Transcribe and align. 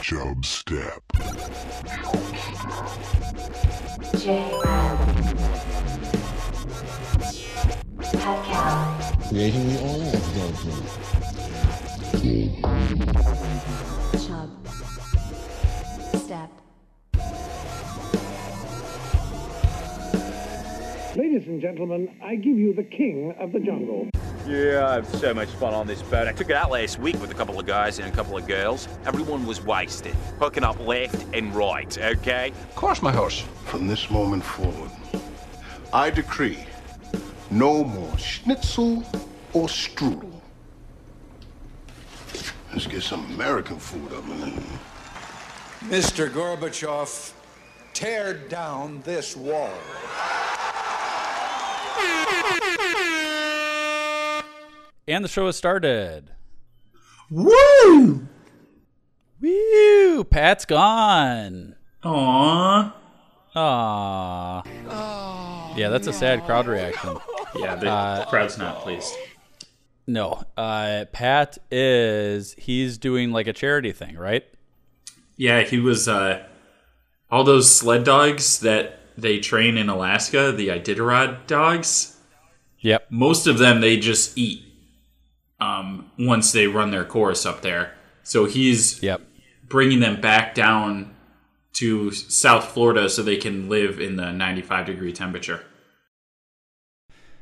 Chub 0.00 0.44
Step. 0.44 1.02
Creating 9.28 9.68
the 9.68 9.78
oil 9.82 10.02
of. 10.02 10.22
Chub. 14.26 14.50
Step. 16.16 16.50
Ladies 21.16 21.46
and 21.46 21.60
gentlemen, 21.60 22.08
I 22.22 22.36
give 22.36 22.56
you 22.56 22.72
the 22.74 22.84
king 22.84 23.34
of 23.38 23.52
the 23.52 23.60
jungle. 23.60 24.08
Yeah, 24.46 24.88
I 24.88 24.94
have 24.94 25.06
so 25.06 25.32
much 25.32 25.48
fun 25.50 25.72
on 25.72 25.86
this 25.86 26.02
boat. 26.02 26.26
I 26.26 26.32
took 26.32 26.50
it 26.50 26.56
out 26.56 26.72
last 26.72 26.98
week 26.98 27.20
with 27.20 27.30
a 27.30 27.34
couple 27.34 27.60
of 27.60 27.64
guys 27.64 28.00
and 28.00 28.08
a 28.08 28.10
couple 28.10 28.36
of 28.36 28.44
girls. 28.48 28.88
Everyone 29.06 29.46
was 29.46 29.64
wasted, 29.64 30.14
hooking 30.40 30.64
up 30.64 30.84
left 30.84 31.26
and 31.32 31.54
right, 31.54 31.96
okay? 31.96 32.48
Of 32.48 32.74
course, 32.74 33.02
my 33.02 33.12
horse. 33.12 33.44
From 33.66 33.86
this 33.86 34.10
moment 34.10 34.42
forward, 34.42 34.90
I 35.92 36.10
decree 36.10 36.58
no 37.52 37.84
more 37.84 38.18
schnitzel 38.18 39.04
or 39.52 39.68
strudel. 39.68 40.32
Let's 42.72 42.88
get 42.88 43.02
some 43.02 43.24
American 43.34 43.78
food 43.78 44.12
up 44.12 44.24
in 44.24 44.40
there. 44.40 44.50
Mr. 45.82 46.28
Gorbachev, 46.28 47.32
tear 47.94 48.34
down 48.34 49.02
this 49.02 49.36
wall. 49.36 49.70
And 55.12 55.22
the 55.22 55.28
show 55.28 55.44
has 55.44 55.56
started. 55.56 56.30
Woo! 57.30 58.26
Woo! 59.42 60.24
Pat's 60.24 60.64
gone. 60.64 61.74
Aww. 62.02 62.92
Aww. 63.54 65.76
Yeah, 65.76 65.90
that's 65.90 66.06
a 66.06 66.14
sad 66.14 66.46
crowd 66.46 66.66
reaction. 66.66 67.18
Yeah, 67.54 67.74
the 67.74 67.90
Uh, 67.90 68.24
crowd's 68.30 68.56
not 68.56 68.80
pleased. 68.80 69.12
No, 70.06 70.44
uh, 70.56 71.04
Pat 71.12 71.58
is 71.70 72.54
he's 72.56 72.96
doing 72.96 73.32
like 73.32 73.46
a 73.46 73.52
charity 73.52 73.92
thing, 73.92 74.16
right? 74.16 74.44
Yeah, 75.36 75.60
he 75.60 75.78
was 75.78 76.08
uh, 76.08 76.42
all 77.30 77.44
those 77.44 77.70
sled 77.70 78.04
dogs 78.04 78.60
that 78.60 78.98
they 79.18 79.40
train 79.40 79.76
in 79.76 79.90
Alaska, 79.90 80.52
the 80.52 80.68
Iditarod 80.68 81.46
dogs. 81.46 82.16
Yep. 82.80 83.08
Most 83.10 83.46
of 83.46 83.58
them 83.58 83.82
they 83.82 83.98
just 83.98 84.38
eat 84.38 84.64
um, 85.62 86.10
once 86.18 86.52
they 86.52 86.66
run 86.66 86.90
their 86.90 87.04
course 87.04 87.46
up 87.46 87.62
there. 87.62 87.94
So 88.22 88.44
he's 88.46 89.02
Yep. 89.02 89.20
bringing 89.68 90.00
them 90.00 90.20
back 90.20 90.54
down 90.54 91.14
to 91.74 92.10
South 92.10 92.64
Florida 92.72 93.08
so 93.08 93.22
they 93.22 93.36
can 93.36 93.68
live 93.68 94.00
in 94.00 94.16
the 94.16 94.32
95 94.32 94.86
degree 94.86 95.12
temperature. 95.12 95.62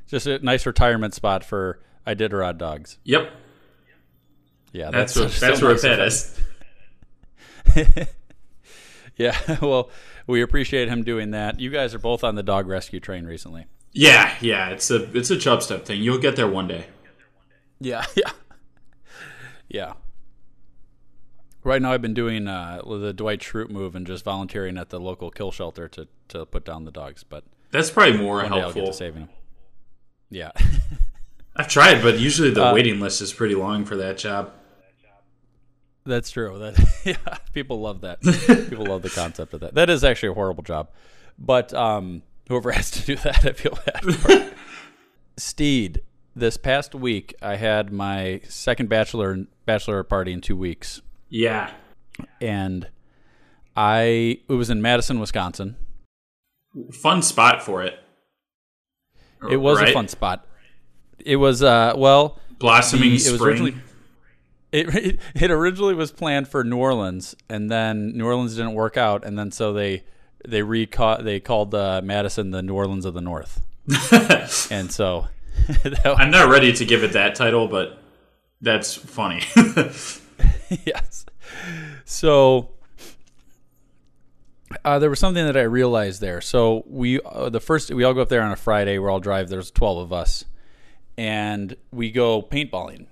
Just 0.08 0.26
a 0.26 0.38
nice 0.40 0.66
retirement 0.66 1.14
spot 1.14 1.44
for 1.44 1.80
Iditarod 2.06 2.58
dogs. 2.58 2.98
Yep, 3.04 3.30
Yeah, 4.72 4.90
that's 4.90 5.12
so 5.12 5.26
that's 5.26 5.60
where 5.62 5.72
it 5.72 5.84
is. 5.84 6.38
Yeah, 9.16 9.36
well, 9.60 9.90
we 10.26 10.40
appreciate 10.40 10.88
him 10.88 11.04
doing 11.04 11.32
that. 11.32 11.60
You 11.60 11.68
guys 11.68 11.94
are 11.94 11.98
both 11.98 12.24
on 12.24 12.36
the 12.36 12.42
dog 12.42 12.66
rescue 12.66 13.00
train 13.00 13.26
recently. 13.26 13.66
Yeah, 13.92 14.34
yeah, 14.40 14.70
it's 14.70 14.90
a 14.90 15.14
it's 15.16 15.30
a 15.30 15.36
chub 15.36 15.62
step 15.62 15.84
thing. 15.84 16.02
You'll 16.02 16.18
get 16.20 16.36
there 16.36 16.46
one 16.48 16.66
day. 16.68 16.86
Yeah, 17.80 18.04
yeah, 18.16 18.30
yeah. 19.68 19.92
Right 21.62 21.82
now, 21.82 21.92
I've 21.92 22.00
been 22.02 22.14
doing 22.14 22.48
uh, 22.48 22.80
the 22.86 23.12
Dwight 23.12 23.40
Schrute 23.40 23.68
move 23.70 23.94
and 23.94 24.06
just 24.06 24.24
volunteering 24.24 24.78
at 24.78 24.88
the 24.90 24.98
local 25.00 25.30
kill 25.30 25.50
shelter 25.50 25.88
to 25.88 26.08
to 26.28 26.46
put 26.46 26.64
down 26.64 26.84
the 26.84 26.90
dogs. 26.90 27.22
But 27.24 27.44
That's 27.70 27.90
probably 27.90 28.16
more 28.18 28.36
one 28.36 28.50
day 28.52 28.60
I'll 28.60 28.72
get 28.72 28.76
helpful. 28.76 28.86
to 28.86 28.92
saving 28.92 29.20
them. 29.22 29.30
Yeah, 30.30 30.52
I've 31.56 31.68
tried, 31.68 32.02
but 32.02 32.18
usually 32.18 32.50
the 32.50 32.66
Uh, 32.66 32.74
waiting 32.74 33.00
list 33.00 33.20
is 33.20 33.32
pretty 33.32 33.54
long 33.54 33.84
for 33.84 33.96
that 33.96 34.16
job. 34.16 34.52
that's 36.06 36.30
true. 36.30 36.58
That 36.58 36.88
yeah, 37.04 37.36
people 37.52 37.80
love 37.80 38.00
that. 38.02 38.20
people 38.70 38.86
love 38.86 39.02
the 39.02 39.10
concept 39.10 39.52
of 39.54 39.60
that. 39.60 39.74
That 39.74 39.90
is 39.90 40.02
actually 40.04 40.30
a 40.30 40.34
horrible 40.34 40.62
job, 40.62 40.88
but 41.38 41.74
um, 41.74 42.22
whoever 42.48 42.70
has 42.72 42.90
to 42.92 43.02
do 43.04 43.16
that, 43.16 43.44
I 43.44 43.52
feel 43.52 43.78
bad. 43.86 44.14
For. 44.14 44.50
Steed, 45.36 46.02
this 46.40 46.56
past 46.56 46.94
week, 46.94 47.34
I 47.40 47.56
had 47.56 47.92
my 47.92 48.40
second 48.48 48.88
bachelor 48.88 49.46
bachelor 49.66 50.02
party 50.02 50.32
in 50.32 50.40
two 50.40 50.56
weeks. 50.56 51.00
Yeah, 51.28 51.70
and 52.40 52.88
I 53.76 54.40
it 54.48 54.52
was 54.52 54.70
in 54.70 54.82
Madison, 54.82 55.20
Wisconsin. 55.20 55.76
fun 56.92 57.22
spot 57.22 57.62
for 57.62 57.82
it. 57.82 57.94
It 59.50 59.56
was 59.58 59.80
a 59.80 59.92
fun 59.92 60.08
spot. 60.08 60.46
It 61.24 61.36
was 61.36 61.62
uh 61.62 61.94
well 61.96 62.38
Blossoming 62.58 63.10
the- 63.10 63.16
it 63.16 63.20
spring. 63.20 63.32
was 63.32 63.42
originally 63.42 63.74
it 64.72 65.20
it 65.34 65.50
originally 65.50 65.94
was 65.94 66.12
planned 66.12 66.48
for 66.48 66.62
New 66.64 66.76
Orleans 66.76 67.34
and 67.48 67.70
then 67.70 68.16
New 68.16 68.26
Orleans 68.26 68.56
didn't 68.56 68.74
work 68.74 68.96
out 68.96 69.24
and 69.24 69.38
then 69.38 69.50
so 69.50 69.72
they 69.72 70.04
they 70.46 70.60
reca- 70.62 71.22
they 71.22 71.38
called 71.40 71.74
uh, 71.74 72.00
Madison 72.04 72.50
the 72.50 72.62
New 72.62 72.74
Orleans 72.74 73.04
of 73.04 73.14
the 73.14 73.20
North. 73.20 73.60
and 74.70 74.90
so 74.90 75.28
I'm 76.04 76.30
not 76.30 76.48
ready 76.50 76.72
to 76.72 76.84
give 76.84 77.04
it 77.04 77.12
that 77.12 77.34
title, 77.34 77.68
but 77.68 78.00
that's 78.60 78.94
funny. 78.94 79.42
yes. 80.84 81.24
So 82.04 82.70
uh, 84.84 84.98
there 84.98 85.10
was 85.10 85.18
something 85.18 85.44
that 85.44 85.56
I 85.56 85.62
realized 85.62 86.20
there. 86.20 86.40
So 86.40 86.84
we 86.86 87.20
uh, 87.20 87.48
the 87.50 87.60
first 87.60 87.90
we 87.92 88.04
all 88.04 88.14
go 88.14 88.20
up 88.20 88.28
there 88.28 88.42
on 88.42 88.52
a 88.52 88.56
Friday. 88.56 88.98
We 88.98 89.08
all 89.08 89.20
drive. 89.20 89.48
There's 89.48 89.70
twelve 89.70 89.98
of 89.98 90.12
us, 90.12 90.44
and 91.18 91.76
we 91.92 92.10
go 92.10 92.42
paintballing. 92.42 93.06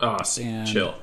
oh, 0.00 0.18
And- 0.40 0.68
chill. 0.68 0.94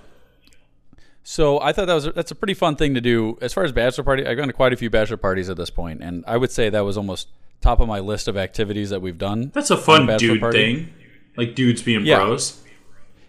So 1.24 1.62
I 1.62 1.72
thought 1.72 1.86
that 1.86 1.94
was 1.94 2.10
that's 2.16 2.32
a 2.32 2.36
pretty 2.36 2.56
fun 2.56 2.76
thing 2.76 2.96
to 2.96 3.02
do. 3.02 3.38
As 3.42 3.54
far 3.54 3.64
as 3.64 3.72
bachelor 3.72 4.04
party, 4.04 4.26
I've 4.26 4.36
gone 4.38 4.48
to 4.48 4.54
quite 4.54 4.74
a 4.74 4.76
few 4.76 4.90
bachelor 4.90 5.18
parties 5.18 5.50
at 5.50 5.56
this 5.58 5.70
point, 5.70 6.02
and 6.02 6.24
I 6.28 6.36
would 6.36 6.52
say 6.52 6.70
that 6.70 6.82
was 6.82 6.98
almost 6.98 7.28
top 7.62 7.80
of 7.80 7.88
my 7.88 8.00
list 8.00 8.28
of 8.28 8.36
activities 8.38 8.90
that 8.90 9.02
we've 9.02 9.18
done. 9.18 9.52
That's 9.54 9.72
a 9.72 9.78
fun 9.78 10.08
dude 10.18 10.40
party. 10.42 10.58
thing. 10.76 10.94
Like 11.38 11.56
dudes 11.56 11.82
being 11.82 12.06
Yeah. 12.06 12.18
bros. 12.18 12.62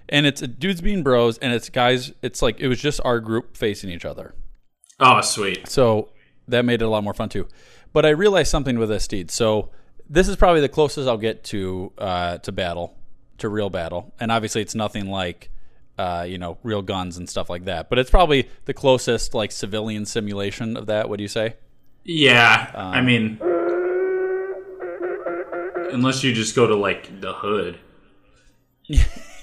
And 0.08 0.26
it's 0.26 0.40
dudes 0.42 0.80
being 0.80 1.02
bros, 1.02 1.38
and 1.38 1.54
it's 1.54 1.68
guys. 1.70 2.12
It's 2.22 2.42
like 2.42 2.60
it 2.60 2.68
was 2.68 2.80
just 2.80 3.00
our 3.04 3.20
group 3.20 3.56
facing 3.56 3.88
each 3.90 4.04
other. 4.04 4.34
Oh, 5.00 5.20
sweet. 5.20 5.68
So 5.68 6.10
that 6.48 6.64
made 6.64 6.82
it 6.82 6.84
a 6.84 6.88
lot 6.88 7.02
more 7.04 7.14
fun 7.14 7.28
too. 7.28 7.46
But 7.92 8.04
I 8.04 8.10
realized 8.10 8.50
something 8.50 8.78
with 8.78 8.88
this 8.90 9.06
deed. 9.08 9.30
So 9.30 9.70
this 10.10 10.28
is 10.28 10.36
probably 10.36 10.60
the 10.60 10.68
closest 10.68 11.08
I'll 11.08 11.16
get 11.16 11.44
to 11.44 11.92
uh, 11.96 12.38
to 12.38 12.52
battle, 12.52 12.94
to 13.38 13.48
real 13.48 13.70
battle, 13.70 14.12
and 14.20 14.30
obviously 14.30 14.60
it's 14.60 14.74
nothing 14.74 15.06
like 15.08 15.48
uh, 15.98 16.26
you 16.28 16.36
know 16.36 16.58
real 16.62 16.82
guns 16.82 17.16
and 17.16 17.28
stuff 17.30 17.48
like 17.48 17.64
that. 17.64 17.88
But 17.88 17.98
it's 17.98 18.10
probably 18.10 18.48
the 18.66 18.74
closest 18.74 19.32
like 19.34 19.50
civilian 19.52 20.04
simulation 20.04 20.76
of 20.76 20.86
that. 20.86 21.08
What 21.08 21.16
do 21.18 21.22
you 21.22 21.28
say? 21.28 21.54
Yeah, 22.04 22.70
Um, 22.74 22.86
I 22.94 23.00
mean, 23.00 23.38
unless 25.92 26.22
you 26.24 26.32
just 26.32 26.54
go 26.56 26.66
to 26.66 26.74
like 26.76 27.20
the 27.20 27.32
hood. 27.34 27.78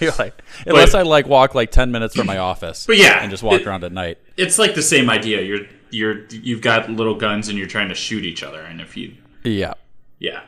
You're 0.00 0.12
like, 0.18 0.34
unless 0.66 0.94
I 0.94 1.02
like 1.02 1.26
walk 1.26 1.54
like 1.54 1.70
ten 1.70 1.90
minutes 1.92 2.16
from 2.16 2.26
my 2.26 2.38
office, 2.38 2.86
But 2.86 2.96
yeah, 2.98 3.20
and 3.22 3.30
just 3.30 3.42
walk 3.42 3.60
it- 3.60 3.66
around 3.66 3.84
at 3.84 3.92
night. 3.92 4.18
It's 4.36 4.58
like 4.58 4.74
the 4.74 4.82
same 4.82 5.08
idea. 5.10 5.42
You're 5.42 5.66
you're 5.90 6.26
you've 6.30 6.60
got 6.60 6.90
little 6.90 7.14
guns 7.14 7.48
and 7.48 7.56
you're 7.56 7.68
trying 7.68 7.88
to 7.88 7.94
shoot 7.94 8.24
each 8.24 8.42
other, 8.42 8.60
and 8.60 8.80
if 8.80 8.96
you 8.96 9.14
Yeah. 9.44 9.74
yeah 10.18 10.42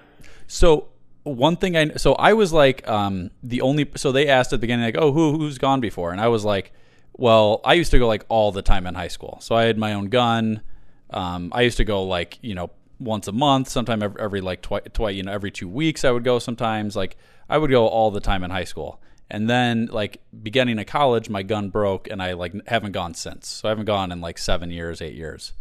So 0.49 0.89
one 1.23 1.57
thing 1.57 1.77
I 1.77 1.95
so 1.95 2.15
I 2.15 2.33
was 2.33 2.53
like 2.53 2.87
um, 2.89 3.31
the 3.43 3.61
only 3.61 3.89
so 3.97 4.11
they 4.13 4.29
asked 4.29 4.53
at 4.53 4.57
the 4.57 4.61
beginning 4.67 4.85
like 4.87 4.97
oh 4.99 5.13
who 5.13 5.39
who's 5.39 5.59
gone 5.59 5.81
before 5.81 6.11
and 6.13 6.21
I 6.21 6.29
was 6.29 6.45
like 6.45 6.73
well 7.15 7.61
I 7.65 7.75
used 7.75 7.91
to 7.93 7.99
go 7.99 8.09
like 8.09 8.25
all 8.29 8.51
the 8.51 8.63
time 8.63 8.87
in 8.87 8.95
high 8.95 9.09
school 9.09 9.39
so 9.43 9.55
I 9.55 9.65
had 9.65 9.77
my 9.79 9.93
own 9.93 10.07
gun 10.09 10.63
um, 11.11 11.53
I 11.55 11.63
used 11.63 11.77
to 11.79 11.85
go 11.85 12.03
like 12.05 12.39
you 12.41 12.55
know 12.55 12.71
once 12.99 13.29
a 13.29 13.33
month 13.33 13.69
sometime 13.69 14.03
every, 14.03 14.21
every 14.21 14.41
like 14.41 14.63
twice 14.63 14.83
twi- 14.93 15.11
you 15.11 15.23
know 15.23 15.33
every 15.33 15.51
two 15.51 15.69
weeks 15.69 16.05
I 16.05 16.11
would 16.11 16.25
go 16.25 16.39
sometimes 16.39 16.97
like 16.97 17.17
I 17.49 17.59
would 17.59 17.71
go 17.71 17.87
all 17.87 18.11
the 18.11 18.21
time 18.21 18.45
in 18.45 18.51
high 18.51 18.65
school 18.65 19.01
and 19.31 19.49
then 19.49 19.87
like 19.87 20.21
beginning 20.43 20.79
of 20.79 20.87
college 20.87 21.31
my 21.31 21.43
gun 21.43 21.71
broke 21.71 22.09
and 22.11 22.23
I 22.23 22.33
like 22.33 22.55
haven't 22.67 22.93
gone 22.93 23.15
since 23.15 23.49
so 23.49 23.69
I 23.69 23.71
haven't 23.71 23.87
gone 23.87 24.11
in 24.11 24.21
like 24.21 24.39
seven 24.39 24.71
years 24.71 25.01
eight 25.01 25.15
years 25.15 25.53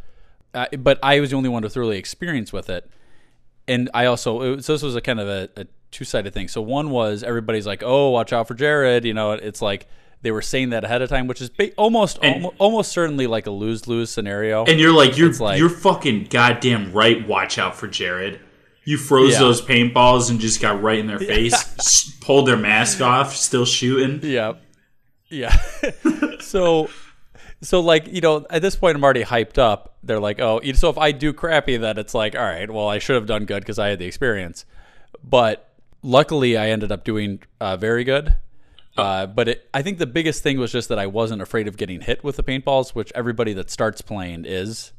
uh, 0.53 0.67
but 0.79 0.99
I 1.03 1.19
was 1.19 1.29
the 1.29 1.35
only 1.37 1.49
one 1.49 1.63
with 1.63 1.77
really 1.77 1.97
experience 1.97 2.51
with 2.51 2.69
it 2.69 2.89
and 3.67 3.89
I 3.93 4.05
also 4.05 4.59
so 4.59 4.73
this 4.73 4.81
was 4.81 4.95
a 4.95 5.01
kind 5.01 5.19
of 5.19 5.27
a, 5.27 5.49
a 5.57 5.67
two 5.91 6.05
sided 6.05 6.33
thing. 6.33 6.47
So 6.47 6.61
one 6.61 6.89
was 6.89 7.23
everybody's 7.23 7.67
like, 7.67 7.83
"Oh, 7.83 8.09
watch 8.09 8.33
out 8.33 8.47
for 8.47 8.53
Jared." 8.53 9.05
You 9.05 9.13
know, 9.13 9.31
it's 9.31 9.61
like 9.61 9.87
they 10.21 10.31
were 10.31 10.41
saying 10.41 10.71
that 10.71 10.83
ahead 10.83 11.01
of 11.01 11.09
time, 11.09 11.27
which 11.27 11.41
is 11.41 11.49
ba- 11.49 11.71
almost 11.75 12.19
And- 12.23 12.35
almo- 12.45 12.55
almost 12.57 12.91
certainly 12.91 13.27
like 13.27 13.45
a 13.47 13.51
lose 13.51 13.87
lose 13.87 14.09
scenario. 14.09 14.65
and 14.65 14.79
you're 14.79 14.91
like 14.93 15.17
you're 15.17 15.31
like- 15.33 15.59
you're 15.59 15.69
fucking 15.69 16.27
goddamn 16.29 16.91
right. 16.93 17.25
Watch 17.27 17.57
out 17.57 17.75
for 17.75 17.87
Jared. 17.87 18.39
You 18.83 18.97
froze 18.97 19.33
Yeah. 19.33 19.39
those 19.39 19.61
paintballs 19.61 20.29
and 20.29 20.39
just 20.39 20.61
got 20.61 20.81
right 20.81 20.97
in 20.97 21.07
their 21.07 21.19
face. 21.33 22.15
Pulled 22.21 22.47
their 22.47 22.57
mask 22.57 23.01
off, 23.01 23.35
still 23.35 23.65
shooting. 23.65 24.19
yeah, 24.23 24.53
Yeah. 25.29 25.55
so, 26.39 26.89
so 27.61 27.79
like 27.81 28.07
you 28.07 28.21
know, 28.21 28.45
at 28.49 28.61
this 28.61 28.75
point, 28.75 28.95
I'm 28.95 29.03
already 29.03 29.23
hyped 29.23 29.57
up. 29.57 29.95
They're 30.03 30.19
like, 30.21 30.39
oh, 30.39 30.61
so 30.73 30.89
if 30.89 30.97
I 30.97 31.11
do 31.11 31.33
crappy, 31.33 31.75
then 31.77 31.97
it's 31.97 32.13
like, 32.13 32.33
all 32.35 32.41
right, 32.43 32.69
well, 32.71 32.87
I 32.87 32.99
should 32.99 33.15
have 33.15 33.25
done 33.25 33.43
good 33.45 33.59
because 33.61 33.77
I 33.77 33.89
had 33.89 33.99
the 33.99 34.05
experience. 34.05 34.65
But 35.23 35.69
luckily, 36.01 36.55
I 36.57 36.69
ended 36.69 36.91
up 36.91 37.03
doing 37.03 37.41
uh, 37.59 37.75
very 37.75 38.03
good. 38.05 38.35
Uh, 38.97 39.27
but 39.27 39.47
it, 39.47 39.69
I 39.73 39.81
think 39.81 39.97
the 39.97 40.07
biggest 40.07 40.43
thing 40.43 40.57
was 40.57 40.71
just 40.71 40.89
that 40.89 40.99
I 40.99 41.07
wasn't 41.07 41.41
afraid 41.41 41.67
of 41.67 41.77
getting 41.77 42.01
hit 42.01 42.23
with 42.23 42.35
the 42.37 42.43
paintballs, 42.43 42.95
which 42.95 43.11
everybody 43.13 43.53
that 43.53 43.69
starts 43.69 44.01
playing 44.01 44.45
is. 44.45 44.91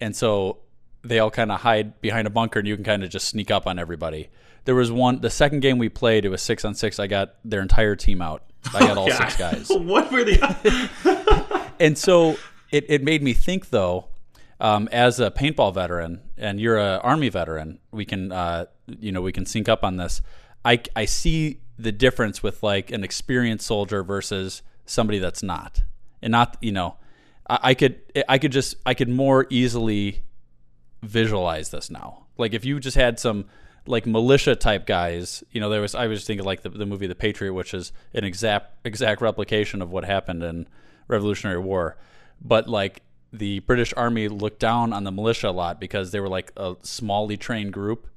And 0.00 0.16
so 0.16 0.58
they 1.02 1.18
all 1.18 1.30
kind 1.30 1.52
of 1.52 1.60
hide 1.60 2.00
behind 2.00 2.26
a 2.26 2.30
bunker, 2.30 2.58
and 2.58 2.68
you 2.68 2.74
can 2.74 2.84
kind 2.84 3.04
of 3.04 3.10
just 3.10 3.28
sneak 3.28 3.50
up 3.50 3.66
on 3.66 3.78
everybody. 3.78 4.30
There 4.64 4.74
was 4.74 4.90
one, 4.90 5.20
the 5.20 5.30
second 5.30 5.60
game 5.60 5.78
we 5.78 5.88
played, 5.88 6.24
it 6.24 6.28
was 6.28 6.42
six 6.42 6.64
on 6.64 6.74
six. 6.74 6.98
I 6.98 7.06
got 7.06 7.36
their 7.44 7.62
entire 7.62 7.96
team 7.96 8.20
out. 8.20 8.44
I 8.74 8.80
got 8.80 8.96
all 8.98 9.10
six 9.10 9.36
guys. 9.36 9.68
what 9.70 10.10
were 10.10 10.24
the? 10.24 11.64
And 11.80 11.96
so 11.96 12.36
it, 12.72 12.86
it 12.88 13.04
made 13.04 13.22
me 13.22 13.32
think, 13.32 13.70
though, 13.70 14.08
um, 14.60 14.88
as 14.90 15.20
a 15.20 15.30
paintball 15.30 15.74
veteran, 15.74 16.22
and 16.36 16.60
you're 16.60 16.76
a 16.76 16.98
army 17.04 17.28
veteran, 17.28 17.78
we 17.92 18.04
can, 18.04 18.32
uh, 18.32 18.66
you 18.86 19.12
know, 19.12 19.22
we 19.22 19.30
can 19.30 19.46
sync 19.46 19.68
up 19.68 19.84
on 19.84 19.96
this. 19.96 20.20
I, 20.64 20.80
I 20.96 21.04
see 21.04 21.60
the 21.78 21.92
difference 21.92 22.42
with 22.42 22.62
like 22.62 22.90
an 22.90 23.04
experienced 23.04 23.66
soldier 23.66 24.02
versus 24.02 24.62
somebody 24.84 25.18
that's 25.18 25.42
not, 25.42 25.82
and 26.20 26.32
not, 26.32 26.56
you 26.60 26.72
know, 26.72 26.96
I, 27.48 27.58
I 27.62 27.74
could, 27.74 28.00
I 28.28 28.38
could 28.38 28.52
just, 28.52 28.76
I 28.84 28.94
could 28.94 29.08
more 29.08 29.46
easily 29.50 30.24
visualize 31.02 31.70
this 31.70 31.90
now. 31.90 32.26
Like 32.36 32.54
if 32.54 32.64
you 32.64 32.80
just 32.80 32.96
had 32.96 33.18
some 33.18 33.46
like 33.86 34.06
militia 34.06 34.54
type 34.54 34.86
guys, 34.86 35.42
you 35.50 35.60
know, 35.60 35.70
there 35.70 35.80
was 35.80 35.94
I 35.94 36.06
was 36.06 36.24
thinking 36.24 36.44
like 36.44 36.62
the, 36.62 36.68
the 36.68 36.86
movie 36.86 37.06
The 37.06 37.14
Patriot, 37.14 37.52
which 37.52 37.74
is 37.74 37.92
an 38.14 38.24
exact 38.24 38.86
exact 38.86 39.20
replication 39.20 39.82
of 39.82 39.90
what 39.90 40.04
happened 40.04 40.42
in 40.42 40.68
Revolutionary 41.08 41.60
War, 41.60 41.96
but 42.40 42.68
like 42.68 43.02
the 43.32 43.60
British 43.60 43.92
Army 43.96 44.28
looked 44.28 44.58
down 44.58 44.92
on 44.92 45.04
the 45.04 45.12
militia 45.12 45.48
a 45.48 45.50
lot 45.50 45.80
because 45.80 46.12
they 46.12 46.20
were 46.20 46.28
like 46.28 46.52
a 46.56 46.74
smallly 46.76 47.38
trained 47.38 47.72
group, 47.72 48.08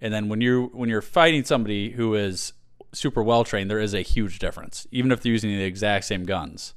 and 0.00 0.12
then 0.12 0.28
when 0.28 0.40
you 0.40 0.70
when 0.72 0.88
you're 0.88 1.02
fighting 1.02 1.44
somebody 1.44 1.90
who 1.90 2.14
is 2.14 2.52
super 2.92 3.22
well 3.22 3.44
trained, 3.44 3.70
there 3.70 3.78
is 3.80 3.94
a 3.94 4.02
huge 4.02 4.38
difference, 4.38 4.86
even 4.90 5.12
if 5.12 5.20
they're 5.22 5.32
using 5.32 5.50
the 5.50 5.64
exact 5.64 6.04
same 6.04 6.24
guns. 6.24 6.74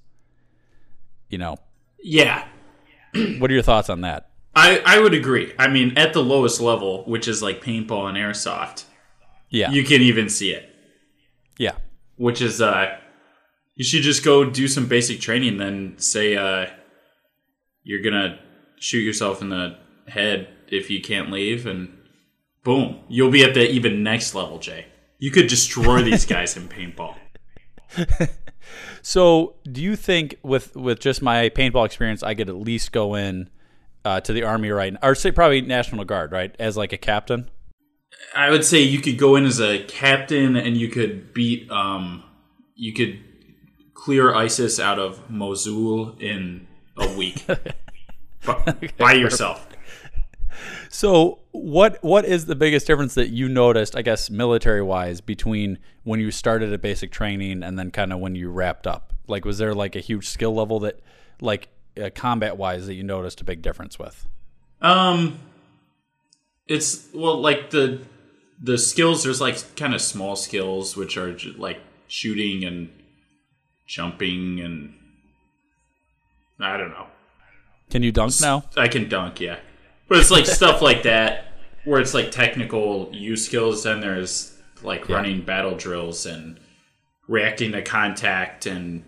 You 1.30 1.38
know, 1.40 1.58
yeah, 2.02 2.46
what 3.40 3.50
are 3.50 3.54
your 3.54 3.64
thoughts 3.64 3.90
on 3.90 4.02
that? 4.02 4.30
I 4.56 4.82
I 4.86 5.00
would 5.00 5.14
agree. 5.14 5.54
I 5.58 5.68
mean, 5.68 5.98
at 5.98 6.14
the 6.14 6.24
lowest 6.24 6.62
level, 6.62 7.04
which 7.06 7.28
is 7.28 7.42
like 7.42 7.64
paintball 7.64 8.08
and 8.08 8.18
airsoft, 8.18 8.86
Yeah, 9.50 9.72
you 9.72 9.84
can 9.84 10.02
even 10.02 10.30
see 10.30 10.52
it. 10.52 10.70
yeah, 11.58 11.76
Which 12.18 12.42
is 12.42 12.62
uh, 12.62 12.98
you 13.76 13.84
should 13.84 14.04
just 14.04 14.24
go 14.24 14.48
do 14.48 14.68
some 14.68 14.88
basic 14.88 15.20
training, 15.22 15.58
then 15.58 15.96
say 15.98 16.36
uh, 16.36 16.68
you're 17.84 18.04
gonna 18.04 18.38
shoot 18.80 19.00
yourself 19.00 19.42
in 19.42 19.50
the 19.50 19.78
head 20.08 20.50
if 20.68 20.92
you 20.92 21.02
can't 21.02 21.32
leave, 21.32 21.66
and 21.66 21.98
boom, 22.64 23.00
you'll 23.10 23.32
be 23.32 23.44
at 23.44 23.56
the 23.56 23.68
even 23.72 24.04
next 24.04 24.36
level, 24.36 24.60
Jay. 24.60 24.86
You 25.20 25.32
could 25.32 25.48
destroy 25.48 26.02
these 26.02 26.26
guys 26.26 26.58
in 26.58 26.68
paintball. 26.68 27.16
So, 29.02 29.56
do 29.70 29.82
you 29.82 29.98
think 29.98 30.38
with 30.44 30.76
with 30.76 31.00
just 31.00 31.22
my 31.22 31.50
paintball 31.50 31.86
experience, 31.86 32.24
I 32.24 32.36
could 32.36 32.50
at 32.50 32.56
least 32.56 32.94
go 32.94 33.16
in 33.16 33.50
uh, 34.06 34.22
to 34.22 34.32
the 34.32 34.44
army 34.44 34.70
right, 34.70 34.96
or 35.04 35.14
say 35.14 35.32
probably 35.32 35.62
National 35.62 36.06
Guard, 36.06 36.32
right, 36.32 36.56
as 36.58 36.78
like 36.78 36.94
a 36.94 36.98
captain? 36.98 37.50
I 38.34 38.50
would 38.50 38.64
say 38.64 38.80
you 38.80 39.02
could 39.02 39.18
go 39.18 39.36
in 39.36 39.46
as 39.46 39.60
a 39.60 39.84
captain 39.84 40.56
and 40.56 40.78
you 40.78 40.88
could 40.88 41.34
beat 41.34 41.70
um 41.70 42.24
you 42.76 42.94
could 42.94 43.20
clear 43.94 44.34
ISIS 44.34 44.80
out 44.80 45.00
of 45.00 45.30
Mosul 45.30 46.16
in 46.20 46.68
a 46.98 47.14
week. 47.16 47.46
by, 48.46 48.90
by 48.98 49.14
yourself. 49.14 49.68
So, 50.94 51.40
what 51.54 51.98
what 52.04 52.24
is 52.24 52.46
the 52.46 52.56
biggest 52.56 52.86
difference 52.86 53.16
that 53.16 53.32
you 53.32 53.50
noticed, 53.50 53.96
I 53.98 54.04
guess, 54.04 54.30
military 54.30 54.84
wise, 54.84 55.22
between 55.22 55.80
when 56.04 56.20
you 56.20 56.30
started 56.30 56.72
at 56.72 56.84
basic 56.84 57.12
training 57.12 57.64
and 57.64 57.80
then 57.80 57.90
kind 57.90 58.14
of 58.14 58.20
when 58.20 58.36
you 58.36 58.52
wrapped 58.52 58.86
up? 58.86 59.12
Like, 59.26 59.44
was 59.44 59.58
there 59.58 59.74
like 59.74 59.96
a 59.96 60.00
huge 60.00 60.28
skill 60.30 60.54
level 60.54 60.80
that, 60.82 61.00
like, 61.42 61.70
uh, 62.00 62.12
combat 62.14 62.58
wise, 62.58 62.86
that 62.86 62.94
you 62.94 63.02
noticed 63.02 63.42
a 63.42 63.44
big 63.44 63.64
difference 63.64 63.98
with? 63.98 64.28
Um 64.82 65.40
it's 66.68 67.08
well 67.12 67.42
like 67.42 67.72
the 67.72 68.04
the 68.62 68.78
skills 68.78 69.24
there's 69.24 69.42
like 69.42 69.76
kind 69.76 69.96
of 69.96 70.02
small 70.02 70.36
skills 70.36 70.96
which 70.96 71.18
are 71.18 71.36
like 71.58 71.80
shooting 72.08 72.64
and 72.66 72.92
jumping 73.88 74.60
and 74.60 74.94
I 76.60 76.78
don't 76.78 76.92
know. 76.92 77.08
Can 77.90 78.04
you 78.04 78.12
dunk 78.12 78.34
now? 78.42 78.66
I 78.78 78.88
can 78.88 79.10
dunk, 79.10 79.40
yeah. 79.40 79.58
But 80.14 80.20
it's 80.20 80.30
like 80.30 80.46
stuff 80.46 80.84
like 80.84 81.02
that 81.04 81.46
where 81.86 82.00
it's 82.00 82.14
like 82.14 82.30
technical 82.30 83.10
use 83.12 83.44
skills. 83.48 83.82
Then 83.82 84.00
there's 84.00 84.56
like 84.84 85.08
Yeah. 85.10 85.16
running 85.16 85.42
battle 85.42 85.76
drills 85.76 86.28
and 86.28 86.60
reacting 87.28 87.72
to 87.72 87.82
contact 87.82 88.68
and 88.68 89.06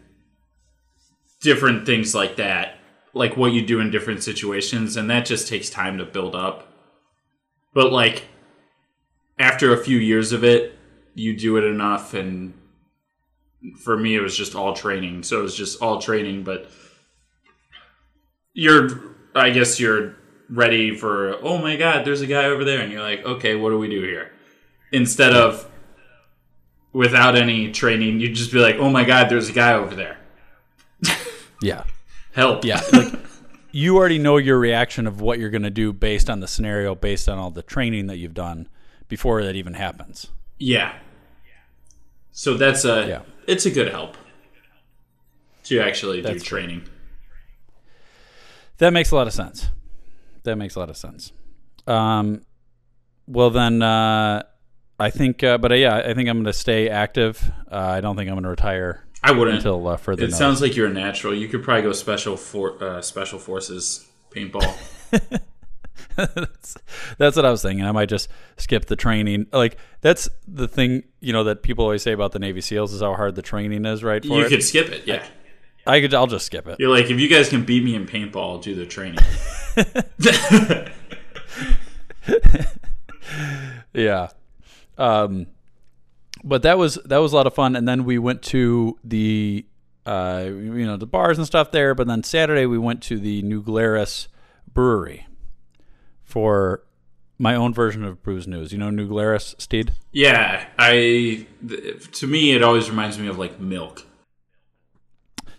different 1.42 1.86
things 1.86 2.16
like 2.16 2.38
that. 2.38 2.80
Like 3.14 3.38
what 3.38 3.52
you 3.52 3.64
do 3.64 3.80
in 3.82 3.92
different 3.92 4.24
situations. 4.24 4.98
And 4.98 5.08
that 5.12 5.28
just 5.28 5.48
takes 5.48 5.70
time 5.70 6.00
to 6.00 6.06
build 6.06 6.34
up. 6.34 6.68
But 7.76 7.92
like 7.92 8.24
after 9.38 9.72
a 9.72 9.78
few 9.78 10.00
years 10.00 10.32
of 10.32 10.44
it, 10.44 10.76
you 11.14 11.38
do 11.38 11.58
it 11.58 11.66
enough. 11.66 12.16
And 12.16 12.56
for 13.84 13.96
me, 13.96 14.16
it 14.16 14.22
was 14.22 14.36
just 14.36 14.56
all 14.56 14.74
training. 14.74 15.22
So 15.22 15.38
it 15.42 15.44
was 15.44 15.56
just 15.56 15.84
all 15.84 16.02
training, 16.02 16.44
but 16.46 16.68
you're 18.54 18.90
I 19.36 19.52
guess 19.52 19.80
you're 19.80 20.16
ready 20.50 20.96
for 20.96 21.38
oh 21.44 21.58
my 21.58 21.76
god, 21.76 22.06
there's 22.06 22.22
a 22.22 22.28
guy 22.28 22.46
over 22.46 22.64
there 22.64 22.82
and 22.82 22.92
you're 22.92 23.02
like, 23.02 23.24
okay, 23.26 23.56
what 23.56 23.70
do 23.72 23.78
we 23.80 23.90
do 23.90 24.02
here? 24.02 24.32
Instead 24.92 25.34
of 25.34 25.70
without 26.94 27.36
any 27.36 27.72
training, 27.72 28.20
you'd 28.20 28.36
just 28.36 28.52
be 28.52 28.60
like, 28.60 28.76
oh 28.78 28.90
my 28.90 29.04
god, 29.04 29.30
there's 29.30 29.50
a 29.50 29.54
guy 29.54 29.74
over 29.74 29.96
there. 29.96 30.18
Yeah. 31.62 31.84
Help. 32.34 32.66
Yeah, 32.66 32.82
like 32.94 33.14
you 33.72 33.96
already 33.98 34.20
know 34.20 34.38
your 34.38 34.60
reaction 34.60 35.08
of 35.08 35.22
what 35.22 35.40
you're 35.40 35.50
going 35.50 35.64
to 35.64 35.70
do 35.70 35.94
based 35.94 36.30
on 36.30 36.42
the 36.42 36.48
scenario, 36.48 36.94
based 36.96 37.28
on 37.30 37.38
all 37.40 37.50
the 37.50 37.64
training 37.64 38.08
that 38.08 38.18
you've 38.18 38.34
done 38.34 38.68
before 39.08 39.42
that 39.44 39.56
even 39.56 39.74
happens. 39.74 40.28
Yeah. 40.60 40.94
So 42.32 42.56
that's 42.56 42.84
a 42.86 43.08
Yeah. 43.08 43.22
it's 43.48 43.66
a 43.66 43.72
good 43.72 43.90
help 43.90 44.18
to 45.64 45.80
actually 45.80 46.18
do 46.18 46.24
That's 46.28 46.44
true. 46.44 46.60
training. 46.60 46.84
That 48.78 48.92
makes 48.92 49.12
a 49.12 49.16
lot 49.16 49.26
of 49.28 49.34
sense. 49.34 49.70
That 50.46 50.56
makes 50.56 50.76
a 50.76 50.80
lot 50.80 50.90
of 50.90 50.98
sense. 50.98 51.32
Um, 51.88 52.42
well 53.28 53.50
then, 53.50 53.82
uh, 53.82 54.44
I 55.00 55.10
think, 55.10 55.44
uh, 55.44 55.58
but 55.58 55.72
uh, 55.72 55.76
yeah, 55.76 55.98
I 55.98 56.14
think 56.14 56.30
I'm 56.30 56.38
going 56.38 56.46
to 56.46 56.54
stay 56.54 56.90
active. 56.90 57.52
Uh, 57.72 57.76
I 57.76 58.02
don't 58.02 58.16
think 58.16 58.30
I'm 58.30 58.36
going 58.36 58.44
to 58.44 58.50
retire 58.50 59.06
I 59.24 59.32
wouldn't. 59.32 59.58
until 59.58 59.88
uh, 59.88 59.98
further. 59.98 60.24
it 60.24 60.28
notice. 60.28 60.38
sounds 60.38 60.62
like 60.62 60.76
you're 60.76 60.88
a 60.88 60.94
natural. 60.94 61.34
You 61.34 61.48
could 61.48 61.64
probably 61.64 61.84
go 61.84 61.92
special 61.92 62.38
for 62.38 62.82
uh, 62.84 63.02
special 63.02 63.40
forces 63.40 64.08
paintball. 64.32 64.76
that's, 66.16 66.76
that's 67.18 67.36
what 67.36 67.46
I 67.46 67.52
was 67.52 67.62
thinking. 67.62 67.86
I 67.86 67.92
might 67.92 68.10
just 68.10 68.30
skip 68.58 68.86
the 68.86 68.96
training. 68.96 69.48
Like 69.52 69.78
that's 70.02 70.30
the 70.48 70.68
thing, 70.68 71.04
you 71.20 71.34
know, 71.34 71.44
that 71.46 71.64
people 71.64 71.84
always 71.84 72.04
say 72.04 72.14
about 72.14 72.32
the 72.32 72.40
Navy 72.40 72.62
SEALs 72.62 72.94
is 72.94 73.02
how 73.02 73.16
hard 73.16 73.36
the 73.36 73.42
training 73.42 73.86
is, 73.86 74.04
right? 74.04 74.24
For 74.24 74.38
you 74.40 74.46
it. 74.46 74.50
could 74.50 74.64
skip 74.64 74.90
it, 74.90 75.06
yeah. 75.06 75.26
I 75.88 76.02
could. 76.02 76.14
I'll 76.16 76.26
just 76.26 76.48
skip 76.48 76.68
it. 76.68 76.80
You're 76.80 76.90
like, 76.90 77.12
if 77.12 77.20
you 77.20 77.28
guys 77.28 77.50
can 77.50 77.64
beat 77.64 77.84
me 77.84 77.94
in 77.96 78.08
paintball, 78.08 78.54
I'll 78.54 78.58
do 78.58 78.74
the 78.74 78.88
training. 78.88 79.20
Yeah. 83.94 84.30
Um, 84.98 85.48
but 86.44 86.62
that 86.64 86.78
was 86.78 86.96
that 87.06 87.18
was 87.18 87.34
a 87.34 87.36
lot 87.36 87.48
of 87.48 87.54
fun, 87.54 87.76
and 87.76 87.88
then 87.88 88.04
we 88.06 88.18
went 88.20 88.42
to 88.44 88.98
the 89.04 89.66
uh, 90.06 90.44
you 90.48 90.86
know 90.86 90.98
the 90.98 91.08
bars 91.08 91.38
and 91.38 91.48
stuff 91.48 91.72
there. 91.72 91.96
But 91.96 92.08
then 92.08 92.24
Saturday 92.24 92.66
we 92.66 92.78
went 92.78 93.02
to 93.04 93.18
the 93.18 93.42
New 93.42 93.62
Glarus 93.62 94.28
Brewery 94.72 95.28
for 96.24 96.84
my 97.40 97.56
own 97.56 97.74
version 97.74 98.04
of 98.04 98.22
Brews 98.22 98.48
News. 98.48 98.72
You 98.74 98.78
know 98.78 98.90
New 98.90 99.08
Glarus, 99.08 99.56
Steed? 99.58 99.94
Yeah, 100.12 100.68
I. 100.78 101.48
th- 101.68 102.12
To 102.20 102.28
me, 102.28 102.52
it 102.52 102.62
always 102.64 102.90
reminds 102.90 103.18
me 103.18 103.28
of 103.28 103.38
like 103.40 103.60
milk. 103.60 104.06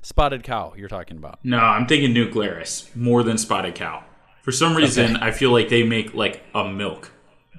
Spotted 0.02 0.44
cow. 0.44 0.72
You're 0.76 0.88
talking 0.88 1.16
about? 1.16 1.40
No, 1.42 1.58
I'm 1.58 1.86
thinking 1.86 2.12
New 2.12 2.30
Glarus 2.30 2.88
more 2.94 3.22
than 3.24 3.38
Spotted 3.38 3.74
Cow. 3.74 4.04
For 4.46 4.52
some 4.52 4.76
reason, 4.76 5.16
I 5.16 5.32
feel 5.32 5.50
like 5.50 5.70
they 5.70 5.82
make 5.82 6.14
like 6.14 6.40
a 6.54 6.68
milk 6.68 7.10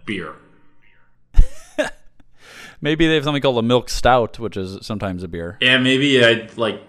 beer. 0.05 0.35
Maybe 2.81 3.05
they 3.05 3.15
have 3.15 3.25
something 3.25 3.41
called 3.41 3.57
a 3.57 3.61
milk 3.61 3.89
stout, 3.89 4.39
which 4.39 4.55
is 4.55 4.77
sometimes 4.85 5.21
a 5.21 5.27
beer. 5.27 5.57
Yeah, 5.59 5.79
maybe 5.79 6.23
I 6.23 6.47
like 6.55 6.81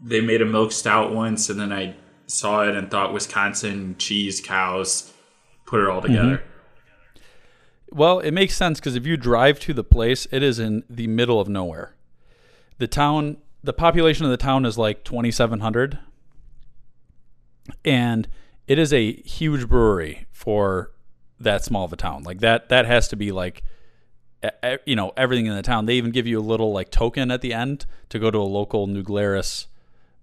they 0.00 0.20
made 0.20 0.42
a 0.42 0.44
milk 0.44 0.72
stout 0.72 1.14
once, 1.14 1.48
and 1.50 1.60
then 1.60 1.72
I 1.72 1.94
saw 2.26 2.68
it 2.68 2.74
and 2.74 2.90
thought 2.90 3.12
Wisconsin 3.12 3.94
cheese 3.96 4.40
cows. 4.40 5.12
Put 5.66 5.84
it 5.84 5.88
all 5.88 6.02
mm-hmm. 6.02 6.14
together. 6.14 6.42
Well, 7.92 8.18
it 8.18 8.32
makes 8.32 8.56
sense 8.56 8.80
because 8.80 8.96
if 8.96 9.06
you 9.06 9.16
drive 9.16 9.60
to 9.60 9.72
the 9.72 9.84
place, 9.84 10.26
it 10.32 10.42
is 10.42 10.58
in 10.58 10.82
the 10.90 11.06
middle 11.06 11.40
of 11.40 11.48
nowhere. 11.48 11.94
The 12.78 12.88
town 12.88 13.36
the 13.62 13.72
population 13.72 14.24
of 14.24 14.32
the 14.32 14.36
town 14.36 14.66
is 14.66 14.76
like 14.76 15.04
2,700, 15.04 16.00
and 17.84 18.26
it 18.66 18.78
is 18.78 18.92
a 18.92 19.12
huge 19.22 19.68
brewery 19.68 20.26
for 20.32 20.90
that 21.40 21.64
small 21.64 21.84
of 21.84 21.92
a 21.92 21.96
town. 21.96 22.22
Like 22.22 22.40
that, 22.40 22.68
that 22.68 22.86
has 22.86 23.08
to 23.08 23.16
be 23.16 23.32
like, 23.32 23.62
you 24.84 24.94
know, 24.96 25.12
everything 25.16 25.46
in 25.46 25.54
the 25.54 25.62
town. 25.62 25.86
They 25.86 25.94
even 25.94 26.10
give 26.10 26.26
you 26.26 26.38
a 26.38 26.42
little 26.42 26.72
like 26.72 26.90
token 26.90 27.30
at 27.30 27.40
the 27.40 27.52
end 27.52 27.86
to 28.10 28.18
go 28.18 28.30
to 28.30 28.38
a 28.38 28.40
local 28.40 28.86
New 28.86 29.02
Glarus, 29.02 29.66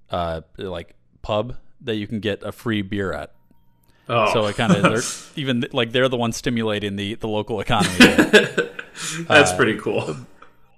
uh, 0.09 0.41
like 0.57 0.95
pub 1.21 1.57
that 1.81 1.95
you 1.95 2.07
can 2.07 2.19
get 2.19 2.43
a 2.43 2.51
free 2.51 2.81
beer 2.81 3.11
at. 3.13 3.33
Oh, 4.09 4.31
So 4.33 4.45
it 4.45 4.55
kind 4.55 4.73
of 4.75 4.83
they're 4.83 5.01
even 5.41 5.65
like 5.71 5.91
they're 5.91 6.09
the 6.09 6.17
ones 6.17 6.35
stimulating 6.37 6.95
the 6.97 7.15
the 7.15 7.27
local 7.27 7.59
economy. 7.61 7.97
that's 9.27 9.53
pretty 9.53 9.77
cool. 9.79 10.15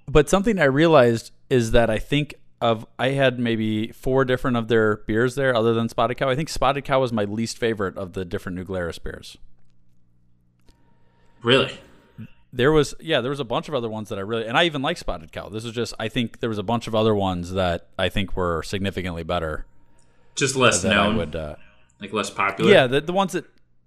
but 0.07 0.29
something 0.29 0.59
I 0.59 0.65
realized 0.65 1.31
is 1.49 1.71
that 1.71 1.89
I 1.89 1.97
think 1.99 2.35
of 2.63 2.85
I 2.97 3.09
had 3.09 3.39
maybe 3.39 3.91
four 3.91 4.23
different 4.23 4.55
of 4.55 4.69
their 4.69 4.97
beers 5.05 5.35
there, 5.35 5.53
other 5.53 5.73
than 5.73 5.89
Spotted 5.89 6.15
Cow. 6.15 6.29
I 6.29 6.35
think 6.35 6.47
Spotted 6.47 6.85
Cow 6.85 7.01
was 7.01 7.11
my 7.11 7.25
least 7.25 7.57
favorite 7.57 7.97
of 7.97 8.13
the 8.13 8.23
different 8.23 8.57
New 8.57 8.63
Glarus 8.63 8.97
beers. 8.99 9.37
Really? 11.43 11.77
There 12.53 12.71
was 12.71 12.95
yeah, 13.01 13.19
there 13.19 13.31
was 13.31 13.41
a 13.41 13.45
bunch 13.45 13.67
of 13.67 13.75
other 13.75 13.89
ones 13.89 14.07
that 14.09 14.17
I 14.17 14.21
really 14.21 14.47
and 14.47 14.57
I 14.57 14.63
even 14.63 14.81
like 14.81 14.97
Spotted 14.97 15.33
Cow. 15.33 15.49
This 15.49 15.65
is 15.65 15.73
just 15.73 15.93
I 15.99 16.07
think 16.07 16.39
there 16.39 16.49
was 16.49 16.57
a 16.57 16.63
bunch 16.63 16.87
of 16.87 16.95
other 16.95 17.13
ones 17.13 17.51
that 17.51 17.87
I 17.99 18.07
think 18.07 18.37
were 18.37 18.63
significantly 18.63 19.23
better 19.23 19.65
Just 20.35 20.55
less 20.55 20.81
that 20.83 20.89
known, 20.89 21.17
would. 21.17 21.35
Uh, 21.35 21.55
like 21.99 22.13
less 22.13 22.29
popular. 22.29 22.71
yeah, 22.71 22.87
the 22.87 23.01
the 23.01 23.11
ones 23.11 23.33
that 23.33 23.45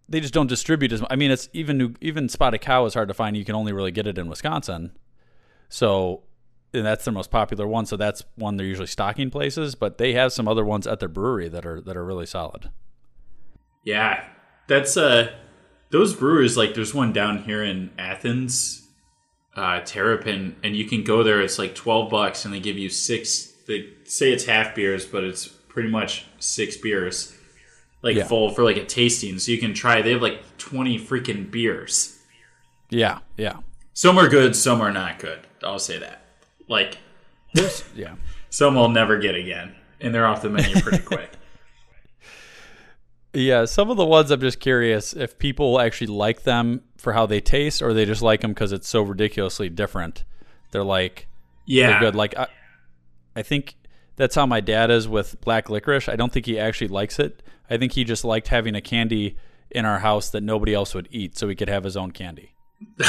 they 0.08 0.20
just 0.20 0.34
don't 0.34 0.48
distribute 0.48 0.92
as. 0.92 1.02
I 1.08 1.16
mean, 1.16 1.30
it's 1.30 1.48
even 1.54 1.78
new, 1.78 1.94
even 2.02 2.28
Spotted 2.28 2.60
Cow 2.60 2.84
is 2.84 2.92
hard 2.92 3.08
to 3.08 3.14
find. 3.14 3.36
You 3.36 3.44
can 3.44 3.54
only 3.54 3.72
really 3.72 3.90
get 3.90 4.06
it 4.06 4.18
in 4.18 4.28
Wisconsin, 4.28 4.92
so 5.70 6.24
and 6.76 6.86
that's 6.86 7.04
their 7.04 7.14
most 7.14 7.30
popular 7.30 7.66
one. 7.66 7.86
So 7.86 7.96
that's 7.96 8.22
one 8.36 8.56
they're 8.56 8.66
usually 8.66 8.86
stocking 8.86 9.30
places. 9.30 9.74
But 9.74 9.98
they 9.98 10.12
have 10.12 10.32
some 10.32 10.46
other 10.46 10.64
ones 10.64 10.86
at 10.86 11.00
their 11.00 11.08
brewery 11.08 11.48
that 11.48 11.64
are 11.66 11.80
that 11.80 11.96
are 11.96 12.04
really 12.04 12.26
solid. 12.26 12.70
Yeah, 13.84 14.24
that's 14.66 14.96
uh, 14.96 15.32
those 15.90 16.14
brewers. 16.14 16.56
Like, 16.56 16.74
there's 16.74 16.92
one 16.94 17.12
down 17.12 17.44
here 17.44 17.62
in 17.62 17.90
Athens, 17.98 18.88
uh, 19.54 19.80
Terrapin, 19.84 20.56
and 20.64 20.74
you 20.76 20.84
can 20.86 21.04
go 21.04 21.22
there. 21.22 21.40
It's 21.40 21.58
like 21.58 21.74
twelve 21.74 22.10
bucks, 22.10 22.44
and 22.44 22.52
they 22.52 22.60
give 22.60 22.76
you 22.78 22.88
six. 22.88 23.52
They 23.68 23.88
say 24.04 24.32
it's 24.32 24.44
half 24.44 24.74
beers, 24.74 25.06
but 25.06 25.24
it's 25.24 25.46
pretty 25.46 25.88
much 25.88 26.24
six 26.38 26.76
beers, 26.76 27.34
like 28.02 28.16
Yeah. 28.16 28.24
full 28.24 28.50
for 28.50 28.64
like 28.64 28.76
a 28.76 28.84
tasting. 28.84 29.38
So 29.38 29.52
you 29.52 29.58
can 29.58 29.74
try. 29.74 30.02
They 30.02 30.12
have 30.12 30.22
like 30.22 30.42
twenty 30.58 30.98
freaking 30.98 31.50
beers. 31.50 32.18
Yeah, 32.88 33.18
yeah, 33.36 33.56
Some 33.94 34.16
are 34.16 34.28
good, 34.28 34.54
some 34.54 34.80
are 34.80 34.92
not 34.92 35.18
good. 35.18 35.40
I'll 35.64 35.80
say 35.80 35.98
that. 35.98 36.22
Like, 36.68 36.98
There's, 37.54 37.84
yeah. 37.94 38.16
some 38.50 38.74
will 38.74 38.88
never 38.88 39.18
get 39.18 39.34
again, 39.34 39.74
and 40.00 40.14
they're 40.14 40.26
off 40.26 40.42
the 40.42 40.50
menu 40.50 40.80
pretty 40.80 41.02
quick. 41.04 41.30
Yeah, 43.32 43.66
some 43.66 43.90
of 43.90 43.98
the 43.98 44.06
ones 44.06 44.30
I'm 44.30 44.40
just 44.40 44.60
curious 44.60 45.12
if 45.12 45.38
people 45.38 45.78
actually 45.78 46.06
like 46.06 46.44
them 46.44 46.82
for 46.96 47.12
how 47.12 47.26
they 47.26 47.40
taste, 47.40 47.82
or 47.82 47.92
they 47.92 48.06
just 48.06 48.22
like 48.22 48.40
them 48.40 48.52
because 48.52 48.72
it's 48.72 48.88
so 48.88 49.02
ridiculously 49.02 49.68
different. 49.68 50.24
They're 50.70 50.82
like 50.82 51.26
Yeah, 51.66 51.90
they're 51.90 52.00
good. 52.00 52.14
Like 52.14 52.36
I, 52.36 52.46
I 53.34 53.42
think 53.42 53.76
that's 54.16 54.34
how 54.34 54.46
my 54.46 54.60
dad 54.60 54.90
is 54.90 55.06
with 55.06 55.38
black 55.42 55.68
licorice. 55.68 56.08
I 56.08 56.16
don't 56.16 56.32
think 56.32 56.46
he 56.46 56.58
actually 56.58 56.88
likes 56.88 57.18
it. 57.18 57.42
I 57.68 57.76
think 57.76 57.92
he 57.92 58.04
just 58.04 58.24
liked 58.24 58.48
having 58.48 58.74
a 58.74 58.80
candy 58.80 59.36
in 59.70 59.84
our 59.84 59.98
house 59.98 60.30
that 60.30 60.42
nobody 60.42 60.72
else 60.72 60.94
would 60.94 61.08
eat, 61.10 61.36
so 61.36 61.46
he 61.48 61.54
could 61.54 61.68
have 61.68 61.84
his 61.84 61.96
own 61.96 62.12
candy. 62.12 62.54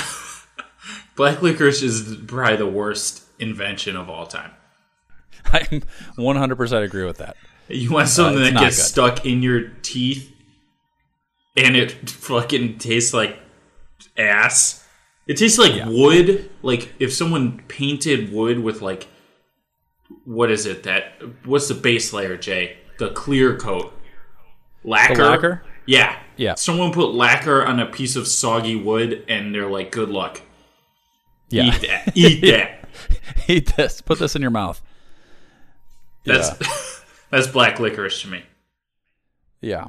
black 1.17 1.41
licorice 1.41 1.81
is 1.83 2.15
probably 2.27 2.55
the 2.55 2.67
worst 2.67 3.23
invention 3.39 3.97
of 3.97 4.09
all 4.09 4.25
time. 4.27 4.51
I'm 5.51 5.81
100% 6.17 6.83
agree 6.83 7.05
with 7.05 7.17
that. 7.17 7.35
You 7.67 7.91
want 7.91 8.07
something 8.07 8.41
Uh, 8.41 8.45
that 8.51 8.59
gets 8.59 8.77
good. 8.77 8.83
stuck 8.85 9.25
in 9.25 9.43
your 9.43 9.69
teeth 9.81 10.33
and 11.57 11.75
it 11.75 12.09
fucking 12.09 12.77
tastes 12.77 13.13
like 13.13 13.37
ass. 14.17 14.85
It 15.27 15.35
tastes 15.37 15.57
like 15.59 15.75
Yeah. 15.75 15.89
wood. 15.89 16.49
Like 16.61 16.93
if 16.99 17.13
someone 17.13 17.61
painted 17.67 18.31
wood 18.31 18.59
with 18.59 18.81
like 18.81 19.07
what 20.23 20.49
is 20.49 20.65
it 20.65 20.83
that 20.83 21.21
what's 21.45 21.67
the 21.67 21.73
base 21.73 22.13
layer, 22.13 22.37
Jay? 22.37 22.77
The 22.99 23.09
clear 23.09 23.57
coat. 23.57 23.93
Lacquer. 24.83 25.15
The 25.15 25.29
lacquer? 25.29 25.63
Yeah. 25.85 26.15
Yeah. 26.37 26.55
Someone 26.55 26.93
put 26.93 27.13
lacquer 27.13 27.65
on 27.65 27.79
a 27.79 27.85
piece 27.85 28.15
of 28.15 28.27
soggy 28.27 28.75
wood 28.75 29.25
and 29.27 29.53
they're 29.53 29.69
like, 29.69 29.91
good 29.91 30.09
luck. 30.09 30.41
Yeah. 31.49 31.63
Eat 31.63 31.81
that. 31.81 32.11
Eat 32.17 32.41
that. 32.41 32.89
Eat 33.47 33.75
this. 33.75 34.01
Put 34.01 34.19
this 34.19 34.35
in 34.35 34.41
your 34.41 34.51
mouth. 34.51 34.81
That's 36.25 37.03
that's 37.29 37.47
black 37.47 37.79
licorice 37.79 38.21
to 38.21 38.27
me. 38.27 38.43
Yeah. 39.61 39.85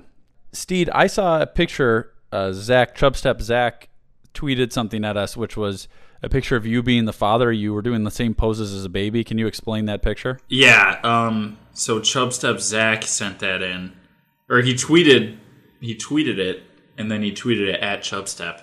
Steed, 0.53 0.89
I 0.91 1.07
saw 1.07 1.43
a 1.43 1.47
picture. 1.47 2.13
Uh, 2.31 2.53
Zach, 2.53 2.97
Chubstep 2.97 3.41
Zach, 3.41 3.89
tweeted 4.35 4.73
something 4.73 5.05
at 5.05 5.17
us, 5.17 5.37
which 5.37 5.57
was 5.57 5.89
a 6.23 6.29
picture 6.29 6.57
of 6.57 6.67
you 6.67 6.83
being 6.83 7.05
the 7.05 7.13
father. 7.13 7.51
You 7.51 7.73
were 7.75 7.83
doing 7.83 8.05
the 8.05 8.11
same 8.11 8.35
poses 8.35 8.75
as 8.75 8.85
a 8.85 8.89
baby. 8.89 9.25
Can 9.25 9.39
you 9.39 9.47
explain 9.47 9.87
that 9.87 10.03
picture? 10.03 10.39
Yeah. 10.49 11.01
Um. 11.03 11.59
So 11.73 12.01
Chubstep 12.01 12.61
Zach 12.61 13.05
sent 13.05 13.39
that 13.41 13.63
in, 13.63 13.93
or 14.49 14.61
he 14.61 14.75
tweeted. 14.75 15.39
He 15.81 15.95
tweeted 15.95 16.39
it, 16.39 16.63
and 16.97 17.11
then 17.11 17.23
he 17.23 17.33
tweeted 17.33 17.69
it 17.69 17.81
at 17.81 18.01
Chubstep. 18.01 18.63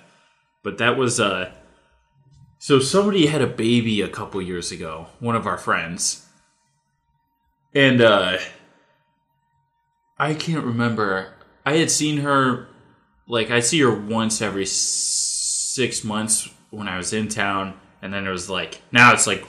But 0.62 0.78
that 0.78 0.96
was 0.96 1.20
uh. 1.20 1.52
So 2.66 2.80
somebody 2.80 3.26
had 3.26 3.42
a 3.42 3.46
baby 3.46 4.00
a 4.00 4.08
couple 4.08 4.42
years 4.42 4.72
ago. 4.72 5.06
One 5.20 5.36
of 5.36 5.46
our 5.46 5.56
friends. 5.56 6.26
And 7.72 8.00
uh. 8.00 8.38
I 10.18 10.34
can't 10.34 10.64
remember. 10.64 11.34
I 11.64 11.76
had 11.76 11.92
seen 11.92 12.22
her, 12.22 12.66
like 13.28 13.52
I 13.52 13.60
see 13.60 13.78
her 13.82 13.94
once 13.94 14.42
every 14.42 14.66
six 14.66 16.02
months 16.02 16.48
when 16.70 16.88
I 16.88 16.96
was 16.96 17.12
in 17.12 17.28
town, 17.28 17.78
and 18.02 18.12
then 18.12 18.26
it 18.26 18.30
was 18.30 18.50
like 18.50 18.82
now 18.90 19.12
it's 19.12 19.28
like 19.28 19.46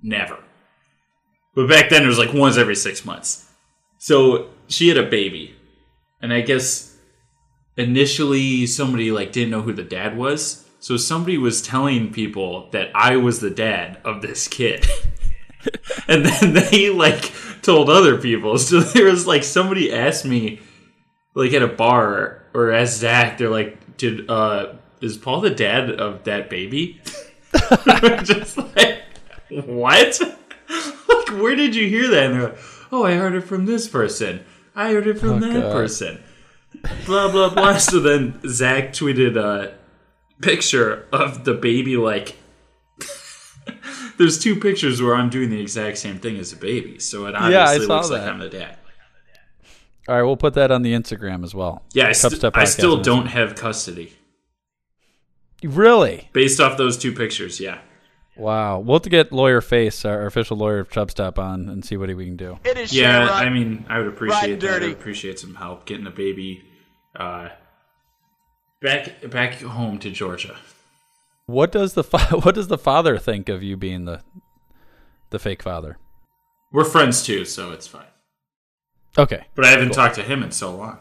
never. 0.00 0.38
But 1.56 1.68
back 1.68 1.90
then 1.90 2.04
it 2.04 2.06
was 2.06 2.18
like 2.18 2.32
once 2.32 2.56
every 2.56 2.76
six 2.76 3.04
months. 3.04 3.50
So 3.98 4.50
she 4.68 4.86
had 4.86 4.96
a 4.96 5.10
baby. 5.10 5.56
And 6.22 6.32
I 6.32 6.42
guess 6.42 6.96
initially 7.76 8.68
somebody 8.68 9.10
like 9.10 9.32
didn't 9.32 9.50
know 9.50 9.62
who 9.62 9.72
the 9.72 9.82
dad 9.82 10.16
was. 10.16 10.67
So 10.80 10.96
somebody 10.96 11.38
was 11.38 11.60
telling 11.62 12.12
people 12.12 12.68
that 12.70 12.90
I 12.94 13.16
was 13.16 13.40
the 13.40 13.50
dad 13.50 13.98
of 14.04 14.22
this 14.22 14.46
kid. 14.48 14.86
and 16.08 16.24
then 16.24 16.52
they 16.52 16.88
like 16.90 17.32
told 17.62 17.90
other 17.90 18.16
people. 18.16 18.58
So 18.58 18.80
there 18.94 19.06
was 19.06 19.26
like 19.26 19.44
somebody 19.44 19.92
asked 19.92 20.24
me 20.24 20.60
like 21.34 21.52
at 21.52 21.62
a 21.62 21.68
bar 21.68 22.44
or 22.54 22.72
asked 22.72 22.98
Zach, 22.98 23.38
they're 23.38 23.50
like, 23.50 23.96
Did 23.96 24.30
uh 24.30 24.74
is 25.00 25.16
Paul 25.16 25.40
the 25.40 25.50
dad 25.50 25.90
of 25.90 26.24
that 26.24 26.48
baby? 26.50 27.00
Just 28.24 28.56
like 28.58 29.02
what? 29.50 30.20
like, 30.20 31.28
where 31.40 31.54
did 31.56 31.74
you 31.74 31.88
hear 31.88 32.08
that? 32.08 32.30
And 32.30 32.34
they're 32.34 32.48
like, 32.50 32.58
oh, 32.92 33.04
I 33.04 33.14
heard 33.14 33.34
it 33.34 33.42
from 33.42 33.64
this 33.66 33.88
person. 33.88 34.44
I 34.74 34.92
heard 34.92 35.06
it 35.06 35.18
from 35.18 35.30
Oh, 35.30 35.38
that 35.40 35.62
God. 35.62 35.72
person. 35.72 36.22
Blah 37.06 37.30
blah 37.32 37.52
blah. 37.54 37.78
so 37.78 37.98
then 38.00 38.38
Zach 38.46 38.92
tweeted 38.92 39.36
a 39.36 39.74
picture 40.40 41.06
of 41.12 41.44
the 41.44 41.54
baby. 41.54 41.96
Like, 41.96 42.36
there's 44.18 44.38
two 44.38 44.56
pictures 44.56 45.00
where 45.02 45.14
I'm 45.14 45.30
doing 45.30 45.50
the 45.50 45.60
exact 45.60 45.98
same 45.98 46.18
thing 46.18 46.36
as 46.36 46.52
a 46.52 46.56
baby. 46.56 46.98
So 46.98 47.26
it 47.26 47.32
Yeah, 47.32 47.38
I 47.38 47.62
obviously 47.74 47.86
saw 47.86 47.96
looks 47.96 48.10
like. 48.10 48.22
I'm 48.22 48.38
the 48.38 48.48
dad. 48.48 48.76
All 50.08 50.14
right, 50.16 50.22
we'll 50.22 50.38
put 50.38 50.54
that 50.54 50.70
on 50.70 50.80
the 50.82 50.94
Instagram 50.94 51.44
as 51.44 51.54
well. 51.54 51.82
Yeah, 51.92 52.08
I, 52.08 52.12
st- 52.12 52.32
Chubstep 52.32 52.52
I 52.54 52.64
still 52.64 53.02
don't 53.02 53.26
have 53.26 53.54
custody 53.56 54.14
Really? 55.62 56.30
based 56.32 56.60
off 56.60 56.78
those 56.78 56.96
two 56.96 57.12
pictures. 57.12 57.60
Yeah. 57.60 57.78
Wow. 58.36 58.78
We'll 58.78 58.96
have 58.96 59.02
to 59.02 59.10
get 59.10 59.32
lawyer 59.32 59.60
Face, 59.60 60.04
our 60.04 60.24
official 60.24 60.56
lawyer 60.56 60.78
of 60.78 60.88
Chubstep, 60.88 61.38
on 61.38 61.68
and 61.68 61.84
see 61.84 61.96
what 61.96 62.08
we 62.16 62.24
can 62.24 62.36
do. 62.36 62.58
It 62.64 62.78
is 62.78 62.92
Yeah, 62.92 63.28
I 63.28 63.50
mean, 63.50 63.84
I 63.88 63.98
would 63.98 64.06
appreciate 64.06 64.40
Riding 64.40 64.58
that. 64.60 64.82
I 64.82 64.86
would 64.86 64.92
appreciate 64.96 65.38
some 65.40 65.56
help 65.56 65.84
getting 65.86 66.04
the 66.04 66.10
baby 66.10 66.62
uh, 67.16 67.48
back 68.80 69.30
back 69.30 69.54
home 69.60 69.98
to 69.98 70.10
Georgia. 70.10 70.56
What 71.46 71.72
does 71.72 71.94
the 71.94 72.04
fa- 72.04 72.36
what 72.42 72.54
does 72.54 72.68
the 72.68 72.78
father 72.78 73.18
think 73.18 73.48
of 73.48 73.62
you 73.62 73.76
being 73.76 74.04
the 74.04 74.22
the 75.30 75.38
fake 75.38 75.62
father? 75.62 75.98
We're 76.72 76.84
friends 76.84 77.22
too, 77.22 77.44
so 77.44 77.72
it's 77.72 77.86
fine. 77.86 78.04
Okay. 79.16 79.46
But 79.54 79.64
I 79.64 79.70
haven't 79.70 79.92
talked 79.92 80.16
to 80.16 80.22
him 80.22 80.42
in 80.42 80.50
so 80.50 80.74
long. 80.74 80.98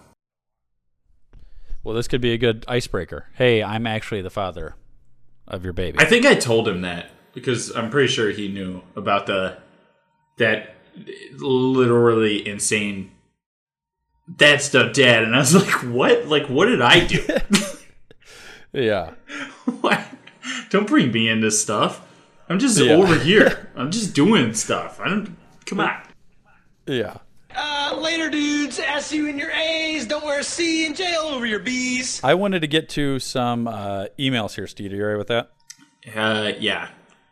Well, 1.83 1.93
this 1.95 2.07
could 2.07 2.21
be 2.21 2.33
a 2.33 2.37
good 2.37 2.65
icebreaker. 2.67 3.27
Hey, 3.35 3.61
I'm 3.61 3.85
actually 3.85 4.21
the 4.21 4.29
father 4.29 4.75
of 5.47 5.63
your 5.63 5.73
baby. 5.73 5.99
I 5.99 6.05
think 6.05 6.25
I 6.25 6.35
told 6.35 6.67
him 6.67 6.81
that 6.81 7.11
because 7.33 7.69
I'm 7.75 7.89
pretty 7.89 8.07
sure 8.07 8.31
he 8.31 8.47
knew 8.47 8.81
about 8.95 9.27
the 9.27 9.57
that 10.37 10.75
literally 11.37 12.47
insane 12.47 13.11
that 14.37 14.61
stuff, 14.61 14.93
Dad. 14.93 15.23
And 15.23 15.35
I 15.35 15.39
was 15.39 15.53
like, 15.65 15.83
"What? 15.83 16.25
Like, 16.27 16.47
what 16.47 16.65
did 16.65 16.81
I 16.81 17.05
do? 17.05 17.25
yeah. 18.73 19.11
what? 19.81 20.01
Don't 20.69 20.87
bring 20.87 21.11
me 21.11 21.29
into 21.29 21.51
stuff. 21.51 22.01
I'm 22.49 22.59
just 22.59 22.79
Yeah. 22.79 22.93
over 22.93 23.15
here. 23.17 23.69
I'm 23.75 23.91
just 23.91 24.13
doing 24.15 24.53
stuff. 24.53 24.99
I 24.99 25.09
don't 25.09 25.35
Come 25.65 25.81
on. 25.81 26.01
Yeah. 26.85 27.17
Uh, 27.53 27.97
later, 27.99 28.29
dudes. 28.29 28.79
S 28.79 29.11
you 29.11 29.27
in 29.27 29.37
your 29.37 29.51
A's. 29.51 30.05
Don't 30.05 30.23
wear 30.23 30.39
a 30.39 30.43
C 30.43 30.85
in 30.85 30.93
jail 30.93 31.21
over 31.23 31.45
your 31.45 31.59
B's. 31.59 32.23
I 32.23 32.35
wanted 32.35 32.61
to 32.61 32.67
get 32.67 32.87
to 32.89 33.19
some 33.19 33.67
uh, 33.67 34.05
emails 34.17 34.55
here, 34.55 34.67
Steve. 34.67 34.93
Are 34.93 34.95
you 34.95 35.03
all 35.03 35.09
right 35.09 35.17
with 35.17 35.27
that? 35.27 35.51
Uh, 36.15 36.53
yeah. 36.59 36.87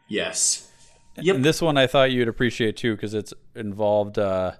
Yes. 0.09 0.69
And 1.15 1.45
this 1.45 1.62
one 1.62 1.77
I 1.77 1.88
thought 1.88 2.12
you'd 2.12 2.27
appreciate 2.27 2.75
too 2.75 2.93
because 2.95 3.13
it's 3.13 3.33
involved. 3.55 4.19
Uh, 4.19 4.53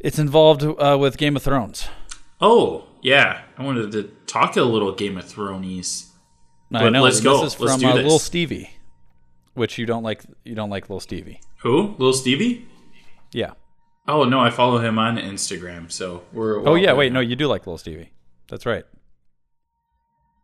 it's 0.00 0.18
involved 0.18 0.62
uh, 0.62 0.96
with 0.98 1.16
Game 1.16 1.36
of 1.36 1.42
Thrones. 1.42 1.88
Oh, 2.40 2.86
yeah. 3.02 3.42
I 3.56 3.62
wanted 3.62 3.92
to 3.92 4.04
talk 4.26 4.56
a 4.56 4.62
little 4.62 4.92
Game 4.92 5.16
of 5.18 5.24
Thrones. 5.24 6.12
I 6.72 6.88
know. 6.88 7.02
let's 7.02 7.20
go. 7.20 7.42
This 7.42 7.54
is 7.54 7.60
Let's 7.60 7.72
from 7.72 7.80
do 7.80 7.86
uh, 7.88 7.94
this. 7.94 8.02
Little 8.04 8.18
Stevie, 8.18 8.70
which 9.54 9.78
you 9.78 9.86
don't 9.86 10.02
like. 10.02 10.22
You 10.44 10.54
don't 10.54 10.70
like 10.70 10.84
Little 10.84 11.00
Stevie. 11.00 11.40
Who? 11.62 11.94
Little 11.98 12.12
Stevie? 12.12 12.68
Yeah. 13.32 13.52
Oh 14.06 14.24
no, 14.24 14.40
I 14.40 14.50
follow 14.50 14.78
him 14.78 14.98
on 14.98 15.16
Instagram. 15.16 15.90
So 15.90 16.22
we're. 16.32 16.66
Oh 16.66 16.74
yeah. 16.74 16.92
Wait. 16.92 17.12
No, 17.12 17.20
you 17.20 17.36
do 17.36 17.46
like 17.46 17.62
Little 17.66 17.78
Stevie. 17.78 18.12
That's 18.48 18.66
right. 18.66 18.84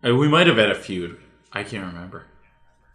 Uh, 0.04 0.14
We 0.14 0.28
might 0.28 0.46
have 0.46 0.56
had 0.56 0.70
a 0.70 0.74
feud. 0.74 1.18
I 1.52 1.62
can't 1.62 1.86
remember. 1.86 2.24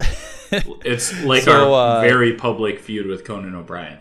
it's 0.50 1.22
like 1.22 1.42
So, 1.44 1.72
our 1.74 1.98
uh, 1.98 2.00
very 2.00 2.34
public 2.34 2.80
feud 2.80 3.06
with 3.06 3.24
Conan 3.24 3.54
O'Brien. 3.54 3.98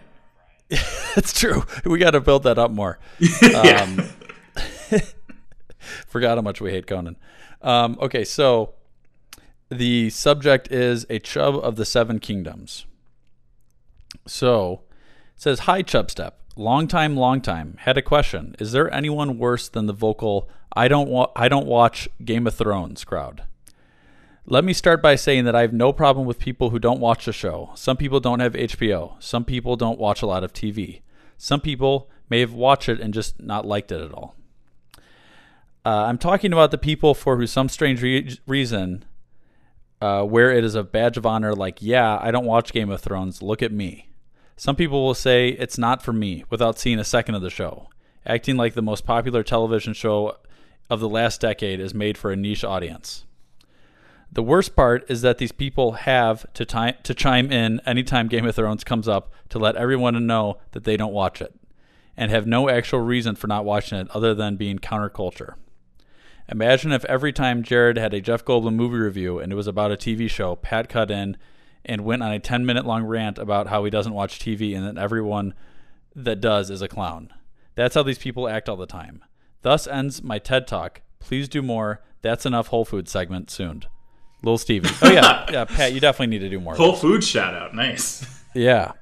That's 1.16 1.38
true. 1.38 1.64
We 1.86 1.98
got 2.00 2.12
to 2.12 2.22
build 2.22 2.44
that 2.44 2.58
up 2.60 2.72
more. 2.72 3.00
Um, 3.56 4.04
forgot 6.08 6.38
how 6.38 6.42
much 6.42 6.62
we 6.62 6.72
hate 6.72 6.88
Conan. 6.88 7.18
Um, 7.62 7.98
okay, 8.02 8.24
so 8.24 8.74
the 9.70 10.10
subject 10.10 10.72
is 10.72 11.06
a 11.10 11.20
chub 11.20 11.56
of 11.56 11.76
the 11.76 11.86
seven 11.86 12.20
kingdoms. 12.20 12.86
So 14.28 14.82
it 15.36 15.42
says, 15.42 15.60
"Hi 15.62 15.84
Chubstep, 15.84 16.34
long 16.56 16.88
time, 16.88 17.16
long 17.16 17.42
time. 17.42 17.76
Had 17.80 17.98
a 17.98 18.02
question. 18.02 18.56
Is 18.60 18.72
there 18.72 18.94
anyone 18.94 19.38
worse 19.38 19.68
than 19.70 19.86
the 19.88 19.94
vocal 19.94 20.50
I 20.74 20.88
don't 20.88 21.10
wa- 21.10 21.32
I 21.36 21.48
don't 21.50 21.68
watch 21.68 22.08
Game 22.24 22.48
of 22.48 22.56
Thrones 22.56 23.04
crowd?" 23.04 23.44
Let 24.52 24.64
me 24.64 24.74
start 24.74 25.04
by 25.04 25.14
saying 25.14 25.46
that 25.46 25.56
I 25.56 25.62
have 25.62 25.74
no 25.74 25.94
problem 25.94 26.26
with 26.26 26.40
people 26.40 26.72
who 26.72 26.80
don't 26.80 27.00
watch 27.00 27.26
the 27.26 27.32
show. 27.32 27.70
Some 27.76 27.98
people 27.98 28.20
don't 28.20 28.40
have 28.40 28.54
HBO. 28.54 29.14
Some 29.22 29.46
people 29.46 29.76
don't 29.76 30.00
watch 30.00 30.24
a 30.24 30.26
lot 30.26 30.44
of 30.44 30.54
TV. 30.54 31.02
Some 31.38 31.62
people 31.62 32.10
may 32.32 32.40
have 32.40 32.52
watched 32.52 32.90
it 32.90 33.00
and 33.00 33.14
just 33.14 33.40
not 33.40 33.68
liked 33.68 33.92
it 33.92 34.02
at 34.02 34.12
all. 34.12 34.36
Uh, 35.86 36.06
I'm 36.06 36.18
talking 36.18 36.52
about 36.52 36.72
the 36.72 36.80
people 36.80 37.14
for 37.14 37.38
who 37.38 37.46
some 37.46 37.70
strange 37.70 38.02
re- 38.02 38.40
reason 38.48 39.06
uh, 40.02 40.24
where 40.24 40.50
it 40.50 40.64
is 40.64 40.74
a 40.74 40.82
badge 40.82 41.16
of 41.16 41.28
honor, 41.28 41.54
like, 41.54 41.78
yeah, 41.80 42.18
I 42.20 42.32
don't 42.32 42.46
watch 42.48 42.74
Game 42.74 42.90
of 42.90 43.02
Thrones, 43.02 43.44
look 43.44 43.62
at 43.62 43.72
me. 43.72 44.10
Some 44.58 44.76
people 44.76 45.06
will 45.06 45.14
say 45.14 45.50
it's 45.50 45.78
not 45.78 46.02
for 46.02 46.12
me 46.12 46.44
without 46.50 46.80
seeing 46.80 46.98
a 46.98 47.04
second 47.04 47.36
of 47.36 47.44
the 47.44 47.52
show, 47.52 47.88
acting 48.26 48.58
like 48.58 48.74
the 48.74 48.82
most 48.82 49.06
popular 49.06 49.44
television 49.44 49.94
show 49.94 50.38
of 50.90 51.00
the 51.00 51.08
last 51.08 51.40
decade 51.40 51.80
is 51.80 51.94
made 51.94 52.18
for 52.18 52.32
a 52.32 52.36
niche 52.36 52.64
audience. 52.64 53.26
The 54.32 54.44
worst 54.44 54.76
part 54.76 55.10
is 55.10 55.22
that 55.22 55.40
these 55.40 55.52
people 55.52 55.94
have 55.94 56.52
to 56.54 56.64
time 56.64 56.96
to 57.04 57.14
chime 57.16 57.52
in 57.52 57.80
anytime 57.86 58.28
Game 58.28 58.46
of 58.46 58.56
Thrones 58.56 58.84
comes 58.84 59.08
up 59.08 59.32
to 59.50 59.58
let 59.58 59.76
everyone 59.76 60.28
know 60.28 60.58
that 60.72 60.84
they 60.84 60.98
don't 60.98 61.14
watch 61.14 61.42
it, 61.42 61.56
and 62.16 62.30
have 62.30 62.46
no 62.46 62.70
actual 62.70 63.00
reason 63.00 63.36
for 63.36 63.48
not 63.48 63.66
watching 63.66 63.98
it 63.98 64.10
other 64.12 64.36
than 64.36 64.56
being 64.56 64.78
counterculture. 64.78 65.56
Imagine 66.52 66.92
if 66.92 67.06
every 67.06 67.32
time 67.32 67.64
Jared 67.64 67.98
had 67.98 68.14
a 68.14 68.22
Jeff 68.22 68.44
Goldblum 68.46 68.76
movie 68.76 68.98
review 68.98 69.40
and 69.40 69.52
it 69.52 69.56
was 69.56 69.68
about 69.68 69.92
a 69.92 69.98
TV 69.98 70.30
show, 70.30 70.56
Pat 70.56 70.90
cut 70.90 71.12
in 71.12 71.38
and 71.86 72.04
went 72.04 72.24
on 72.24 72.32
a 72.32 72.40
10 72.40 72.66
minute 72.66 72.86
long 72.86 73.04
rant 73.04 73.38
about 73.38 73.68
how 73.68 73.84
he 73.84 73.92
doesn't 73.92 74.14
watch 74.14 74.40
TV 74.40 74.76
and 74.76 74.86
that 74.86 75.02
everyone 75.02 75.54
that 76.16 76.42
does 76.42 76.70
is 76.70 76.82
a 76.82 76.88
clown. 76.88 77.32
That's 77.76 77.96
how 77.96 78.04
these 78.04 78.18
people 78.18 78.50
act 78.50 78.68
all 78.68 78.78
the 78.78 78.86
time. 78.86 79.24
Thus 79.62 79.88
ends 79.88 80.24
my 80.24 80.40
TED 80.40 80.68
Talk. 80.68 81.02
Please 81.20 81.48
do 81.48 81.62
more. 81.62 82.02
That's 82.22 82.46
enough 82.46 82.68
Whole 82.68 82.86
Food 82.86 83.08
segment 83.08 83.50
soon. 83.50 83.84
Little 84.42 84.58
Stevie. 84.58 84.90
Oh 85.02 85.12
yeah, 85.12 85.46
yeah, 85.52 85.66
Pat, 85.66 85.94
you 85.94 86.00
definitely 86.00 86.28
need 86.38 86.44
to 86.44 86.50
do 86.50 86.60
more. 86.60 86.76
Whole. 86.76 86.96
Food 86.96 87.24
shout 87.24 87.54
out. 87.54 87.74
Nice. 87.76 88.26
Yeah, 88.56 88.94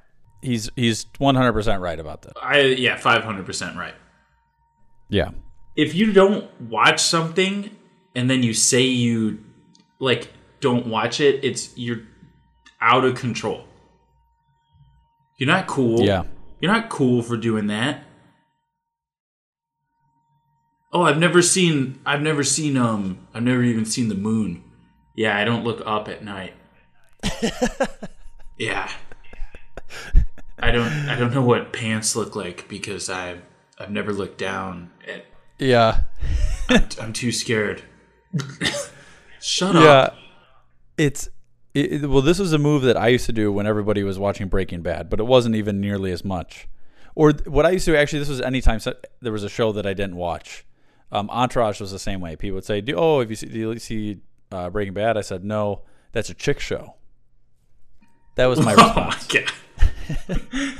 he's 0.42 0.68
he's 0.76 1.06
100 1.16 1.54
percent 1.54 1.80
right 1.80 1.98
about 1.98 2.20
that. 2.22 2.34
I 2.42 2.60
yeah, 2.60 2.98
five 2.98 3.24
hundred 3.24 3.46
percent 3.46 3.78
right. 3.78 3.94
Yeah, 5.08 5.30
If 5.74 5.94
you 5.94 6.12
don't 6.12 6.48
watch 6.60 7.00
something 7.00 7.74
and 8.14 8.28
then 8.28 8.42
you 8.42 8.52
say 8.52 8.82
you 8.82 9.42
like 9.98 10.30
don't 10.60 10.86
watch 10.86 11.18
it, 11.20 11.42
it's 11.42 11.76
you're 11.78 12.00
out 12.82 13.06
of 13.06 13.14
control. 13.14 13.64
You're 15.38 15.46
not 15.48 15.66
cool. 15.66 16.02
Yeah. 16.02 16.24
You're 16.60 16.72
not 16.72 16.90
cool 16.90 17.22
for 17.22 17.38
doing 17.38 17.68
that. 17.68 18.04
Oh, 20.92 21.02
I've 21.02 21.18
never 21.18 21.40
seen 21.40 22.00
I've 22.04 22.22
never 22.22 22.44
seen 22.44 22.76
um 22.76 23.26
I've 23.32 23.42
never 23.42 23.62
even 23.62 23.86
seen 23.86 24.08
the 24.08 24.14
moon. 24.14 24.62
Yeah, 25.18 25.36
I 25.36 25.42
don't 25.42 25.64
look 25.64 25.82
up 25.84 26.08
at 26.08 26.22
night. 26.22 26.54
yeah. 28.56 28.88
I 30.60 30.70
don't 30.70 30.92
I 31.08 31.18
don't 31.18 31.34
know 31.34 31.42
what 31.42 31.72
pants 31.72 32.14
look 32.14 32.36
like 32.36 32.68
because 32.68 33.10
I've 33.10 33.42
I've 33.80 33.90
never 33.90 34.12
looked 34.12 34.38
down 34.38 34.92
at 35.08 35.24
yeah, 35.58 36.02
I'm, 36.68 36.86
I'm 37.00 37.12
too 37.12 37.32
scared. 37.32 37.82
Shut 39.40 39.74
yeah. 39.74 39.80
up. 39.80 40.16
It's 40.96 41.28
it, 41.74 42.08
well, 42.08 42.22
this 42.22 42.38
was 42.38 42.52
a 42.52 42.58
move 42.58 42.82
that 42.82 42.96
I 42.96 43.08
used 43.08 43.26
to 43.26 43.32
do 43.32 43.50
when 43.50 43.66
everybody 43.66 44.04
was 44.04 44.20
watching 44.20 44.46
Breaking 44.46 44.82
Bad, 44.82 45.10
but 45.10 45.18
it 45.18 45.26
wasn't 45.26 45.56
even 45.56 45.80
nearly 45.80 46.12
as 46.12 46.24
much. 46.24 46.68
Or 47.16 47.32
what 47.46 47.66
I 47.66 47.70
used 47.70 47.86
to 47.86 47.98
actually, 47.98 48.20
this 48.20 48.28
was 48.28 48.40
anytime 48.40 48.78
there 49.20 49.32
was 49.32 49.42
a 49.42 49.48
show 49.48 49.72
that 49.72 49.84
I 49.84 49.94
didn't 49.94 50.14
watch. 50.14 50.64
Um, 51.10 51.28
Entourage 51.30 51.80
was 51.80 51.90
the 51.90 51.98
same 51.98 52.20
way. 52.20 52.36
People 52.36 52.54
would 52.54 52.64
say, 52.64 52.84
"Oh, 52.94 53.18
have 53.18 53.30
you 53.30 53.36
see, 53.36 53.46
do 53.48 53.58
you 53.58 53.78
see 53.80 54.20
uh, 54.52 54.70
Breaking 54.70 54.94
Bad?" 54.94 55.16
I 55.16 55.20
said, 55.22 55.44
"No, 55.44 55.82
that's 56.12 56.30
a 56.30 56.34
chick 56.34 56.60
show." 56.60 56.94
That 58.36 58.46
was 58.46 58.60
my 58.60 58.74
Oh 58.78 58.92
my 58.94 59.06
response. 59.14 59.26
god. 59.26 59.52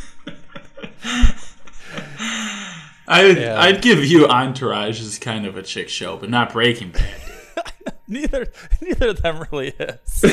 I 3.11 3.27
Yeah. 3.27 3.61
I'd 3.61 3.81
give 3.83 4.05
you 4.05 4.27
Entourage 4.27 5.01
as 5.01 5.19
kind 5.19 5.47
of 5.47 5.57
a 5.57 5.63
chick 5.63 5.89
show, 5.89 6.17
but 6.17 6.29
not 6.31 6.53
Breaking 6.53 6.91
Bad. 6.91 7.23
neither, 8.09 8.47
neither 8.81 9.09
of 9.09 9.23
them 9.23 9.45
really 9.51 9.69
is. 9.69 10.25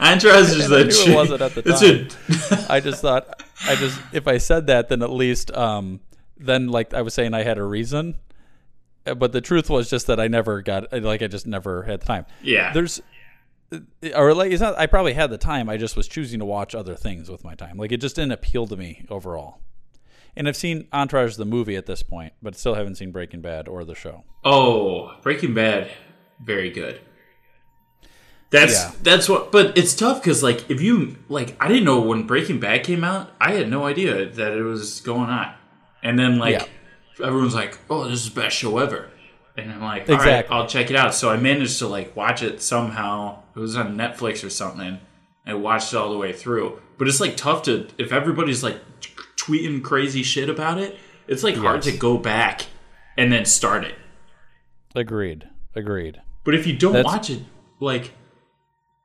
Entourage 0.00 0.50
is 0.50 0.70
a 0.70 0.84
chick. 0.84 1.08
it 1.08 1.14
wasn't 1.14 1.42
at 1.42 1.54
the 1.54 1.62
It's 1.66 1.80
time. 1.80 2.68
a 2.68 2.72
I 2.72 2.80
just 2.80 3.02
thought, 3.02 3.42
I 3.66 3.74
just 3.74 4.00
if 4.12 4.28
I 4.28 4.38
said 4.38 4.68
that, 4.68 4.88
then 4.88 5.02
at 5.02 5.10
least, 5.10 5.50
um, 5.50 6.00
then 6.38 6.68
like 6.68 6.94
I 6.94 7.02
was 7.02 7.12
saying, 7.14 7.34
I 7.34 7.42
had 7.42 7.58
a 7.58 7.64
reason. 7.64 8.14
Uh, 9.08 9.14
But 9.14 9.32
the 9.32 9.40
truth 9.40 9.68
was 9.70 9.88
just 9.90 10.06
that 10.06 10.20
I 10.20 10.28
never 10.28 10.62
got, 10.62 10.92
like, 10.92 11.22
I 11.22 11.26
just 11.26 11.46
never 11.46 11.82
had 11.84 12.00
the 12.00 12.06
time. 12.06 12.26
Yeah. 12.42 12.72
There's, 12.72 13.00
uh, 13.72 13.78
or 14.14 14.32
like 14.34 14.50
it's 14.52 14.60
not. 14.62 14.78
I 14.78 14.86
probably 14.86 15.12
had 15.12 15.30
the 15.30 15.38
time. 15.38 15.68
I 15.68 15.76
just 15.76 15.96
was 15.96 16.08
choosing 16.08 16.38
to 16.38 16.44
watch 16.46 16.74
other 16.74 16.94
things 16.94 17.30
with 17.30 17.44
my 17.44 17.54
time. 17.54 17.76
Like 17.76 17.92
it 17.92 18.00
just 18.00 18.16
didn't 18.16 18.32
appeal 18.32 18.66
to 18.66 18.76
me 18.76 19.04
overall. 19.10 19.60
And 20.36 20.48
I've 20.48 20.56
seen 20.56 20.86
Entourage 20.92 21.36
the 21.36 21.44
movie 21.44 21.76
at 21.76 21.86
this 21.86 22.02
point, 22.02 22.32
but 22.40 22.54
still 22.56 22.74
haven't 22.74 22.94
seen 22.94 23.10
Breaking 23.12 23.40
Bad 23.42 23.68
or 23.68 23.84
the 23.84 23.94
show. 23.94 24.24
Oh, 24.44 25.12
Breaking 25.22 25.52
Bad, 25.52 25.90
very 26.42 26.70
good. 26.70 27.00
That's 28.50 28.72
Yeah. 28.72 28.92
that's 29.02 29.28
what, 29.28 29.52
but 29.52 29.76
it's 29.76 29.94
tough 29.94 30.22
because 30.22 30.42
like 30.42 30.70
if 30.70 30.80
you 30.80 31.16
like, 31.28 31.54
I 31.60 31.68
didn't 31.68 31.84
know 31.84 32.00
when 32.00 32.22
Breaking 32.22 32.58
Bad 32.60 32.84
came 32.84 33.04
out. 33.04 33.30
I 33.40 33.52
had 33.52 33.68
no 33.68 33.84
idea 33.84 34.26
that 34.30 34.52
it 34.52 34.62
was 34.62 35.00
going 35.02 35.28
on, 35.28 35.52
and 36.02 36.18
then 36.18 36.38
like 36.38 36.70
everyone's 37.20 37.54
like, 37.54 37.78
"Oh, 37.90 38.04
this 38.08 38.24
is 38.24 38.32
the 38.32 38.40
best 38.40 38.56
show 38.56 38.78
ever," 38.78 39.08
and 39.56 39.70
I'm 39.72 39.80
like, 39.80 40.08
"All 40.08 40.16
right, 40.16 40.20
Exactly. 40.26 40.54
I'll 40.56 40.66
check 40.66 40.90
it 40.90 40.96
out." 40.96 41.14
So 41.14 41.30
I 41.30 41.36
managed 41.36 41.78
to 41.80 41.88
like 41.88 42.14
watch 42.16 42.42
it 42.42 42.60
somehow. 42.62 43.42
It 43.56 43.58
was 43.60 43.76
on 43.76 43.96
Netflix 43.96 44.44
or 44.44 44.50
something. 44.50 44.98
I 45.46 45.54
watched 45.54 45.92
it 45.92 45.96
all 45.96 46.12
the 46.12 46.18
way 46.18 46.32
through, 46.32 46.80
but 46.98 47.08
it's 47.08 47.20
like 47.20 47.36
tough 47.36 47.62
to 47.64 47.88
if 47.98 48.12
everybody's 48.12 48.62
like 48.62 48.78
tweeting 49.36 49.82
crazy 49.82 50.22
shit 50.22 50.48
about 50.48 50.78
it. 50.78 50.98
It's 51.26 51.42
like 51.42 51.56
hard 51.56 51.82
to 51.82 51.92
go 51.96 52.16
back 52.18 52.66
and 53.16 53.32
then 53.32 53.44
start 53.44 53.84
it. 53.84 53.94
Agreed. 54.94 55.48
Agreed. 55.74 56.20
But 56.44 56.54
if 56.54 56.66
you 56.66 56.76
don't 56.76 56.92
That's- 56.94 57.12
watch 57.14 57.30
it, 57.30 57.42
like 57.80 58.12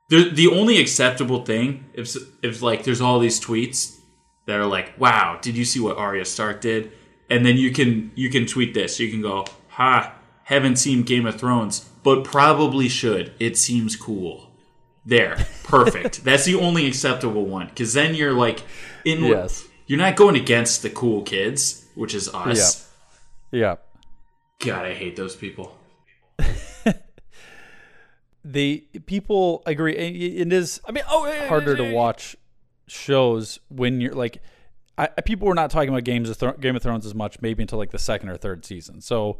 the 0.08 0.28
the 0.30 0.48
only 0.48 0.78
acceptable 0.80 1.44
thing 1.44 1.86
if 1.94 2.14
if 2.42 2.62
like 2.62 2.84
there's 2.84 3.00
all 3.00 3.18
these 3.18 3.40
tweets 3.40 3.98
that 4.46 4.58
are 4.58 4.66
like, 4.66 4.98
"Wow, 4.98 5.38
did 5.40 5.56
you 5.56 5.64
see 5.64 5.80
what 5.80 5.96
Arya 5.96 6.24
Stark 6.24 6.60
did?" 6.60 6.92
And 7.34 7.44
then 7.44 7.56
you 7.56 7.72
can 7.72 8.12
you 8.14 8.30
can 8.30 8.46
tweet 8.46 8.74
this. 8.74 9.00
You 9.00 9.10
can 9.10 9.20
go, 9.20 9.44
"Ha, 9.70 10.14
haven't 10.44 10.76
seen 10.76 11.02
Game 11.02 11.26
of 11.26 11.34
Thrones, 11.34 11.80
but 12.04 12.22
probably 12.22 12.88
should. 12.88 13.32
It 13.40 13.58
seems 13.58 13.96
cool." 13.96 14.52
There, 15.04 15.44
perfect. 15.64 16.22
That's 16.24 16.44
the 16.44 16.54
only 16.54 16.86
acceptable 16.86 17.44
one 17.44 17.66
because 17.66 17.92
then 17.92 18.14
you're 18.14 18.32
like 18.32 18.62
in. 19.04 19.24
Yes. 19.24 19.66
You're 19.88 19.98
not 19.98 20.14
going 20.14 20.36
against 20.36 20.82
the 20.82 20.90
cool 20.90 21.22
kids, 21.22 21.84
which 21.96 22.14
is 22.14 22.32
us. 22.32 22.88
Yeah. 23.50 23.76
God, 24.60 24.86
I 24.86 24.94
hate 24.94 25.16
those 25.16 25.34
people. 25.34 25.76
the 28.44 28.86
people 29.06 29.64
agree. 29.66 29.96
It 29.96 30.46
it 30.46 30.52
is. 30.52 30.80
I 30.86 30.92
mean, 30.92 31.02
oh, 31.10 31.48
harder 31.48 31.74
to 31.74 31.92
watch. 31.92 32.36
shows 32.86 33.58
when 33.68 34.00
you're 34.00 34.14
like 34.14 34.40
I, 34.96 35.08
I- 35.16 35.20
people 35.22 35.48
were 35.48 35.54
not 35.54 35.70
talking 35.70 35.88
about 35.88 36.04
games 36.04 36.28
of 36.30 36.36
Thro- 36.36 36.52
Game 36.56 36.76
of 36.76 36.82
Thrones 36.82 37.06
as 37.06 37.14
much 37.14 37.40
maybe 37.40 37.62
until 37.62 37.78
like 37.78 37.90
the 37.90 37.98
second 37.98 38.28
or 38.28 38.36
third 38.36 38.64
season. 38.64 39.00
So 39.00 39.38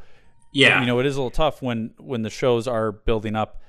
Yeah. 0.52 0.80
you 0.80 0.86
know 0.86 0.98
it 1.00 1.06
is 1.06 1.16
a 1.16 1.18
little 1.20 1.30
tough 1.30 1.62
when 1.62 1.92
when 1.98 2.22
the 2.22 2.30
shows 2.30 2.66
are 2.68 2.92
building 2.92 3.36
up. 3.36 3.60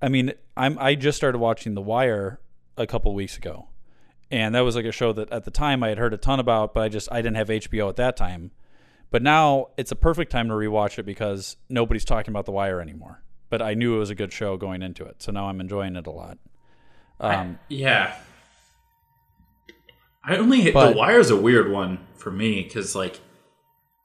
I 0.00 0.08
mean, 0.08 0.32
I'm 0.56 0.78
I 0.78 0.94
just 0.94 1.16
started 1.16 1.38
watching 1.38 1.74
The 1.74 1.82
Wire 1.82 2.40
a 2.76 2.86
couple 2.86 3.12
weeks 3.14 3.36
ago, 3.36 3.68
and 4.30 4.54
that 4.54 4.60
was 4.60 4.76
like 4.76 4.84
a 4.84 4.92
show 4.92 5.12
that 5.12 5.30
at 5.32 5.44
the 5.44 5.50
time 5.50 5.82
I 5.82 5.88
had 5.88 5.98
heard 5.98 6.14
a 6.14 6.16
ton 6.18 6.38
about, 6.40 6.74
but 6.74 6.82
I 6.84 6.88
just 6.88 7.08
I 7.10 7.16
didn't 7.22 7.36
have 7.36 7.48
HBO 7.48 7.88
at 7.88 7.96
that 7.96 8.16
time. 8.16 8.52
But 9.10 9.22
now 9.22 9.68
it's 9.78 9.90
a 9.90 9.96
perfect 9.96 10.30
time 10.30 10.48
to 10.48 10.54
rewatch 10.54 10.98
it 10.98 11.04
because 11.06 11.56
nobody's 11.68 12.04
talking 12.04 12.30
about 12.30 12.44
The 12.44 12.52
Wire 12.52 12.80
anymore. 12.80 13.22
But 13.50 13.62
I 13.62 13.72
knew 13.74 13.96
it 13.96 13.98
was 13.98 14.10
a 14.10 14.14
good 14.14 14.32
show 14.32 14.56
going 14.58 14.82
into 14.82 15.04
it, 15.04 15.22
so 15.22 15.32
now 15.32 15.48
I'm 15.48 15.60
enjoying 15.60 15.96
it 15.96 16.06
a 16.06 16.10
lot. 16.10 16.36
Um, 17.18 17.58
Yeah. 17.68 18.14
I 20.28 20.36
only 20.36 20.60
hit 20.60 20.74
But- 20.74 20.90
the 20.90 20.96
wire's 20.96 21.30
a 21.30 21.36
weird 21.36 21.70
one 21.72 22.06
for 22.16 22.30
me 22.30 22.62
because 22.62 22.94
like 22.94 23.20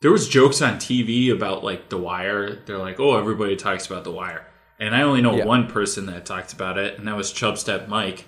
there 0.02 0.12
was 0.12 0.28
jokes 0.30 0.62
on 0.62 0.76
TV 0.78 1.30
about 1.30 1.64
like 1.64 1.90
the 1.90 1.98
wire. 1.98 2.56
They're 2.66 2.78
like, 2.78 3.00
oh, 3.00 3.18
everybody 3.18 3.56
talks 3.56 3.86
about 3.86 4.04
the 4.06 4.12
wire, 4.12 4.46
and 4.80 4.96
I 4.96 5.02
only 5.02 5.22
know 5.22 5.36
Yeah. 5.36 5.46
one 5.46 5.68
person 5.68 6.06
that 6.08 6.26
talked 6.26 6.54
about 6.54 6.78
it, 6.78 6.98
and 6.98 7.08
that 7.08 7.16
was 7.18 7.32
Chubstep 7.34 7.88
Mike, 7.88 8.26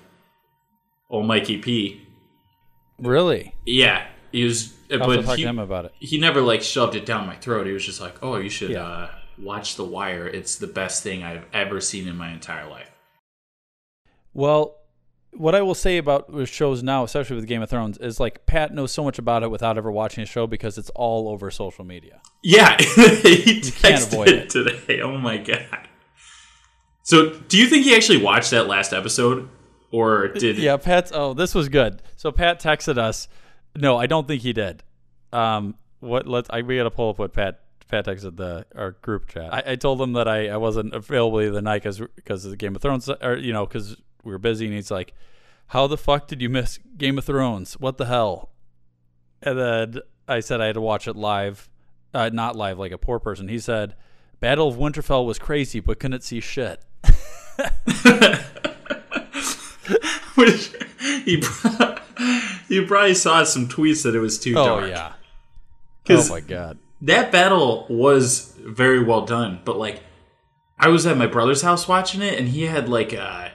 old 1.09 1.25
Mikey 1.25 1.57
P. 1.59 2.01
really, 2.99 3.53
Yeah, 3.65 4.05
he 4.31 4.43
was, 4.45 4.73
to 4.89 4.99
but 4.99 5.23
talk 5.25 5.35
he, 5.37 5.43
to 5.43 5.49
him 5.49 5.59
about 5.59 5.85
it. 5.85 5.93
he 5.99 6.17
never 6.17 6.41
like 6.41 6.61
shoved 6.63 6.95
it 6.95 7.05
down 7.05 7.27
my 7.27 7.35
throat. 7.35 7.65
He 7.67 7.73
was 7.73 7.85
just 7.85 7.99
like, 8.01 8.15
oh, 8.23 8.37
you 8.37 8.49
should 8.49 8.71
Yeah. 8.71 8.85
uh, 8.87 9.09
watch 9.37 9.75
the 9.75 9.83
wire. 9.83 10.27
It's 10.27 10.55
the 10.57 10.67
best 10.67 11.03
thing 11.03 11.23
I've 11.23 11.45
ever 11.53 11.81
seen 11.81 12.07
in 12.07 12.15
my 12.15 12.31
entire 12.31 12.69
life. 12.69 12.89
Well, 14.33 14.75
what 15.37 15.55
I 15.55 15.61
will 15.61 15.75
say 15.75 15.97
about 15.97 16.29
shows 16.47 16.83
now, 16.83 17.03
especially 17.03 17.35
with 17.35 17.47
Game 17.47 17.61
of 17.61 17.69
Thrones, 17.69 17.97
is 17.97 18.19
like 18.19 18.45
Pat 18.45 18.73
knows 18.73 18.91
so 18.91 19.03
much 19.03 19.19
about 19.19 19.43
it 19.43 19.51
without 19.51 19.77
ever 19.77 19.91
watching 19.91 20.23
a 20.23 20.25
show 20.25 20.47
because 20.47 20.77
it's 20.77 20.89
all 20.91 21.29
over 21.29 21.51
social 21.51 21.85
media. 21.85 22.21
Yeah, 22.43 22.77
he 22.79 23.61
can't 23.61 23.63
texted 23.63 24.13
avoid 24.13 24.27
it 24.29 24.33
it. 24.35 24.49
today. 24.49 25.01
Oh 25.01 25.17
my 25.17 25.37
god! 25.37 25.87
So, 27.03 27.33
do 27.47 27.57
you 27.57 27.67
think 27.67 27.85
he 27.85 27.95
actually 27.95 28.21
watched 28.21 28.51
that 28.51 28.67
last 28.67 28.93
episode, 28.93 29.49
or 29.91 30.29
did? 30.29 30.57
Yeah, 30.57 30.77
Pat's. 30.77 31.11
Oh, 31.13 31.33
this 31.33 31.53
was 31.53 31.69
good. 31.69 32.01
So 32.15 32.31
Pat 32.31 32.59
texted 32.59 32.97
us. 32.97 33.27
No, 33.75 33.97
I 33.97 34.07
don't 34.07 34.27
think 34.27 34.41
he 34.41 34.53
did. 34.53 34.83
Um, 35.33 35.75
what? 35.99 36.27
Let's. 36.27 36.49
I, 36.49 36.61
we 36.61 36.77
got 36.77 36.83
to 36.83 36.91
pull 36.91 37.09
up 37.09 37.19
what 37.19 37.33
Pat. 37.33 37.61
Pat 37.87 38.05
texted 38.05 38.35
the 38.35 38.65
our 38.75 38.91
group 38.91 39.27
chat. 39.27 39.53
I, 39.53 39.73
I 39.73 39.75
told 39.75 40.01
him 40.01 40.13
that 40.13 40.27
I, 40.27 40.49
I 40.49 40.57
wasn't 40.57 40.95
available 40.95 41.37
the 41.51 41.61
night 41.61 41.83
because 41.83 41.99
because 42.15 42.43
of 42.43 42.51
the 42.51 42.57
Game 42.57 42.75
of 42.75 42.81
Thrones, 42.81 43.07
or 43.21 43.37
you 43.37 43.53
know, 43.53 43.65
because 43.65 43.95
we 44.25 44.31
were 44.31 44.37
busy. 44.39 44.65
And 44.65 44.73
he's 44.73 44.91
like, 44.91 45.13
"How 45.67 45.87
the 45.87 45.97
fuck 45.97 46.27
did 46.27 46.41
you 46.41 46.49
miss 46.49 46.79
Game 46.97 47.17
of 47.17 47.23
Thrones? 47.25 47.75
What 47.79 47.97
the 47.97 48.05
hell?" 48.05 48.49
And 49.41 49.57
then 49.57 49.99
I 50.27 50.39
said 50.41 50.59
I 50.61 50.65
had 50.67 50.73
to 50.75 50.81
watch 50.81 51.07
it 51.07 51.15
live, 51.15 51.69
uh, 52.13 52.29
not 52.33 52.55
live 52.55 52.77
like 52.79 52.91
a 52.91 52.97
poor 52.97 53.19
person. 53.19 53.47
He 53.47 53.59
said, 53.59 53.95
"Battle 54.39 54.67
of 54.67 54.75
Winterfell 54.75 55.25
was 55.25 55.37
crazy, 55.39 55.79
but 55.79 55.99
couldn't 55.99 56.23
see 56.23 56.39
shit." 56.41 56.81
Which 60.35 60.71
he 61.23 61.37
pro- 61.41 61.95
you 62.67 62.85
probably 62.85 63.13
saw 63.13 63.43
some 63.43 63.67
tweets 63.69 64.03
that 64.03 64.15
it 64.15 64.19
was 64.19 64.37
too 64.39 64.53
Oh 64.57 64.65
dark. 64.81 64.89
yeah. 64.89 65.13
Oh 66.09 66.27
my 66.29 66.39
god. 66.41 66.77
that 67.01 67.31
battle 67.31 67.85
was 67.89 68.53
very 68.59 69.01
well 69.03 69.21
done, 69.25 69.59
but 69.63 69.77
like 69.77 70.01
I 70.77 70.89
was 70.89 71.05
at 71.05 71.17
my 71.17 71.27
brother's 71.27 71.61
house 71.61 71.87
watching 71.87 72.21
it 72.21 72.37
and 72.37 72.49
he 72.49 72.63
had 72.63 72.89
like 72.89 73.13
a 73.13 73.53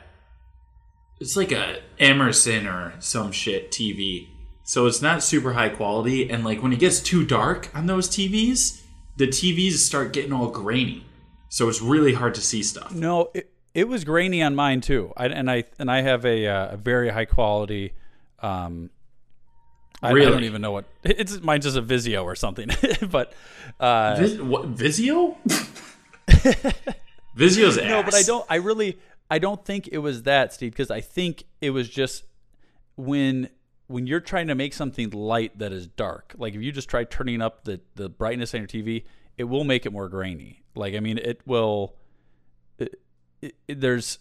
it's 1.20 1.36
like 1.36 1.52
a 1.52 1.80
Emerson 1.98 2.66
or 2.66 2.94
some 2.98 3.30
shit 3.32 3.70
TV. 3.70 4.28
So 4.64 4.86
it's 4.86 5.02
not 5.02 5.22
super 5.22 5.52
high 5.52 5.68
quality 5.68 6.30
and 6.30 6.44
like 6.44 6.62
when 6.62 6.72
it 6.72 6.78
gets 6.78 7.00
too 7.00 7.24
dark 7.24 7.68
on 7.74 7.86
those 7.86 8.08
TVs, 8.08 8.82
the 9.16 9.26
TVs 9.26 9.72
start 9.74 10.12
getting 10.12 10.32
all 10.32 10.48
grainy. 10.48 11.04
So 11.48 11.68
it's 11.68 11.82
really 11.82 12.14
hard 12.14 12.34
to 12.36 12.40
see 12.40 12.62
stuff. 12.62 12.94
No, 12.94 13.30
it, 13.34 13.50
it 13.74 13.88
was 13.88 14.04
grainy 14.04 14.42
on 14.42 14.54
mine 14.54 14.80
too. 14.80 15.12
I, 15.16 15.26
and 15.26 15.50
I 15.50 15.64
and 15.78 15.90
I 15.90 16.00
have 16.02 16.24
a, 16.24 16.46
uh, 16.46 16.68
a 16.74 16.76
very 16.76 17.08
high 17.10 17.24
quality. 17.24 17.92
Um, 18.40 18.90
I, 20.02 20.08
I 20.08 20.12
Really? 20.12 20.30
don't 20.30 20.44
even 20.44 20.62
know 20.62 20.70
what 20.72 20.84
it's. 21.04 21.40
Mine's 21.42 21.64
just 21.64 21.76
a 21.76 21.82
Vizio 21.82 22.24
or 22.24 22.34
something. 22.36 22.70
but 23.10 23.32
uh, 23.78 24.16
Vis- 24.18 24.40
what 24.40 24.74
Vizio? 24.74 25.36
Vizio's 27.36 27.78
ass. 27.78 27.88
no, 27.88 28.02
but 28.02 28.14
I 28.14 28.22
don't. 28.22 28.44
I 28.48 28.56
really. 28.56 28.98
I 29.30 29.38
don't 29.38 29.64
think 29.64 29.88
it 29.92 29.98
was 29.98 30.24
that, 30.24 30.52
Steve, 30.52 30.72
because 30.72 30.90
I 30.90 31.00
think 31.00 31.44
it 31.60 31.70
was 31.70 31.88
just 31.88 32.24
when 32.96 33.48
when 33.86 34.06
you're 34.06 34.20
trying 34.20 34.46
to 34.48 34.54
make 34.54 34.72
something 34.72 35.10
light 35.10 35.58
that 35.58 35.72
is 35.72 35.86
dark. 35.86 36.34
Like 36.36 36.54
if 36.54 36.62
you 36.62 36.72
just 36.72 36.88
try 36.88 37.04
turning 37.04 37.40
up 37.40 37.64
the 37.64 37.80
the 37.94 38.08
brightness 38.08 38.54
on 38.54 38.60
your 38.60 38.68
TV, 38.68 39.04
it 39.38 39.44
will 39.44 39.64
make 39.64 39.86
it 39.86 39.92
more 39.92 40.08
grainy. 40.08 40.62
Like 40.74 40.94
I 40.94 41.00
mean, 41.00 41.18
it 41.18 41.40
will. 41.46 41.94
It, 42.78 43.00
it, 43.40 43.54
it- 43.68 43.80
there's 43.80 44.18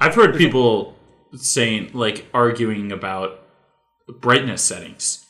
I've 0.00 0.14
heard 0.14 0.36
people 0.36 0.96
saying 1.36 1.90
like 1.94 2.26
arguing 2.34 2.90
about 2.92 3.40
brightness 4.20 4.62
settings 4.62 5.24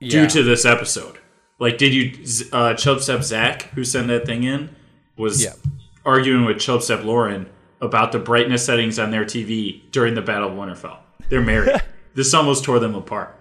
due 0.00 0.26
to 0.28 0.42
this 0.42 0.64
episode. 0.64 1.18
Like, 1.58 1.78
did 1.78 1.92
you 1.94 2.10
uh, 2.52 2.74
Chubstep 2.74 3.22
Zach, 3.22 3.62
who 3.70 3.82
sent 3.82 4.08
that 4.08 4.26
thing 4.26 4.44
in, 4.44 4.76
was 5.16 5.42
Yeah. 5.42 5.54
arguing 6.04 6.44
with 6.44 6.58
Chubstep 6.58 7.02
Lauren 7.04 7.48
about 7.80 8.12
the 8.12 8.18
brightness 8.18 8.64
settings 8.64 8.98
on 8.98 9.10
their 9.10 9.24
TV 9.24 9.82
during 9.90 10.14
the 10.14 10.22
Battle 10.22 10.48
of 10.48 10.54
Winterfell. 10.54 10.98
They're 11.28 11.42
married. 11.42 11.82
this 12.14 12.32
almost 12.34 12.64
tore 12.64 12.78
them 12.78 12.94
apart. 12.94 13.38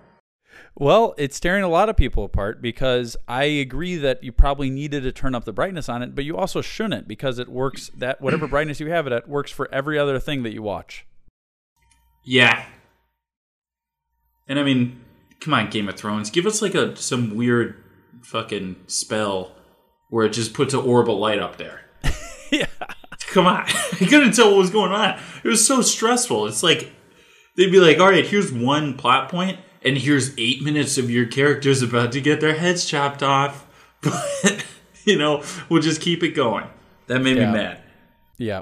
Well, 0.77 1.15
it's 1.17 1.39
tearing 1.39 1.63
a 1.63 1.69
lot 1.69 1.87
of 1.87 1.95
people 1.95 2.25
apart 2.25 2.61
because 2.61 3.15
I 3.29 3.45
agree 3.45 3.95
that 3.95 4.23
you 4.23 4.33
probably 4.33 4.69
needed 4.69 5.03
to 5.03 5.13
turn 5.13 5.33
up 5.33 5.45
the 5.45 5.53
brightness 5.53 5.87
on 5.87 6.01
it, 6.01 6.13
but 6.15 6.25
you 6.25 6.35
also 6.35 6.61
shouldn't 6.61 7.07
because 7.07 7.39
it 7.39 7.47
works 7.47 7.89
that 7.95 8.21
whatever 8.21 8.45
brightness 8.49 8.81
you 8.81 8.89
have 8.91 9.07
it 9.07 9.13
at 9.13 9.29
works 9.29 9.51
for 9.51 9.73
every 9.73 9.97
other 9.97 10.19
thing 10.19 10.43
that 10.43 10.53
you 10.53 10.61
watch. 10.61 11.05
Yeah. 12.25 12.65
And 14.49 14.59
I 14.59 14.63
mean, 14.63 14.99
come 15.39 15.53
on, 15.53 15.69
Game 15.69 15.87
of 15.87 15.95
Thrones, 15.95 16.29
give 16.29 16.45
us 16.45 16.61
like 16.61 16.75
a 16.75 16.95
some 16.97 17.35
weird 17.35 17.81
fucking 18.23 18.75
spell 18.87 19.53
where 20.09 20.25
it 20.25 20.33
just 20.33 20.53
puts 20.53 20.73
an 20.73 20.81
orb 20.81 21.09
of 21.09 21.17
light 21.17 21.39
up 21.39 21.55
there. 21.57 21.81
yeah. 22.51 22.65
Come 23.31 23.45
on. 23.47 23.63
I 23.67 24.05
couldn't 24.07 24.33
tell 24.33 24.49
what 24.51 24.57
was 24.57 24.69
going 24.69 24.91
on. 24.91 25.19
It 25.43 25.47
was 25.47 25.65
so 25.65 25.81
stressful. 25.81 26.47
It's 26.47 26.63
like 26.63 26.91
they'd 27.57 27.71
be 27.71 27.79
like, 27.79 27.99
all 27.99 28.09
right, 28.09 28.25
here's 28.25 28.51
one 28.51 28.95
plot 28.95 29.29
point, 29.29 29.59
and 29.83 29.97
here's 29.97 30.37
eight 30.37 30.61
minutes 30.63 30.97
of 30.97 31.09
your 31.09 31.25
characters 31.25 31.81
about 31.81 32.11
to 32.13 32.21
get 32.21 32.41
their 32.41 32.55
heads 32.55 32.85
chopped 32.85 33.23
off. 33.23 33.65
But, 34.43 34.63
you 35.03 35.17
know, 35.17 35.43
we'll 35.69 35.81
just 35.81 36.01
keep 36.01 36.21
it 36.23 36.29
going. 36.31 36.65
That 37.07 37.19
made 37.21 37.37
Yeah. 37.37 37.47
me 37.51 37.57
mad. 37.57 37.79
Yeah. 38.37 38.61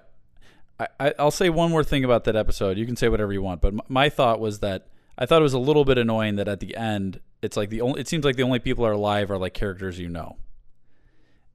I, 0.80 0.88
I, 1.00 1.14
I'll 1.20 1.32
say 1.32 1.50
one 1.50 1.70
more 1.72 1.84
thing 1.84 2.04
about 2.04 2.24
that 2.26 2.36
episode. 2.36 2.78
You 2.78 2.86
can 2.86 2.96
say 2.96 3.08
whatever 3.10 3.32
you 3.34 3.42
want, 3.42 3.62
but 3.62 3.74
m- 3.74 3.82
my 3.90 4.10
thought 4.10 4.40
was 4.40 4.60
that 4.60 4.88
I 5.18 5.26
thought 5.26 5.42
it 5.42 5.44
was 5.44 5.54
a 5.54 5.60
little 5.60 5.86
bit 5.86 5.98
annoying 5.98 6.36
that 6.38 6.48
at 6.48 6.60
the 6.60 6.76
end, 6.76 7.20
it's 7.42 7.56
like 7.58 7.70
the 7.70 7.82
only. 7.82 8.02
It 8.02 8.08
seems 8.08 8.24
like 8.26 8.36
the 8.38 8.44
only 8.44 8.60
people 8.60 8.86
are 8.86 8.92
alive 8.94 9.30
are 9.32 9.38
like 9.38 9.54
characters 9.54 10.00
you 10.00 10.10
know, 10.10 10.38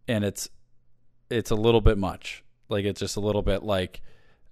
and 0.07 0.25
it's 0.25 0.49
it's 1.31 1.51
a 1.51 1.55
little 1.57 1.81
bit 1.81 1.99
much. 1.99 2.43
Like 2.69 2.85
it's 2.85 3.01
just 3.01 3.17
a 3.17 3.21
little 3.21 3.43
bit 3.43 3.63
like, 3.63 4.01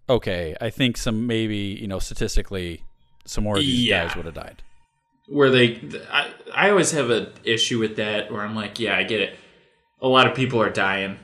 okay, 0.08 0.56
I 0.60 0.70
think 0.70 0.96
some 0.96 1.26
maybe 1.26 1.56
you 1.80 1.86
know 1.86 1.98
statistically, 1.98 2.82
some 3.24 3.44
more 3.44 3.56
of 3.56 3.62
these 3.62 3.84
Yeah. 3.84 4.06
guys 4.06 4.16
would 4.16 4.26
have 4.26 4.34
died. 4.34 4.62
where 5.28 5.50
they 5.50 5.80
I, 6.10 6.30
I 6.54 6.70
always 6.70 6.92
have 6.92 7.10
an 7.10 7.28
issue 7.44 7.78
with 7.78 7.96
that 7.96 8.30
where 8.32 8.42
I'm 8.42 8.54
like, 8.54 8.78
yeah, 8.78 8.96
I 8.96 9.02
get 9.04 9.20
it. 9.20 9.36
A 10.00 10.08
lot 10.08 10.26
of 10.26 10.34
people 10.36 10.60
are 10.62 10.70
dying. 10.70 11.18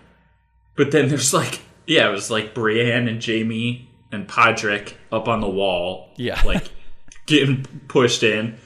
But 0.77 0.91
then 0.91 1.09
there's 1.09 1.33
like 1.35 1.61
yeah, 1.87 2.09
it 2.09 2.13
was 2.13 2.31
like 2.31 2.55
Brienne 2.55 3.09
and 3.09 3.25
Jaime 3.25 3.89
and 4.13 4.29
Podrick 4.29 4.95
up 5.11 5.29
on 5.29 5.41
the 5.41 5.49
wall. 5.49 6.11
Yeah. 6.17 6.41
Like 6.45 6.71
getting 7.27 7.65
pushed 7.89 8.23
in. 8.23 8.57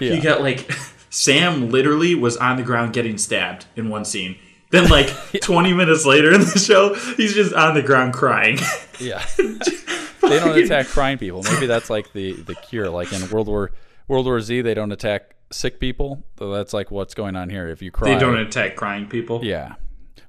Yeah. 0.00 0.14
You 0.14 0.22
got 0.22 0.40
like 0.42 0.70
Sam 1.10 1.70
literally 1.70 2.14
was 2.14 2.36
on 2.36 2.56
the 2.56 2.62
ground 2.62 2.92
getting 2.92 3.18
stabbed 3.18 3.66
in 3.76 3.88
one 3.88 4.04
scene. 4.04 4.36
Then 4.70 4.88
like 4.88 5.08
20 5.42 5.72
minutes 5.72 6.04
later 6.04 6.32
in 6.32 6.40
the 6.40 6.58
show, 6.58 6.94
he's 7.16 7.34
just 7.34 7.54
on 7.54 7.74
the 7.74 7.82
ground 7.82 8.12
crying. 8.14 8.58
Yeah. 9.00 9.24
they 9.38 10.40
don't 10.40 10.58
attack 10.58 10.88
crying 10.88 11.18
people. 11.18 11.44
Maybe 11.44 11.66
that's 11.66 11.88
like 11.88 12.12
the 12.14 12.32
the 12.32 12.56
cure. 12.56 12.90
Like 12.90 13.12
in 13.12 13.30
World 13.30 13.46
War 13.46 13.70
World 14.08 14.26
War 14.26 14.40
Z, 14.40 14.62
they 14.62 14.74
don't 14.74 14.90
attack 14.90 15.36
sick 15.52 15.78
people. 15.78 16.24
So 16.36 16.50
that's 16.50 16.72
like 16.74 16.90
what's 16.90 17.14
going 17.14 17.36
on 17.36 17.48
here. 17.48 17.68
If 17.68 17.80
you 17.80 17.92
cry, 17.92 18.12
they 18.12 18.18
don't 18.18 18.36
attack 18.36 18.74
crying 18.74 19.06
people. 19.06 19.44
Yeah. 19.44 19.76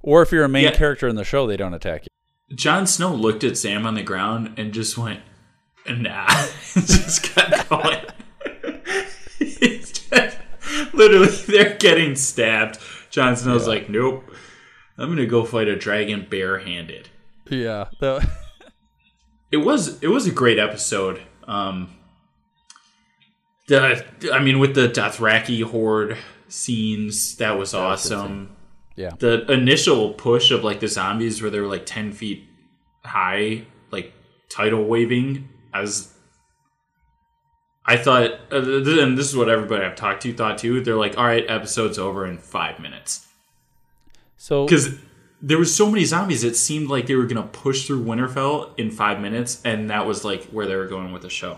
Or 0.04 0.22
if 0.22 0.32
you're 0.32 0.44
a 0.44 0.48
main 0.50 0.66
Yeah. 0.66 0.76
character 0.76 1.08
in 1.08 1.16
the 1.16 1.24
show, 1.24 1.48
they 1.48 1.58
don't 1.58 1.74
attack 1.74 2.04
you. 2.04 2.56
Jon 2.56 2.86
Snow 2.86 3.12
looked 3.12 3.44
at 3.44 3.58
Sam 3.58 3.88
on 3.88 3.96
the 3.96 4.04
ground 4.04 4.54
and 4.58 4.72
just 4.72 4.96
went, 4.96 5.22
nah. 5.90 6.28
just 6.76 7.24
kept 7.24 7.70
going. 7.70 8.06
Literally, 10.94 11.28
they're 11.48 11.76
getting 11.78 12.16
stabbed. 12.16 12.78
Jon 13.12 13.36
Snow's 13.36 13.68
like, 13.68 13.90
nope. 13.90 14.24
I'm 14.98 15.08
going 15.08 15.18
to 15.18 15.26
go 15.26 15.46
fight 15.46 15.68
a 15.68 15.76
dragon 15.76 16.28
barehanded. 16.30 17.10
Yeah. 17.50 17.86
The- 18.00 18.28
It 19.52 19.58
was 19.58 19.98
it 20.04 20.10
was 20.10 20.28
a 20.28 20.32
great 20.32 20.60
episode. 20.60 21.22
Um, 21.48 21.96
The, 23.68 24.06
I 24.34 24.40
mean, 24.40 24.60
with 24.60 24.76
the 24.76 24.88
Dothraki 24.88 25.64
horde 25.64 26.18
scenes, 26.48 27.36
that 27.38 27.58
was 27.58 27.74
awesome. 27.74 28.56
Yeah. 28.96 29.12
The 29.18 29.52
initial 29.52 30.14
push 30.14 30.52
of 30.52 30.64
like 30.64 30.80
the 30.82 30.88
zombies 30.88 31.42
where 31.42 31.50
they 31.50 31.60
were 31.60 31.68
like 31.68 31.86
10 31.86 32.12
feet 32.12 32.44
high, 33.06 33.66
like 33.92 34.14
tidal 34.50 34.86
waving, 34.86 35.50
as 35.74 36.14
I 37.90 37.98
thought, 37.98 38.34
uh, 38.52 38.62
and 38.62 39.18
this 39.18 39.28
is 39.28 39.36
what 39.36 39.50
everybody 39.50 39.84
I've 39.84 39.96
talked 39.96 40.22
to 40.22 40.32
thought 40.32 40.60
too. 40.60 40.80
They're 40.80 40.96
like, 40.96 41.18
all 41.18 41.26
right, 41.26 41.44
episode's 41.50 41.98
over 41.98 42.24
in 42.24 42.38
five 42.38 42.80
minutes. 42.80 43.28
So 44.38 44.66
Because 44.66 44.96
there 45.42 45.58
was 45.58 45.76
so 45.76 45.90
many 45.90 46.06
zombies, 46.06 46.44
it 46.44 46.56
seemed 46.56 46.90
like 46.90 47.08
they 47.08 47.16
were 47.16 47.26
going 47.26 47.42
to 47.42 47.50
push 47.50 47.88
through 47.88 48.06
Winterfell 48.06 48.78
in 48.78 48.92
five 48.92 49.20
minutes, 49.20 49.60
and 49.66 49.90
that 49.90 50.06
was 50.06 50.24
like 50.24 50.44
where 50.52 50.68
they 50.68 50.76
were 50.76 50.86
going 50.86 51.12
with 51.12 51.24
the 51.24 51.32
show. 51.32 51.58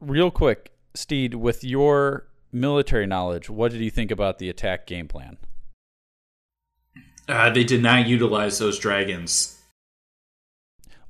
real 0.00 0.32
quick, 0.32 0.72
Steed, 0.92 1.34
with 1.34 1.62
your 1.62 2.26
military 2.50 3.06
knowledge, 3.06 3.48
what 3.48 3.70
did 3.70 3.80
you 3.80 3.92
think 3.92 4.10
about 4.10 4.40
the 4.40 4.48
attack 4.48 4.88
game 4.88 5.06
plan? 5.06 5.36
Uh, 7.28 7.50
they 7.50 7.62
did 7.62 7.80
not 7.80 8.08
utilize 8.08 8.58
those 8.58 8.76
dragons. 8.76 9.53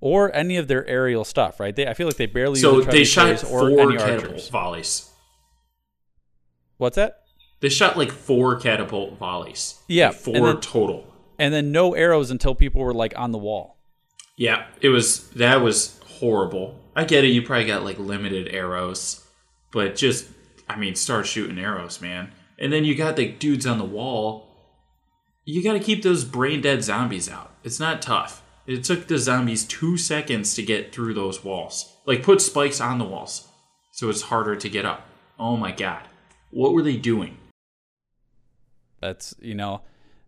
Or 0.06 0.30
any 0.36 0.58
of 0.58 0.68
their 0.68 0.86
aerial 0.86 1.24
stuff, 1.24 1.58
right? 1.58 1.74
They, 1.74 1.86
I 1.86 1.94
feel 1.94 2.06
like 2.06 2.18
they 2.18 2.26
barely 2.26 2.60
So 2.60 2.76
use 2.76 2.84
the 2.84 2.92
they 2.92 3.04
shot 3.04 3.42
or 3.44 3.70
four 3.70 3.80
any 3.80 3.96
catapult 3.96 4.50
volleys. 4.50 5.08
What's 6.76 6.96
that? 6.96 7.22
They 7.60 7.70
shot 7.70 7.96
like 7.96 8.12
four 8.12 8.60
catapult 8.60 9.16
volleys. 9.18 9.80
Yeah, 9.88 10.08
Like, 10.08 10.16
four 10.16 10.36
and 10.36 10.44
then- 10.44 10.60
total. 10.60 11.06
And 11.38 11.54
then 11.54 11.72
no 11.72 11.94
arrows 11.94 12.30
until 12.30 12.54
people 12.54 12.82
were 12.82 12.92
like 12.92 13.14
on 13.16 13.32
the 13.32 13.38
wall. 13.38 13.78
Yeah, 14.36 14.66
it 14.82 14.90
was 14.90 15.30
that 15.30 15.62
was 15.62 15.98
horrible. 16.06 16.78
I 16.94 17.04
get 17.04 17.24
it. 17.24 17.28
You 17.28 17.40
probably 17.40 17.64
got 17.66 17.82
like 17.82 17.98
limited 17.98 18.48
arrows, 18.54 19.26
but 19.72 19.96
just 19.96 20.28
I 20.68 20.76
mean, 20.76 20.94
start 20.96 21.26
shooting 21.26 21.58
arrows, 21.58 22.00
man. 22.02 22.30
And 22.58 22.70
then 22.72 22.84
you 22.84 22.94
got 22.94 23.16
the 23.16 23.26
dudes 23.32 23.66
on 23.66 23.78
the 23.78 23.84
wall. 23.86 24.48
You 25.46 25.64
got 25.64 25.72
to 25.72 25.80
keep 25.80 26.02
those 26.02 26.24
brain 26.24 26.60
dead 26.60 26.84
zombies 26.84 27.28
out. 27.28 27.52
It's 27.64 27.80
not 27.80 28.00
tough. 28.02 28.42
It 28.66 28.84
took 28.84 29.06
the 29.06 29.18
zombies 29.18 29.64
two 29.64 29.96
seconds 29.96 30.54
to 30.54 30.62
get 30.62 30.92
through 30.92 31.14
those 31.14 31.44
walls. 31.44 31.96
Like 32.06 32.22
put 32.22 32.40
spikes 32.40 32.80
on 32.80 32.98
the 32.98 33.04
walls, 33.04 33.48
so 33.92 34.08
it's 34.08 34.22
harder 34.22 34.56
to 34.56 34.68
get 34.68 34.86
up. 34.86 35.06
Oh 35.38 35.56
my 35.56 35.72
god, 35.72 36.08
what 36.50 36.72
were 36.72 36.82
they 36.82 36.96
doing? 36.96 37.36
That's 39.00 39.34
you 39.40 39.54
know, 39.54 39.82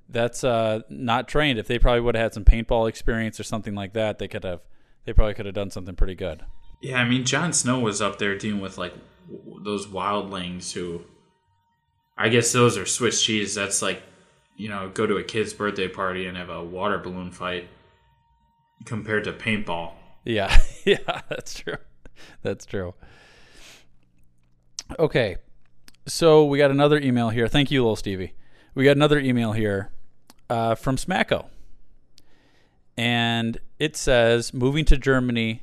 that's 0.09 0.45
uh 0.45 0.81
not 0.91 1.29
trained. 1.29 1.59
If 1.59 1.67
they 1.67 1.79
probably 1.79 2.01
would 2.01 2.15
have 2.15 2.25
had 2.25 2.35
some 2.35 2.45
paintball 2.45 2.89
experience 2.89 3.41
or 3.41 3.45
something 3.45 3.75
like 3.75 3.95
that, 3.95 4.19
they 4.19 4.29
could 4.29 4.45
have. 4.45 4.61
They 5.05 5.13
probably 5.13 5.35
could 5.35 5.47
have 5.47 5.55
done 5.55 5.71
something 5.71 5.95
pretty 5.95 6.17
good. 6.17 6.45
Yeah, 6.81 6.99
I 6.99 7.09
mean, 7.09 7.25
Jon 7.25 7.53
Snow 7.53 7.79
was 7.79 8.03
up 8.03 8.19
there 8.19 8.37
dealing 8.37 8.61
with 8.61 8.77
like 8.77 8.93
w- 9.31 9.63
those 9.63 9.87
wildlings 9.87 10.73
who, 10.73 11.03
I 12.19 12.29
guess 12.29 12.53
those 12.53 12.77
are 12.77 12.85
Swiss 12.85 13.23
cheese. 13.23 13.55
That's 13.55 13.81
like, 13.81 14.03
you 14.57 14.69
know, 14.69 14.91
go 14.93 15.07
to 15.07 15.17
a 15.17 15.23
kid's 15.23 15.55
birthday 15.55 15.89
party 15.89 16.27
and 16.27 16.37
have 16.37 16.51
a 16.51 16.63
water 16.63 16.99
balloon 16.99 17.31
fight 17.31 17.69
compared 18.85 19.25
to 19.25 19.33
paintball. 19.33 19.93
Yeah, 20.25 20.61
yeah, 20.85 21.23
that's 21.29 21.55
true. 21.55 21.77
That's 22.43 22.67
true. 22.67 22.95
Okay, 24.99 25.37
so 26.07 26.45
we 26.45 26.59
got 26.59 26.71
another 26.71 26.99
email 26.99 27.31
here. 27.31 27.49
Thank 27.49 27.71
you, 27.71 27.83
little 27.83 27.97
Stevie. 27.97 28.35
We 28.75 28.85
got 28.85 28.97
another 28.97 29.19
email 29.19 29.53
here 29.53 29.91
uh, 30.51 30.75
from 30.75 30.97
Smacko, 30.97 31.47
and 32.97 33.59
it 33.79 33.97
says 33.97 34.53
moving 34.55 34.85
to 34.87 34.97
Germany. 34.97 35.63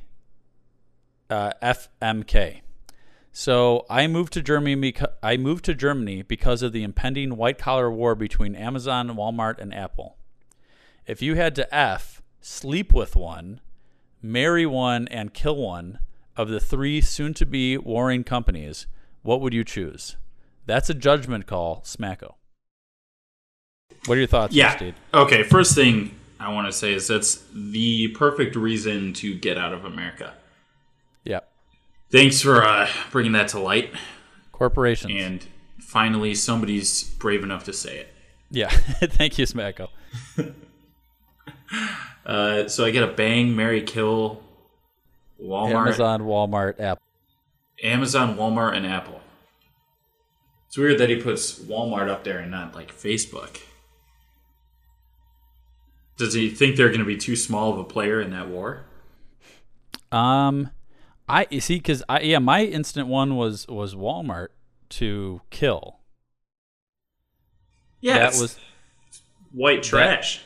Uh, 1.30 1.52
FMK. 1.62 2.60
So 3.32 3.84
I 3.90 4.06
moved 4.06 4.32
to 4.34 4.42
Germany. 4.42 4.76
Because, 4.76 5.08
I 5.22 5.36
moved 5.36 5.64
to 5.64 5.74
Germany 5.74 6.22
because 6.22 6.62
of 6.62 6.72
the 6.72 6.84
impending 6.84 7.36
white 7.36 7.58
collar 7.58 7.90
war 7.90 8.14
between 8.14 8.54
Amazon, 8.54 9.08
Walmart, 9.08 9.58
and 9.58 9.74
Apple. 9.74 10.16
If 11.04 11.20
you 11.20 11.34
had 11.34 11.56
to 11.56 11.74
F 11.74 12.13
sleep 12.44 12.92
with 12.92 13.16
one, 13.16 13.60
marry 14.20 14.66
one, 14.66 15.08
and 15.08 15.32
kill 15.32 15.56
one 15.56 15.98
of 16.36 16.48
the 16.48 16.60
three 16.60 17.00
soon 17.00 17.32
to 17.34 17.46
be 17.46 17.78
warring 17.78 18.22
companies, 18.22 18.86
what 19.22 19.40
would 19.40 19.54
you 19.54 19.64
choose? 19.64 20.16
That's 20.66 20.90
a 20.90 20.94
judgment 20.94 21.46
call, 21.46 21.80
Smacko. 21.84 22.34
What 24.06 24.16
are 24.16 24.18
your 24.18 24.26
thoughts, 24.26 24.54
Yeah. 24.54 24.76
Steve? 24.76 24.94
Okay, 25.14 25.42
first 25.42 25.74
thing 25.74 26.14
I 26.38 26.52
want 26.52 26.66
to 26.66 26.72
say 26.72 26.92
is 26.92 27.08
that's 27.08 27.42
the 27.54 28.08
perfect 28.08 28.56
reason 28.56 29.14
to 29.14 29.34
get 29.34 29.56
out 29.56 29.72
of 29.72 29.86
America. 29.86 30.34
Yeah. 31.24 31.40
Thanks 32.10 32.42
for 32.42 32.62
uh, 32.62 32.88
bringing 33.10 33.32
that 33.32 33.48
to 33.48 33.58
light. 33.58 33.90
Corporations. 34.52 35.14
And 35.16 35.46
finally, 35.80 36.34
somebody's 36.34 37.04
brave 37.04 37.42
enough 37.42 37.64
to 37.64 37.72
say 37.72 38.00
it. 38.00 38.08
Yeah. 38.50 38.68
Thank 38.70 39.38
you, 39.38 39.46
Smacko. 39.46 39.88
Uh, 42.24 42.68
so 42.68 42.84
I 42.84 42.90
get 42.90 43.02
a 43.02 43.12
bang, 43.12 43.54
Mary 43.54 43.82
kill, 43.82 44.42
Walmart, 45.42 45.86
Amazon, 45.86 46.22
Walmart, 46.22 46.80
Apple. 46.80 47.04
Amazon, 47.82 48.36
Walmart, 48.36 48.76
and 48.76 48.86
Apple. 48.86 49.20
It's 50.66 50.78
weird 50.78 50.98
that 50.98 51.10
he 51.10 51.16
puts 51.16 51.58
Walmart 51.58 52.08
up 52.08 52.24
there 52.24 52.38
and 52.38 52.50
not 52.50 52.74
like 52.74 52.92
Facebook. 52.92 53.60
Does 56.16 56.34
he 56.34 56.50
think 56.50 56.76
they're 56.76 56.88
going 56.88 57.00
to 57.00 57.04
be 57.04 57.16
too 57.16 57.36
small 57.36 57.72
of 57.72 57.78
a 57.78 57.84
player 57.84 58.20
in 58.20 58.30
that 58.30 58.48
war? 58.48 58.84
Um, 60.12 60.70
I 61.28 61.46
you 61.50 61.60
see 61.60 61.76
because 61.76 62.02
I 62.08 62.20
yeah 62.20 62.38
my 62.38 62.62
instant 62.64 63.08
one 63.08 63.36
was 63.36 63.66
was 63.68 63.94
Walmart 63.94 64.48
to 64.90 65.40
kill. 65.50 65.98
Yeah, 68.00 68.18
that 68.18 68.40
was 68.40 68.58
white 69.52 69.82
trash. 69.82 70.42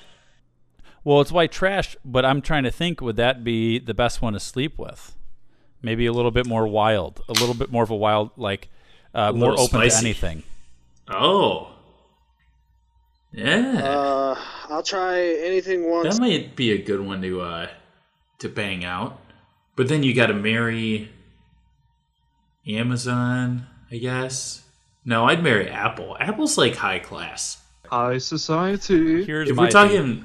Well, 1.08 1.22
it's 1.22 1.32
white 1.32 1.50
trash, 1.50 1.96
but 2.04 2.26
I'm 2.26 2.42
trying 2.42 2.64
to 2.64 2.70
think 2.70 3.00
would 3.00 3.16
that 3.16 3.42
be 3.42 3.78
the 3.78 3.94
best 3.94 4.20
one 4.20 4.34
to 4.34 4.40
sleep 4.40 4.78
with? 4.78 5.16
Maybe 5.80 6.04
a 6.04 6.12
little 6.12 6.30
bit 6.30 6.44
more 6.46 6.66
wild, 6.66 7.22
a 7.30 7.32
little 7.32 7.54
bit 7.54 7.72
more 7.72 7.82
of 7.82 7.88
a 7.88 7.96
wild, 7.96 8.30
like 8.36 8.68
uh, 9.14 9.32
more 9.32 9.52
little 9.52 9.64
open 9.64 9.88
to 9.88 9.96
anything. 9.96 10.42
Oh, 11.08 11.72
yeah, 13.32 13.80
Uh, 13.82 14.38
I'll 14.68 14.82
try 14.82 15.22
anything 15.22 15.90
once. 15.90 16.14
that 16.16 16.20
might 16.20 16.54
be 16.56 16.72
a 16.72 16.82
good 16.82 17.00
one 17.00 17.22
to 17.22 17.40
uh 17.40 17.68
to 18.40 18.50
bang 18.50 18.84
out. 18.84 19.18
But 19.76 19.88
then 19.88 20.02
you 20.02 20.12
got 20.12 20.26
to 20.26 20.34
marry 20.34 21.10
Amazon, 22.66 23.66
I 23.90 23.96
guess. 23.96 24.62
No, 25.06 25.24
I'd 25.24 25.42
marry 25.42 25.70
Apple. 25.70 26.18
Apple's 26.20 26.58
like 26.58 26.76
high 26.76 26.98
class. 26.98 27.62
High 27.86 28.18
society. 28.18 29.24
Here's 29.24 29.48
if 29.48 29.56
my 29.56 29.64
we're 29.64 29.70
talking, 29.70 30.16
thing. 30.16 30.24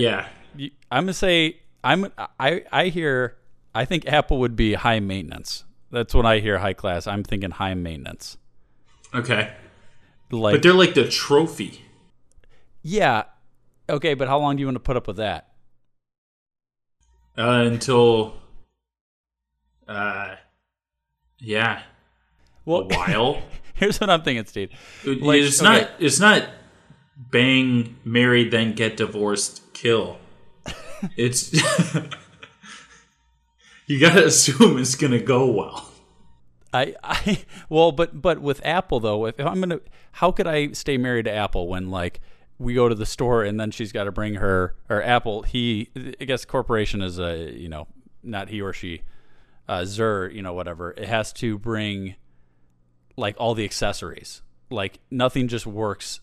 Yeah, 0.00 0.28
You- 0.56 0.70
I'm 0.90 1.04
gonna 1.04 1.12
say 1.14 1.58
I'm 1.84 2.10
I 2.40 2.62
I 2.72 2.88
hear 2.88 3.36
I 3.74 3.84
think 3.84 4.06
Apple 4.06 4.38
would 4.38 4.56
be 4.56 4.74
high 4.74 5.00
maintenance. 5.00 5.64
That's 5.90 6.14
when 6.14 6.24
I 6.26 6.40
hear 6.40 6.58
high 6.58 6.72
class. 6.72 7.06
I'm 7.06 7.22
thinking 7.22 7.50
high 7.52 7.74
maintenance. 7.74 8.36
okay. 9.14 9.52
Like 10.30 10.54
but 10.54 10.62
they're 10.62 10.72
like 10.72 10.94
the 10.94 11.06
trophy. 11.08 11.82
yeah, 12.82 13.24
okay, 13.88 14.14
but 14.14 14.28
how 14.28 14.38
long 14.38 14.56
do 14.56 14.60
you 14.60 14.66
want 14.66 14.76
to 14.76 14.80
put 14.80 14.96
up 14.96 15.06
with 15.06 15.16
that? 15.18 15.48
Uh, 17.36 17.64
until, 17.66 18.34
uh, 19.88 20.34
yeah, 21.38 21.82
Well, 22.64 22.82
a 22.82 22.84
while. 22.94 23.42
here's 23.74 24.00
what 24.00 24.10
I'm 24.10 24.22
thinking, 24.22 24.44
Steve. 24.46 24.70
Like, 25.04 25.40
it's 25.42 25.62
okay. 25.62 25.80
not. 25.82 25.90
It's 25.98 26.20
not 26.20 26.46
bang, 27.16 27.96
marry, 28.04 28.48
then 28.48 28.74
get 28.74 28.96
divorced, 28.98 29.61
kill. 29.72 30.18
It's 31.16 31.52
you 33.86 34.00
gotta 34.00 34.26
assume 34.26 34.78
it's 34.78 34.94
gonna 34.94 35.20
go 35.20 35.50
well. 35.50 35.88
I, 36.72 36.94
I 37.02 37.44
well, 37.68 37.92
but 37.92 38.22
but 38.22 38.40
with 38.40 38.64
Apple 38.64 39.00
though, 39.00 39.26
if, 39.26 39.38
I'm 39.38 39.60
gonna, 39.60 39.80
how 40.12 40.32
could 40.32 40.46
I 40.46 40.72
stay 40.72 40.96
married 40.96 41.26
to 41.26 41.32
Apple 41.32 41.68
when 41.68 41.90
like 41.90 42.20
we 42.58 42.74
go 42.74 42.88
to 42.88 42.94
the 42.94 43.06
store 43.06 43.44
and 43.44 43.58
then 43.58 43.70
she's 43.70 43.92
got 43.92 44.04
to 44.04 44.12
bring 44.12 44.36
her 44.36 44.74
or 44.88 45.02
Apple? 45.02 45.42
He, 45.42 45.90
I 46.20 46.24
guess, 46.24 46.44
corporation 46.44 47.02
is 47.02 47.18
a 47.18 47.52
you 47.52 47.68
know 47.68 47.86
not 48.22 48.48
he 48.48 48.62
or 48.62 48.72
she, 48.72 49.02
uh, 49.68 49.84
Zer, 49.84 50.30
you 50.30 50.42
know 50.42 50.54
whatever. 50.54 50.92
It 50.92 51.08
has 51.08 51.32
to 51.34 51.58
bring 51.58 52.14
like 53.16 53.36
all 53.38 53.54
the 53.54 53.64
accessories. 53.64 54.42
Like 54.70 55.00
nothing 55.10 55.48
just 55.48 55.66
works 55.66 56.20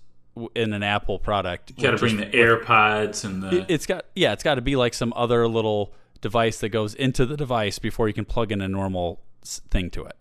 in 0.56 0.74
an 0.74 0.84
Apple 0.84 1.20
product. 1.20 1.72
You 1.76 1.84
gotta 1.84 1.98
bring 1.98 2.18
the 2.18 2.26
AirPods 2.28 3.24
and 3.26 3.44
the. 3.44 3.60
it- 3.60 3.66
it's 3.70 3.86
got 3.86 4.06
yeah, 4.16 4.34
it's 4.34 4.44
got 4.44 4.56
to 4.56 4.62
be 4.62 4.76
like 4.76 4.94
some 4.94 5.14
other 5.16 5.48
little 5.48 5.94
device 6.22 6.60
that 6.60 6.70
goes 6.70 6.94
into 6.96 7.26
the 7.26 7.38
device 7.38 7.80
before 7.80 8.08
you 8.08 8.14
can 8.14 8.26
plug 8.26 8.52
in 8.52 8.62
a 8.62 8.68
normal 8.68 9.22
thing 9.44 9.90
to 9.92 10.04
it. 10.06 10.16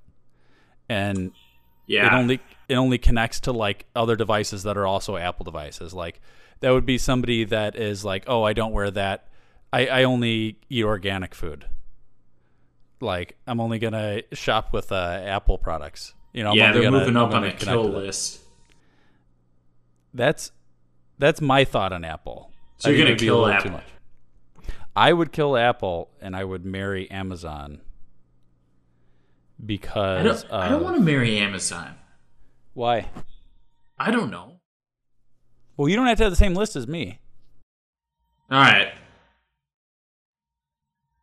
And 0.88 1.32
Yeah. 1.86 2.06
it 2.06 2.12
only 2.18 2.40
it 2.68 2.74
only 2.76 2.98
connects 2.98 3.40
to 3.40 3.52
like 3.52 3.86
other 3.96 4.14
devices 4.16 4.62
that 4.64 4.76
are 4.76 4.86
also 4.86 5.16
Apple 5.16 5.44
devices. 5.44 5.92
Like 5.94 6.20
that 6.60 6.70
would 6.70 6.86
be 6.86 6.98
somebody 6.98 7.44
that 7.44 7.76
is 7.76 8.04
like, 8.04 8.24
oh, 8.26 8.42
I 8.42 8.52
don't 8.52 8.72
wear 8.72 8.90
that. 8.90 9.28
I, 9.72 9.86
I 9.86 10.02
only 10.04 10.56
eat 10.70 10.84
organic 10.84 11.34
food. 11.34 11.66
like 13.00 13.36
I'm 13.46 13.60
only 13.60 13.78
gonna 13.78 14.22
shop 14.32 14.72
with 14.72 14.90
uh, 14.92 14.96
Apple 15.24 15.58
products. 15.58 16.14
You 16.32 16.42
know, 16.44 16.50
I'm 16.50 16.56
yeah, 16.56 16.72
they're 16.72 16.82
gonna- 16.82 16.98
moving 16.98 17.16
up 17.16 17.32
on 17.32 17.42
connect 17.42 17.60
kill 17.60 17.84
to 17.84 17.88
list. 17.98 18.40
That's 20.14 20.52
that's 21.18 21.40
my 21.40 21.64
thought 21.64 21.92
on 21.92 22.04
Apple. 22.04 22.50
So 22.78 22.90
I 22.90 22.92
you're 22.92 23.04
gonna 23.06 23.16
kill 23.16 23.42
little 23.42 23.60
too 23.60 23.68
Apple. 23.68 23.70
much. 23.72 23.84
I 24.96 25.12
would 25.12 25.30
kill 25.32 25.56
Apple, 25.56 26.10
and 26.20 26.34
I 26.34 26.42
would 26.44 26.64
marry 26.64 27.08
Amazon 27.10 27.80
I 29.60 29.64
because 29.64 30.42
don't, 30.44 30.52
I 30.52 30.68
don't 30.68 30.82
want 30.82 30.96
to 30.96 31.02
marry 31.02 31.38
Amazon. 31.38 31.94
Why? 32.74 33.08
I 33.98 34.10
don't 34.10 34.30
know. 34.30 34.60
Well, 35.76 35.88
you 35.88 35.96
don't 35.96 36.06
have 36.06 36.18
to 36.18 36.24
have 36.24 36.32
the 36.32 36.36
same 36.36 36.54
list 36.54 36.74
as 36.76 36.86
me. 36.88 37.20
All 38.50 38.58
right. 38.60 38.92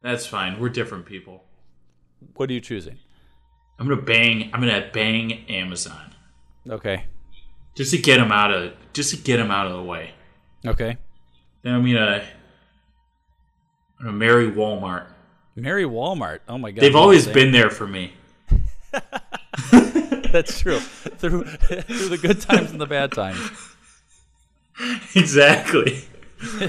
That's 0.01 0.25
fine. 0.25 0.59
We're 0.59 0.69
different 0.69 1.05
people. 1.05 1.43
What 2.35 2.49
are 2.49 2.53
you 2.53 2.61
choosing? 2.61 2.99
I'm 3.79 3.87
gonna 3.89 4.01
bang. 4.01 4.51
I'm 4.53 4.59
gonna 4.61 4.89
bang 4.93 5.45
Amazon 5.49 6.13
Okay. 6.69 7.05
Just 7.75 7.91
to 7.91 7.97
get 7.97 8.19
him 8.19 8.31
out 8.31 8.51
of 8.51 8.73
just 8.93 9.11
to 9.11 9.17
get 9.17 9.37
them 9.37 9.51
out 9.51 9.67
of 9.67 9.73
the 9.73 9.83
way. 9.83 10.11
Okay. 10.65 10.97
Then 11.61 11.73
I'm 11.75 11.83
gonna 11.83 11.99
uh, 11.99 12.23
I'm 13.99 14.05
gonna 14.05 14.17
marry 14.17 14.49
Walmart. 14.51 15.07
Marry 15.55 15.83
Walmart. 15.85 16.39
Oh 16.49 16.57
my 16.57 16.71
god. 16.71 16.81
They've 16.81 16.95
always 16.95 17.27
been 17.27 17.51
there 17.51 17.69
for 17.69 17.87
me. 17.87 18.13
That's 19.71 20.59
true. 20.59 20.79
through 20.79 21.43
through 21.45 22.09
the 22.09 22.17
good 22.21 22.41
times 22.41 22.71
and 22.71 22.81
the 22.81 22.85
bad 22.87 23.11
times. 23.11 23.39
Exactly. 25.15 26.03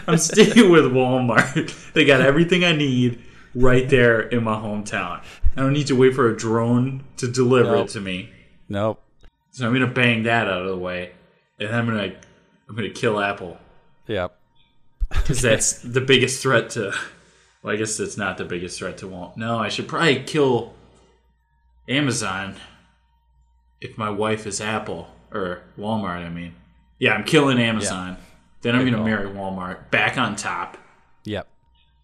I'm 0.06 0.16
sticking 0.16 0.70
with 0.70 0.84
Walmart. 0.84 1.92
They 1.92 2.04
got 2.04 2.20
everything 2.20 2.62
I 2.62 2.70
need 2.70 3.20
right 3.52 3.88
there 3.88 4.20
in 4.20 4.44
my 4.44 4.54
hometown. 4.54 5.24
I 5.56 5.60
don't 5.60 5.72
need 5.72 5.88
to 5.88 5.96
wait 5.96 6.14
for 6.14 6.30
a 6.30 6.36
drone 6.36 7.02
to 7.16 7.26
deliver 7.26 7.72
Nope. 7.72 7.88
it 7.88 7.92
to 7.94 8.00
me. 8.00 8.30
Nope. 8.68 9.02
So 9.56 9.66
I'm 9.66 9.72
gonna 9.72 9.86
bang 9.86 10.24
that 10.24 10.48
out 10.48 10.60
of 10.60 10.68
the 10.68 10.76
way, 10.76 11.12
and 11.58 11.74
I'm 11.74 11.86
gonna 11.86 12.12
I'm 12.68 12.76
gonna 12.76 12.90
kill 12.90 13.18
Apple 13.18 13.56
Yeah, 14.06 14.28
because 15.08 15.40
that's 15.40 15.78
the 15.80 16.02
biggest 16.02 16.42
threat 16.42 16.68
to. 16.70 16.92
Well, 17.62 17.72
I 17.72 17.76
guess 17.78 17.98
it's 17.98 18.18
not 18.18 18.36
the 18.36 18.44
biggest 18.44 18.78
threat 18.78 18.98
to 18.98 19.06
Walmart. 19.06 19.38
No, 19.38 19.58
I 19.58 19.70
should 19.70 19.88
probably 19.88 20.22
kill 20.24 20.74
Amazon 21.88 22.56
if 23.80 23.96
my 23.96 24.10
wife 24.10 24.46
is 24.46 24.60
Apple 24.60 25.08
or 25.32 25.62
Walmart. 25.78 26.26
I 26.26 26.28
mean, 26.28 26.54
yeah, 26.98 27.14
I'm 27.14 27.24
killing 27.24 27.58
Amazon. 27.58 28.18
Then 28.60 28.74
I'm 28.74 28.84
Good 28.84 28.90
gonna 28.90 28.98
call. 28.98 29.06
marry 29.06 29.30
Walmart 29.30 29.90
back 29.90 30.18
on 30.18 30.36
top. 30.36 30.76
Yep. 31.24 31.48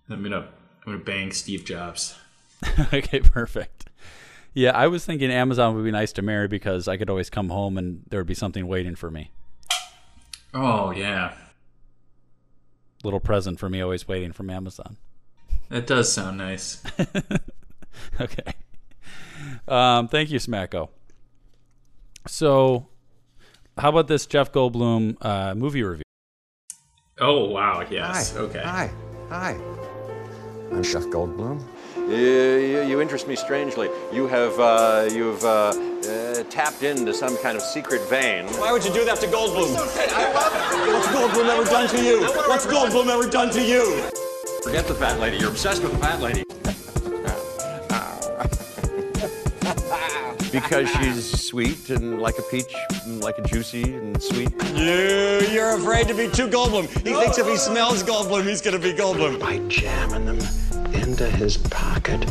I'm 0.09 0.23
gonna 0.23 0.49
I'm 0.87 0.93
gonna 0.93 1.05
bang 1.05 1.33
Steve 1.33 1.67
Jobs. 1.67 2.17
okay, 2.95 3.21
perfect. 3.21 3.91
Yeah, 4.55 4.73
I 4.77 4.87
was 4.87 5.05
thinking 5.07 5.31
Amazon 5.31 5.75
would 5.75 5.85
be 5.85 5.91
nice 5.91 6.13
to 6.13 6.23
marry 6.23 6.47
because 6.49 6.87
I 6.87 6.97
could 6.97 7.09
always 7.09 7.31
come 7.31 7.49
home 7.49 7.79
and 7.79 8.03
there 8.11 8.21
would 8.21 8.27
be 8.27 8.35
something 8.35 8.67
waiting 8.67 8.95
for 8.95 9.11
me. 9.11 9.31
Oh 10.55 10.91
yeah, 10.91 11.33
Little 13.03 13.21
present 13.21 13.59
for 13.59 13.69
me, 13.71 13.81
always 13.81 14.07
waiting 14.07 14.33
from 14.33 14.51
Amazon. 14.51 14.97
that 15.71 15.87
does 15.87 16.13
sound 16.13 16.39
nice. 16.39 16.83
okay. 18.21 18.53
Um, 19.67 20.09
thank 20.09 20.31
you, 20.31 20.39
Smacko. 20.39 20.91
So, 22.27 22.87
how 23.79 23.89
about 23.89 24.07
this 24.07 24.27
Jeff 24.27 24.53
Goldblum 24.53 25.17
uh, 25.21 25.55
movie 25.55 25.83
review? 25.83 26.03
Oh 27.19 27.47
wow, 27.49 27.85
yes. 27.91 28.37
okay. 28.37 28.61
Hi. 28.63 28.91
Hi. 29.31 29.57
I'm 30.71 30.83
Jeff 30.83 31.05
Goldblum. 31.05 31.63
You, 32.09 32.17
you, 32.17 32.83
you 32.83 33.01
interest 33.01 33.29
me 33.29 33.37
strangely. 33.37 33.89
You 34.13 34.27
have 34.27 34.59
uh, 34.59 35.09
you've 35.11 35.45
uh, 35.45 35.73
uh, 36.09 36.43
tapped 36.51 36.83
into 36.83 37.15
some 37.15 37.37
kind 37.39 37.57
of 37.57 37.63
secret 37.63 38.03
vein. 38.09 38.47
Why 38.59 38.73
would 38.73 38.85
you 38.85 38.93
do 38.93 39.05
that 39.05 39.19
to 39.21 39.27
Goldblum? 39.27 39.73
What's 39.75 41.07
Goldblum 41.09 41.49
ever 41.49 41.65
done 41.65 41.89
to 41.89 42.03
you? 42.03 42.23
What's 42.49 42.67
Goldblum 42.67 43.07
ever 43.07 43.31
done 43.31 43.51
to 43.53 43.63
you? 43.63 44.03
Forget 44.63 44.87
the 44.87 44.95
fat 44.95 45.21
lady. 45.21 45.39
You're 45.39 45.51
obsessed 45.51 45.83
with 45.83 45.93
the 45.93 45.99
fat 45.99 46.21
lady. 46.21 46.45
Because 50.53 50.89
she's 50.91 51.49
sweet 51.49 51.91
and 51.91 52.21
like 52.21 52.39
a 52.39 52.43
peach, 52.43 52.73
and 53.05 53.23
like 53.23 53.39
a 53.39 53.43
juicy 53.43 53.95
and 53.95 54.23
sweet. 54.23 54.53
You, 54.75 55.41
you're 55.51 55.77
afraid 55.77 56.07
to 56.09 56.15
be 56.15 56.29
too 56.29 56.49
Goldblum. 56.49 56.87
He 57.05 57.15
thinks 57.15 57.39
if 57.39 57.47
he 57.47 57.57
smells 57.57 58.03
Goldblum, 58.03 58.47
he's 58.47 58.61
gonna 58.61 58.79
be 58.79 58.93
Goldblum. 58.93 59.41
By 59.41 59.59
jamming 59.69 60.27
them 60.27 60.39
into 60.95 61.29
his 61.29 61.57
pocket. 61.57 62.25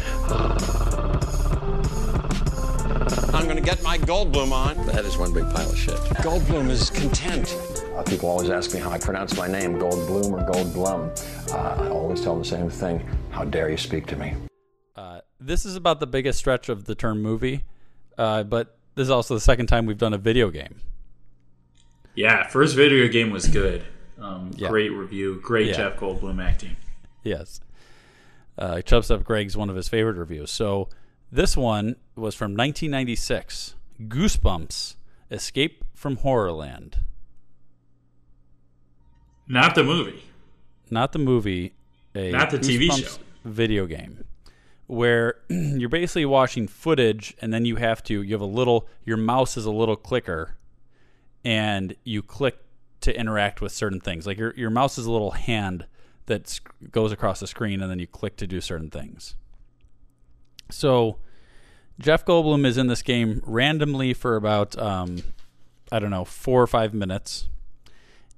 I'm 3.33 3.47
gonna 3.47 3.61
get 3.61 3.81
my 3.81 3.97
Goldblum 3.97 4.51
on. 4.51 4.85
That 4.87 5.03
is 5.05 5.17
one 5.17 5.33
big 5.33 5.43
pile 5.45 5.69
of 5.69 5.77
shit. 5.77 5.95
Goldblum 6.21 6.69
is 6.69 6.89
content. 6.89 7.57
Uh, 7.95 8.03
people 8.03 8.29
always 8.29 8.49
ask 8.49 8.73
me 8.73 8.79
how 8.79 8.91
I 8.91 8.97
pronounce 8.97 9.35
my 9.35 9.47
name, 9.47 9.79
Goldblum 9.79 10.31
or 10.31 10.51
Goldblum. 10.51 11.51
Uh, 11.53 11.83
I 11.83 11.89
always 11.89 12.21
tell 12.21 12.33
them 12.33 12.43
the 12.43 12.47
same 12.47 12.69
thing. 12.69 13.05
How 13.31 13.43
dare 13.43 13.69
you 13.69 13.77
speak 13.77 14.05
to 14.07 14.15
me? 14.15 14.35
Uh, 14.95 15.21
this 15.39 15.65
is 15.65 15.75
about 15.75 15.99
the 15.99 16.07
biggest 16.07 16.39
stretch 16.39 16.69
of 16.69 16.85
the 16.85 16.95
term 16.95 17.21
movie, 17.21 17.63
uh, 18.21 18.43
but 18.43 18.77
this 18.95 19.05
is 19.05 19.09
also 19.09 19.33
the 19.33 19.39
second 19.41 19.65
time 19.67 19.85
we've 19.85 19.97
done 19.97 20.13
a 20.13 20.17
video 20.17 20.49
game. 20.49 20.79
Yeah, 22.13 22.47
first 22.47 22.75
video 22.75 23.07
game 23.07 23.31
was 23.31 23.47
good. 23.47 23.83
Um, 24.19 24.51
Yeah. 24.55 24.69
Great 24.69 24.89
review. 24.91 25.39
Great 25.41 25.67
Yeah. 25.67 25.73
Jeff 25.77 25.97
Goldblum 25.97 26.43
acting. 26.43 26.75
Yes. 27.23 27.61
Uh, 28.57 28.81
Chubbs 28.81 29.09
Up 29.09 29.23
Greg's 29.23 29.57
one 29.57 29.69
of 29.69 29.75
his 29.75 29.87
favorite 29.89 30.17
reviews. 30.17 30.51
So 30.51 30.89
this 31.31 31.55
one 31.57 31.95
was 32.15 32.35
from 32.35 32.51
1996 32.51 33.75
Goosebumps 34.01 34.95
Escape 35.31 35.83
from 35.95 36.17
Horrorland. 36.17 36.95
Not 39.47 39.73
the 39.75 39.83
movie. 39.83 40.23
Not 40.89 41.13
the 41.13 41.19
movie, 41.19 41.73
a 42.13 42.31
Not 42.31 42.49
the 42.51 42.59
TV 42.59 42.91
show. 42.91 43.17
video 43.45 43.85
game 43.85 44.25
where 44.91 45.35
you're 45.49 45.87
basically 45.87 46.25
watching 46.25 46.67
footage 46.67 47.33
and 47.41 47.53
then 47.53 47.63
you 47.63 47.77
have 47.77 48.03
to, 48.03 48.21
you 48.21 48.33
have 48.33 48.41
a 48.41 48.45
little, 48.45 48.89
your 49.05 49.15
mouse 49.15 49.55
is 49.55 49.65
a 49.65 49.71
little 49.71 49.95
clicker 49.95 50.57
and 51.45 51.95
you 52.03 52.21
click 52.21 52.57
to 52.99 53.17
interact 53.17 53.61
with 53.61 53.71
certain 53.71 54.01
things. 54.01 54.27
Like 54.27 54.37
your, 54.37 54.53
your 54.57 54.69
mouse 54.69 54.97
is 54.97 55.05
a 55.05 55.11
little 55.11 55.31
hand 55.31 55.85
that 56.25 56.49
sc- 56.49 56.69
goes 56.91 57.13
across 57.13 57.39
the 57.39 57.47
screen 57.47 57.81
and 57.81 57.89
then 57.89 57.99
you 57.99 58.05
click 58.05 58.35
to 58.35 58.45
do 58.45 58.59
certain 58.59 58.89
things. 58.89 59.35
So 60.69 61.19
Jeff 61.97 62.25
Goldblum 62.25 62.65
is 62.65 62.77
in 62.77 62.87
this 62.87 63.01
game 63.01 63.41
randomly 63.45 64.13
for 64.13 64.35
about 64.35 64.77
um, 64.77 65.23
I 65.89 65.99
don't 65.99 66.11
know 66.11 66.25
four 66.25 66.61
or 66.61 66.67
five 66.67 66.93
minutes, 66.93 67.47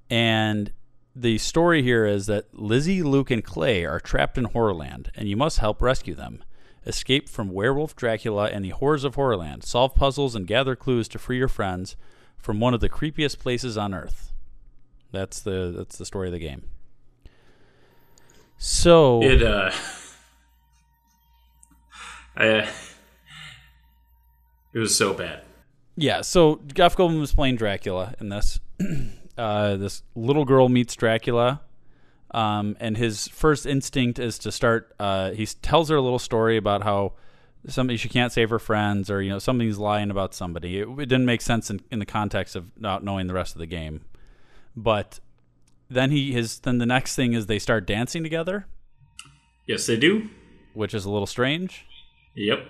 and 0.10 0.72
the 1.16 1.38
story 1.38 1.84
here 1.84 2.06
is 2.06 2.26
that 2.26 2.54
Lizzie, 2.54 3.04
Luke, 3.04 3.30
and 3.32 3.44
Clay 3.44 3.86
are 3.86 4.00
trapped 4.00 4.38
in 4.38 4.46
Horrorland, 4.46 5.10
and 5.16 5.28
you 5.28 5.38
must 5.38 5.60
help 5.60 5.82
rescue 5.82 6.16
them. 6.16 6.44
Escape 6.86 7.30
from 7.30 7.54
werewolf 7.54 7.96
Dracula 7.96 8.50
and 8.50 8.66
the 8.66 8.70
horrors 8.70 9.04
of 9.04 9.16
Horrorland. 9.16 9.64
Solve 9.64 9.96
puzzles 9.96 10.36
and 10.36 10.48
gather 10.48 10.76
clues 10.76 11.08
to 11.10 11.20
free 11.20 11.38
your 11.38 11.48
friends 11.48 11.96
from 12.38 12.60
one 12.60 12.74
of 12.74 12.82
the 12.82 12.90
creepiest 12.90 13.40
places 13.40 13.78
on 13.78 13.94
Earth. 13.94 14.34
That's 15.12 15.40
the 15.40 15.74
that's 15.76 15.98
the 15.98 16.06
story 16.06 16.28
of 16.28 16.34
the 16.34 16.40
game. 16.40 16.64
So 18.58 19.22
It 19.24 19.44
uh, 19.44 19.72
I, 22.36 22.48
uh, 22.50 22.68
it 24.74 24.80
was 24.80 24.98
so 24.98 25.14
bad. 25.14 25.44
Yeah, 25.96 26.22
so 26.22 26.60
Jeff 26.74 26.98
Goldblum 26.98 27.20
was 27.20 27.34
playing 27.34 27.58
Dracula 27.58 28.16
in 28.20 28.30
this. 28.30 28.60
uh, 29.38 29.76
this 29.78 30.04
little 30.16 30.46
girl 30.46 30.70
meets 30.70 30.96
Dracula, 30.96 31.62
um, 32.32 32.76
and 32.80 32.98
his 32.98 33.28
first 33.28 33.66
instinct 33.66 34.20
is 34.20 34.38
to 34.40 34.52
start. 34.52 34.94
Uh, 35.00 35.32
he 35.32 35.46
tells 35.46 35.90
her 35.90 35.96
a 35.96 36.02
little 36.02 36.20
story 36.20 36.58
about 36.58 36.84
how 36.84 37.14
somebody 37.68 37.96
she 37.98 38.10
can't 38.10 38.32
save 38.32 38.50
her 38.50 38.60
friends, 38.60 39.10
or 39.10 39.22
you 39.22 39.30
know 39.30 39.40
something's 39.40 39.78
lying 39.80 40.12
about 40.12 40.34
somebody. 40.34 40.80
It, 40.80 40.88
it 40.88 41.06
didn't 41.10 41.26
make 41.26 41.42
sense 41.42 41.70
in, 41.70 41.82
in 41.92 42.00
the 42.00 42.06
context 42.06 42.56
of 42.56 42.72
not 42.80 43.04
knowing 43.04 43.28
the 43.28 43.34
rest 43.34 43.56
of 43.56 43.60
the 43.60 43.66
game, 43.68 44.02
but 44.76 45.20
then 45.90 46.12
he 46.12 46.32
his 46.34 46.60
then 46.60 46.78
the 46.80 46.86
next 46.86 47.16
thing 47.16 47.34
is 47.34 47.46
they 47.46 47.60
start 47.60 47.86
dancing 47.88 48.24
together, 48.24 48.66
Yes, 49.68 49.86
they 49.86 49.98
do. 49.98 50.30
which 50.74 50.94
is 50.94 51.06
a 51.06 51.10
little 51.12 51.28
strange. 51.28 51.86
Yep. 52.36 52.66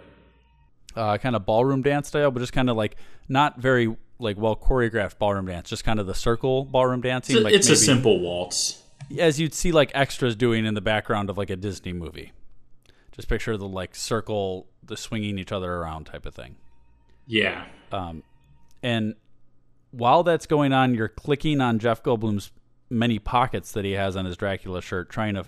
uh, 0.96 1.18
kind 1.18 1.36
of 1.38 1.46
ballroom 1.46 1.82
dance 1.82 2.10
style, 2.10 2.30
but 2.32 2.40
just 2.42 2.52
kind 2.54 2.70
of 2.70 2.76
like 2.78 2.98
not 3.30 3.60
very 3.60 3.96
like 4.24 4.38
well 4.38 4.56
choreographed 4.56 5.18
ballroom 5.20 5.46
dance, 5.46 5.70
just 5.70 5.84
kind 5.84 6.00
of 6.00 6.08
the 6.08 6.16
circle 6.16 6.66
ballroom 6.66 7.02
dancing. 7.02 7.36
It's, 7.36 7.42
a, 7.42 7.44
like 7.44 7.54
it's 7.54 7.70
a 7.70 7.76
simple 7.76 8.20
waltz. 8.20 8.82
as 9.20 9.40
you'd 9.40 9.54
see 9.54 9.72
like 9.72 9.92
extras 9.94 10.36
doing 10.36 10.66
in 10.66 10.74
the 10.74 10.82
background 10.82 11.30
of 11.30 11.38
like 11.38 11.50
a 11.50 11.56
Disney 11.56 11.94
movie. 11.94 12.32
Just 13.12 13.28
picture 13.28 13.56
the 13.58 13.68
like 13.68 13.96
circle, 13.96 14.68
the 14.84 14.98
swinging 14.98 15.38
each 15.38 15.52
other 15.52 15.72
around 15.72 16.06
type 16.06 16.26
of 16.26 16.34
thing. 16.34 16.56
Yeah. 17.28 17.66
Um, 17.92 18.24
and 18.82 19.16
while 19.92 20.24
that's 20.24 20.48
going 20.48 20.74
on, 20.74 20.96
you're 20.96 21.10
clicking 21.10 21.62
on 21.62 21.78
Jeff 21.80 22.02
Goldblum's 22.02 22.52
many 22.90 23.20
pockets 23.20 23.72
that 23.74 23.86
he 23.86 23.92
has 23.92 24.16
on 24.16 24.26
his 24.26 24.36
Dracula 24.36 24.82
shirt, 24.82 25.10
trying 25.10 25.36
to 25.36 25.46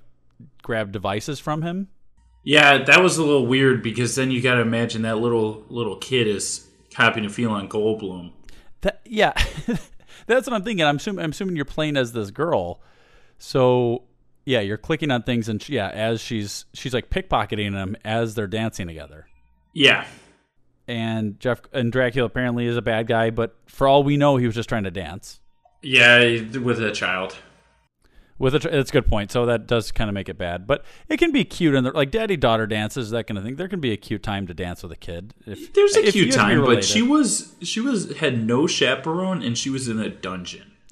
grab 0.61 0.91
devices 0.91 1.39
from 1.39 1.63
him. 1.63 1.89
Yeah, 2.43 2.83
that 2.83 3.01
was 3.01 3.17
a 3.17 3.23
little 3.23 3.47
weird 3.47 3.81
because 3.81 4.15
then 4.15 4.29
you 4.29 4.41
got 4.41 4.55
to 4.55 4.61
imagine 4.61 5.01
that 5.01 5.17
little 5.17 5.63
little 5.67 5.97
kid 5.97 6.27
is 6.27 6.69
copying 6.93 7.25
a 7.25 7.29
feel 7.29 7.51
on 7.51 7.67
Goldblum. 7.67 8.31
That 8.85 9.01
yeah, 9.03 9.33
that's 10.27 10.47
what 10.47 10.53
I'm 10.53 10.63
thinking. 10.63 10.85
I'm 10.85 10.97
assuming 10.97 11.25
I'm 11.25 11.31
assuming 11.31 11.55
you're 11.55 11.65
playing 11.65 11.97
as 11.97 12.13
this 12.13 12.29
girl, 12.29 12.79
so 13.39 14.03
yeah, 14.45 14.59
you're 14.59 14.77
clicking 14.77 15.09
on 15.09 15.23
things 15.23 15.49
and 15.49 15.67
yeah, 15.67 15.89
as 15.89 16.21
she's 16.21 16.65
she's 16.75 16.93
like 16.93 17.09
pickpocketing 17.09 17.71
them 17.71 17.97
as 18.05 18.35
they're 18.35 18.45
dancing 18.45 18.85
together. 18.85 19.25
Yeah, 19.73 20.05
and 20.87 21.39
Jeff 21.39 21.61
and 21.73 21.91
Dracula 21.91 22.27
apparently 22.27 22.67
is 22.67 22.77
a 22.77 22.81
bad 22.83 23.07
guy, 23.07 23.31
but 23.31 23.55
for 23.65 23.87
all 23.87 24.03
we 24.03 24.17
know, 24.17 24.37
he 24.37 24.45
was 24.45 24.53
just 24.53 24.69
trying 24.69 24.83
to 24.83 24.91
dance. 24.91 25.39
Yeah, 25.81 26.19
with 26.59 26.79
a 26.79 26.91
child. 26.91 27.35
With 28.37 28.53
a, 28.53 28.79
it's 28.79 28.89
a 28.89 28.93
good 28.93 29.07
point. 29.07 29.31
So 29.31 29.45
that 29.45 29.65
does 29.65 29.91
kind 29.93 30.09
of 30.09 30.13
make 30.13 30.27
it 30.27 30.37
bad, 30.37 30.67
but 30.67 30.83
it 31.07 31.17
can 31.17 31.31
be 31.31 31.45
cute 31.45 31.73
and 31.73 31.93
like 31.93 32.11
daddy 32.11 32.35
daughter 32.35 32.67
dances 32.67 33.11
that 33.11 33.27
kind 33.27 33.37
of 33.37 33.45
thing. 33.45 33.55
There 33.55 33.69
can 33.69 33.79
be 33.79 33.93
a 33.93 33.97
cute 33.97 34.23
time 34.23 34.45
to 34.47 34.53
dance 34.53 34.83
with 34.83 34.91
a 34.91 34.97
kid. 34.97 35.33
If, 35.45 35.73
There's 35.73 35.95
a 35.95 36.05
if 36.05 36.13
cute 36.13 36.27
you 36.27 36.31
have 36.33 36.49
to 36.49 36.55
be 36.55 36.55
time, 36.55 36.65
but 36.65 36.83
she 36.83 37.01
was 37.01 37.55
she 37.61 37.79
was 37.79 38.17
had 38.17 38.45
no 38.45 38.67
chaperone 38.67 39.41
and 39.41 39.57
she 39.57 39.69
was 39.69 39.87
in 39.87 39.99
a 39.99 40.09
dungeon. 40.09 40.73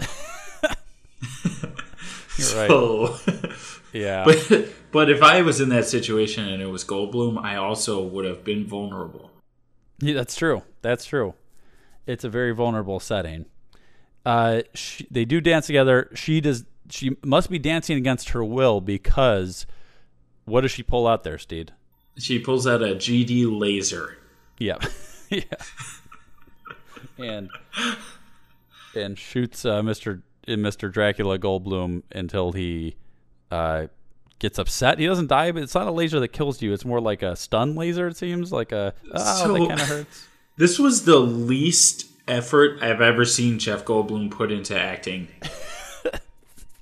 You're 2.38 2.56
right. 2.56 2.68
So, 2.68 3.16
Yeah. 3.92 4.24
But 4.50 4.68
but 4.90 5.10
if 5.10 5.22
I 5.22 5.42
was 5.42 5.60
in 5.60 5.70
that 5.70 5.86
situation 5.86 6.48
and 6.48 6.62
it 6.62 6.66
was 6.66 6.84
Goldblum, 6.84 7.42
I 7.42 7.56
also 7.56 8.02
would 8.02 8.24
have 8.24 8.44
been 8.44 8.66
vulnerable. 8.66 9.30
Yeah, 10.00 10.14
that's 10.14 10.36
true. 10.36 10.62
That's 10.82 11.04
true. 11.04 11.34
It's 12.06 12.24
a 12.24 12.28
very 12.28 12.52
vulnerable 12.52 13.00
setting. 13.00 13.46
Uh, 14.26 14.62
she, 14.74 15.06
they 15.10 15.24
do 15.24 15.40
dance 15.40 15.66
together. 15.66 16.10
She 16.14 16.40
does. 16.40 16.64
She 16.90 17.16
must 17.24 17.50
be 17.50 17.58
dancing 17.58 17.96
against 17.96 18.30
her 18.30 18.44
will 18.44 18.80
because 18.80 19.66
what 20.44 20.60
does 20.60 20.70
she 20.70 20.82
pull 20.82 21.06
out 21.06 21.24
there, 21.24 21.38
Steed? 21.38 21.72
She 22.16 22.38
pulls 22.38 22.66
out 22.66 22.82
a 22.82 22.94
GD 22.94 23.58
laser. 23.58 24.18
Yeah, 24.58 24.76
yeah, 25.30 25.42
and 27.18 27.50
and 28.94 29.18
shoots 29.18 29.64
uh, 29.64 29.82
Mister 29.82 30.22
Mister 30.46 30.88
Dracula 30.88 31.38
Goldblum 31.38 32.02
until 32.12 32.52
he 32.52 32.96
uh, 33.50 33.86
gets 34.38 34.58
upset. 34.58 34.98
He 34.98 35.06
doesn't 35.06 35.28
die, 35.28 35.50
but 35.50 35.62
it's 35.62 35.74
not 35.74 35.86
a 35.86 35.90
laser 35.90 36.20
that 36.20 36.28
kills 36.28 36.62
you. 36.62 36.72
It's 36.72 36.84
more 36.84 37.00
like 37.00 37.22
a 37.22 37.34
stun 37.34 37.74
laser. 37.74 38.08
It 38.08 38.16
seems 38.16 38.52
like 38.52 38.72
a 38.72 38.94
oh 39.12 39.52
that 39.52 39.68
kind 39.68 39.80
of 39.80 39.88
hurts. 39.88 40.28
This 40.56 40.78
was 40.78 41.04
the 41.04 41.18
least 41.18 42.06
effort 42.28 42.80
I've 42.80 43.00
ever 43.00 43.24
seen 43.24 43.58
Jeff 43.58 43.84
Goldblum 43.84 44.30
put 44.30 44.52
into 44.52 44.78
acting. 44.78 45.28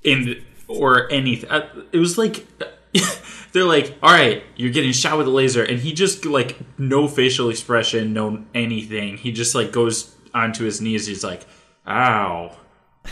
In 0.04 0.42
or 0.68 1.10
anything. 1.12 1.50
Uh, 1.50 1.68
It 1.92 1.98
was 1.98 2.18
like 2.18 2.46
they're 3.52 3.64
like, 3.64 3.96
"All 4.02 4.10
right, 4.12 4.42
you're 4.56 4.70
getting 4.72 4.92
shot 4.92 5.18
with 5.18 5.26
a 5.26 5.30
laser," 5.30 5.62
and 5.62 5.78
he 5.78 5.92
just 5.92 6.24
like 6.24 6.56
no 6.78 7.06
facial 7.08 7.50
expression, 7.50 8.12
no 8.12 8.44
anything. 8.54 9.16
He 9.18 9.32
just 9.32 9.54
like 9.54 9.72
goes 9.72 10.14
onto 10.34 10.64
his 10.64 10.80
knees. 10.80 11.06
He's 11.06 11.22
like, 11.24 11.42
"Ow." 11.86 12.56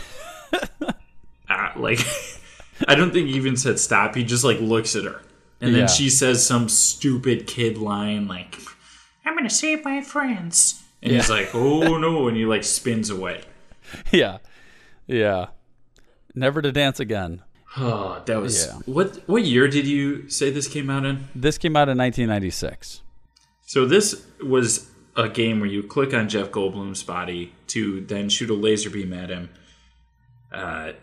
Ah, 1.49 1.73
like 1.75 1.99
I 2.87 2.95
don't 2.95 3.11
think 3.11 3.27
he 3.27 3.33
even 3.35 3.57
said 3.57 3.77
stop. 3.77 4.15
He 4.15 4.23
just 4.23 4.43
like 4.45 4.59
looks 4.61 4.95
at 4.95 5.03
her. 5.03 5.21
And 5.59 5.73
then 5.75 5.81
Yeah. 5.81 5.87
she 5.87 6.09
says 6.09 6.45
some 6.45 6.69
stupid 6.69 7.45
kid 7.45 7.77
line 7.77 8.27
like 8.27 8.57
I'm 9.25 9.35
gonna 9.35 9.49
save 9.49 9.83
my 9.83 10.01
friends. 10.01 10.81
And 11.03 11.11
he's 11.11 11.29
like, 11.29 11.53
Oh 11.53 11.97
no, 11.97 12.27
and 12.29 12.37
he 12.37 12.45
like 12.45 12.63
spins 12.63 13.09
away. 13.09 13.41
yeah, 14.11 14.37
yeah. 15.07 15.47
Never 16.35 16.61
to 16.61 16.71
dance 16.71 16.99
again. 16.99 17.41
Oh, 17.77 18.21
that 18.25 18.41
was 18.41 18.65
Yeah. 18.67 18.79
what 18.85 19.17
what 19.27 19.43
year 19.43 19.67
did 19.67 19.87
you 19.87 20.29
say 20.29 20.49
this 20.49 20.67
came 20.67 20.89
out 20.89 21.05
in? 21.05 21.27
This 21.33 21.57
came 21.57 21.75
out 21.75 21.87
in 21.89 21.97
1996. 21.97 23.01
So 23.65 23.85
this 23.85 24.25
was 24.43 24.89
a 25.15 25.29
game 25.29 25.59
where 25.59 25.69
you 25.69 25.83
click 25.83 26.13
on 26.13 26.27
Jeff 26.29 26.51
Goldblum's 26.51 27.03
body 27.03 27.53
to 27.67 28.01
then 28.01 28.27
shoot 28.29 28.49
a 28.49 28.53
laser 28.53 28.89
beam 28.89 29.13
at 29.13 29.29
him. 29.29 29.49
Uh, 30.51 30.93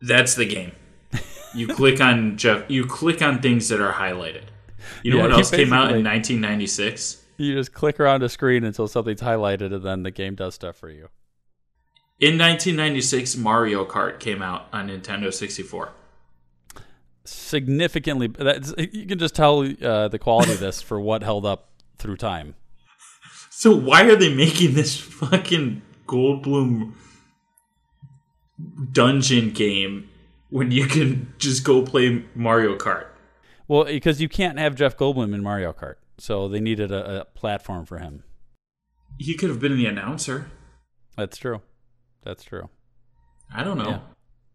that's 0.00 0.34
the 0.34 0.46
game. 0.46 0.72
You 1.56 1.68
click 1.68 2.00
on 2.00 2.36
Jeff. 2.36 2.64
You 2.68 2.84
click 2.84 3.22
on 3.22 3.40
things 3.40 3.68
that 3.68 3.80
are 3.80 3.92
highlighted. 3.92 4.42
You 5.04 5.12
know 5.12 5.18
Yeah, 5.18 5.22
what 5.22 5.32
else 5.34 5.50
came 5.52 5.72
out 5.72 5.92
in 5.94 6.02
1996? 6.02 7.22
You 7.36 7.54
just 7.54 7.72
click 7.72 8.00
around 8.00 8.24
a 8.24 8.28
screen 8.28 8.64
until 8.64 8.88
something's 8.88 9.20
highlighted, 9.20 9.72
and 9.72 9.84
then 9.84 10.02
the 10.02 10.10
game 10.10 10.34
does 10.34 10.56
stuff 10.56 10.74
for 10.74 10.90
you. 10.90 11.10
In 12.20 12.38
1996, 12.38 13.36
Mario 13.36 13.84
Kart 13.84 14.20
came 14.20 14.40
out 14.40 14.68
on 14.72 14.88
Nintendo 14.88 15.34
64. 15.34 15.90
Significantly, 17.24 18.28
that's, 18.28 18.72
you 18.78 19.06
can 19.06 19.18
just 19.18 19.34
tell 19.34 19.66
uh, 19.82 20.08
the 20.08 20.18
quality 20.18 20.52
of 20.52 20.60
this 20.60 20.80
for 20.80 21.00
what 21.00 21.24
held 21.24 21.44
up 21.44 21.70
through 21.98 22.16
time. 22.16 22.54
So 23.50 23.74
why 23.74 24.04
are 24.04 24.16
they 24.16 24.32
making 24.32 24.74
this 24.74 24.96
fucking 24.96 25.82
Goldblum 26.06 26.92
dungeon 28.92 29.50
game 29.50 30.08
when 30.50 30.70
you 30.70 30.86
can 30.86 31.32
just 31.38 31.64
go 31.64 31.82
play 31.82 32.24
Mario 32.34 32.76
Kart? 32.76 33.06
Well, 33.66 33.84
because 33.84 34.20
you 34.20 34.28
can't 34.28 34.58
have 34.58 34.76
Jeff 34.76 34.96
Goldblum 34.96 35.34
in 35.34 35.42
Mario 35.42 35.72
Kart, 35.72 35.96
so 36.18 36.46
they 36.46 36.60
needed 36.60 36.92
a, 36.92 37.22
a 37.22 37.24
platform 37.24 37.86
for 37.86 37.98
him. 37.98 38.22
He 39.18 39.34
could 39.34 39.48
have 39.48 39.60
been 39.60 39.76
the 39.76 39.86
announcer. 39.86 40.50
That's 41.16 41.38
true. 41.38 41.62
That's 42.24 42.42
true. 42.42 42.68
I 43.54 43.62
don't 43.62 43.78
know. 43.78 44.02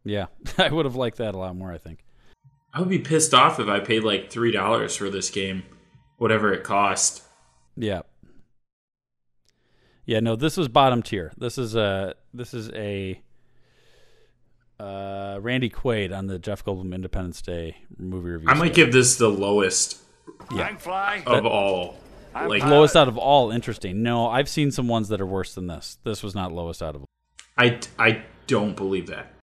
Yeah, 0.03 0.25
yeah. 0.57 0.65
I 0.65 0.69
would 0.69 0.85
have 0.85 0.95
liked 0.95 1.17
that 1.17 1.35
a 1.35 1.37
lot 1.37 1.55
more. 1.55 1.71
I 1.71 1.77
think. 1.77 2.03
I 2.73 2.79
would 2.79 2.89
be 2.89 2.99
pissed 2.99 3.33
off 3.33 3.59
if 3.59 3.67
I 3.67 3.79
paid 3.79 4.03
like 4.03 4.29
three 4.29 4.51
dollars 4.51 4.95
for 4.95 5.09
this 5.09 5.29
game, 5.29 5.63
whatever 6.17 6.53
it 6.53 6.63
cost. 6.63 7.23
Yeah. 7.75 8.01
Yeah, 10.05 10.21
no, 10.21 10.35
this 10.35 10.57
was 10.57 10.67
bottom 10.67 11.03
tier. 11.03 11.31
This 11.37 11.57
is 11.59 11.75
a 11.75 12.15
this 12.33 12.53
is 12.53 12.71
a 12.71 13.21
uh, 14.79 15.37
Randy 15.41 15.69
Quaid 15.69 16.15
on 16.15 16.27
the 16.27 16.39
Jeff 16.39 16.63
Goldblum 16.63 16.93
Independence 16.95 17.41
Day 17.41 17.77
movie 17.97 18.29
review. 18.29 18.49
I 18.49 18.53
might 18.55 18.73
give 18.73 18.91
this 18.91 19.17
the 19.17 19.29
lowest 19.29 20.01
yeah. 20.51 20.75
of 21.25 21.45
all. 21.45 21.97
Like 22.33 22.63
lowest 22.63 22.95
out 22.95 23.07
of 23.07 23.17
all. 23.17 23.51
Interesting. 23.51 24.01
No, 24.01 24.27
I've 24.27 24.47
seen 24.47 24.71
some 24.71 24.87
ones 24.87 25.09
that 25.09 25.19
are 25.19 25.25
worse 25.25 25.55
than 25.55 25.67
this. 25.67 25.97
This 26.03 26.23
was 26.23 26.35
not 26.35 26.51
lowest 26.51 26.81
out 26.81 26.95
of. 26.95 27.03
I 27.59 27.79
I 27.99 28.23
don't 28.47 28.75
believe 28.75 29.07
that. 29.07 29.33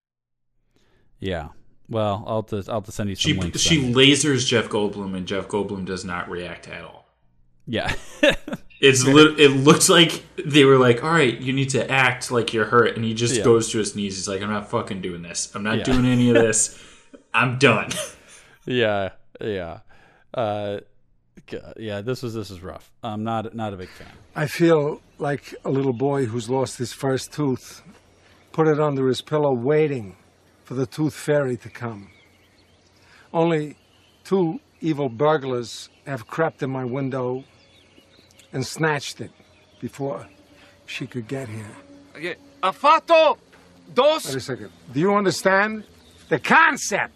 Yeah. 1.20 1.48
Well, 1.88 2.24
I'll 2.26 2.42
have 2.42 2.46
to, 2.64 2.70
I'll 2.70 2.78
have 2.78 2.84
to 2.86 2.92
send 2.92 3.10
you 3.10 3.14
some 3.14 3.30
She 3.32 3.38
links. 3.38 3.60
she 3.60 3.80
then. 3.80 3.94
lasers 3.94 4.44
Jeff 4.46 4.68
Goldblum 4.68 5.16
and 5.16 5.24
Jeff 5.26 5.46
Goldblum 5.46 5.84
does 5.84 6.04
not 6.04 6.28
react 6.28 6.66
at 6.68 6.82
all. 6.84 7.06
Yeah. 7.66 7.94
It's 8.78 9.06
lit 9.06 9.40
it 9.40 9.48
looks 9.52 9.88
like 9.88 10.22
they 10.36 10.66
were 10.66 10.76
like, 10.76 11.02
"All 11.02 11.10
right, 11.10 11.34
you 11.40 11.54
need 11.54 11.70
to 11.70 11.90
act 11.90 12.30
like 12.30 12.52
you're 12.52 12.66
hurt," 12.66 12.94
and 12.94 13.02
he 13.06 13.14
just 13.14 13.34
Yeah. 13.34 13.42
goes 13.42 13.70
to 13.70 13.78
his 13.78 13.96
knees. 13.96 14.16
He's 14.16 14.28
like, 14.28 14.42
"I'm 14.42 14.50
not 14.50 14.68
fucking 14.68 15.00
doing 15.00 15.22
this. 15.22 15.50
I'm 15.54 15.62
not 15.62 15.78
Yeah. 15.78 15.84
doing 15.84 16.04
any 16.04 16.28
of 16.28 16.34
this. 16.34 16.78
I'm 17.34 17.56
done." 17.58 17.88
yeah. 18.66 19.12
Yeah. 19.40 19.78
Uh, 20.34 20.80
yeah. 21.78 22.02
This 22.02 22.22
was 22.22 22.34
this 22.34 22.50
is 22.50 22.60
rough. 22.60 22.92
I'm 23.02 23.24
not 23.24 23.54
not 23.54 23.72
a 23.72 23.78
big 23.78 23.88
fan. 23.88 24.08
I 24.34 24.46
feel 24.46 25.00
like 25.18 25.54
a 25.64 25.70
little 25.70 25.94
boy 25.94 26.26
who's 26.26 26.50
lost 26.50 26.76
his 26.76 26.92
first 26.92 27.32
tooth, 27.32 27.82
put 28.56 28.66
it 28.66 28.80
under 28.80 29.06
his 29.06 29.20
pillow, 29.20 29.52
waiting 29.52 30.16
for 30.64 30.72
the 30.72 30.86
tooth 30.86 31.12
fairy 31.12 31.58
to 31.58 31.68
come. 31.68 32.08
Only 33.34 33.76
two 34.24 34.60
evil 34.80 35.10
burglars 35.10 35.90
have 36.06 36.26
crept 36.26 36.62
in 36.62 36.70
my 36.70 36.84
window 36.84 37.44
and 38.54 38.64
snatched 38.66 39.20
it 39.20 39.30
before 39.78 40.26
she 40.86 41.06
could 41.06 41.28
get 41.28 41.48
here. 41.48 42.36
Ha 42.62 42.72
fatto 42.72 43.36
dos. 43.92 44.26
Wait 44.26 44.36
a 44.36 44.40
second. 44.40 44.70
Do 44.94 45.00
you 45.00 45.14
understand 45.14 45.84
the 46.30 46.38
concept 46.38 47.12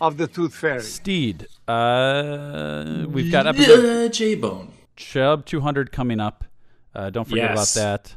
of 0.00 0.16
the 0.16 0.28
tooth 0.28 0.54
fairy? 0.54 0.80
Steed. 0.82 1.48
Uh, 1.66 3.04
we've 3.08 3.32
got 3.32 3.48
episode 3.48 3.82
Yeah, 4.02 4.08
J 4.08 4.36
Bone. 4.36 4.68
Chubb 4.94 5.44
200 5.44 5.90
coming 5.90 6.20
up. 6.20 6.44
Uh, 6.94 7.10
don't 7.10 7.24
forget 7.28 7.50
Yes. 7.56 7.74
about 7.76 7.82
that. 7.82 8.16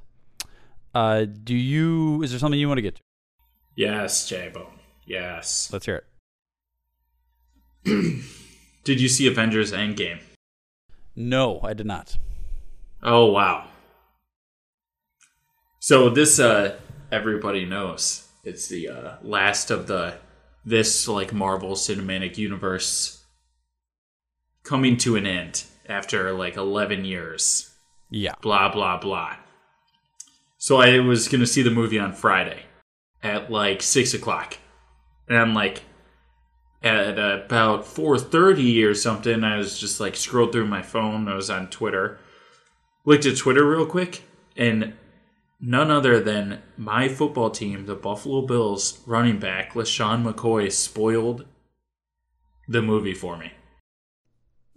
Uh, 0.95 1.25
do 1.25 1.53
you? 1.53 2.23
Is 2.23 2.31
there 2.31 2.39
something 2.39 2.57
you 2.57 2.69
want 2.69 2.77
to 2.77 2.81
get 2.81 2.95
to? 2.95 3.01
Yes, 3.75 4.29
J 4.29 4.49
Bone. 4.53 4.79
Yes. 5.05 5.69
Let's 5.71 5.85
hear 5.85 6.05
it. 7.85 8.23
Did 8.85 9.01
you 9.01 9.09
see 9.09 9.27
Avengers 9.27 9.73
Endgame? 9.73 10.19
No, 11.15 11.59
I 11.61 11.73
did 11.73 11.85
not. 11.85 12.17
Oh 13.03 13.25
wow. 13.25 13.67
So 15.79 16.09
this 16.09 16.39
uh 16.39 16.77
everybody 17.11 17.65
knows 17.65 18.27
it's 18.43 18.67
the 18.67 18.89
uh 18.89 19.15
last 19.21 19.71
of 19.71 19.87
the 19.87 20.15
this 20.65 21.07
like 21.07 21.31
Marvel 21.31 21.73
Cinematic 21.73 22.37
Universe 22.37 23.23
coming 24.63 24.97
to 24.97 25.15
an 25.15 25.27
end 25.27 25.63
after 25.87 26.31
like 26.31 26.57
11 26.57 27.05
years. 27.05 27.75
Yeah. 28.09 28.33
Blah 28.41 28.69
blah 28.69 28.97
blah. 28.97 29.35
So 30.65 30.77
I 30.77 30.97
was 30.97 31.27
gonna 31.27 31.45
see 31.45 31.61
the 31.61 31.69
movie 31.69 31.99
on 31.99 32.11
Friday 32.11 32.63
at 33.21 33.51
like 33.51 33.83
six 33.83 34.15
o'clock, 34.15 34.57
and 35.29 35.37
I'm 35.37 35.53
like, 35.53 35.83
at 36.81 37.19
about 37.19 37.83
4.30 37.83 38.85
or 38.87 38.93
something 38.93 39.43
i 39.43 39.57
was 39.57 39.79
just 39.79 39.99
like 39.99 40.15
scrolled 40.15 40.51
through 40.51 40.67
my 40.67 40.83
phone 40.83 41.27
i 41.27 41.33
was 41.33 41.49
on 41.49 41.67
twitter 41.67 42.19
looked 43.05 43.25
at 43.25 43.37
twitter 43.37 43.67
real 43.67 43.87
quick 43.87 44.21
and 44.55 44.93
none 45.59 45.89
other 45.89 46.19
than 46.19 46.61
my 46.77 47.07
football 47.07 47.49
team 47.49 47.87
the 47.87 47.95
buffalo 47.95 48.45
bills 48.45 49.01
running 49.07 49.39
back 49.39 49.73
lesean 49.73 50.23
mccoy 50.23 50.71
spoiled 50.71 51.45
the 52.67 52.83
movie 52.83 53.15
for 53.15 53.35
me 53.35 53.51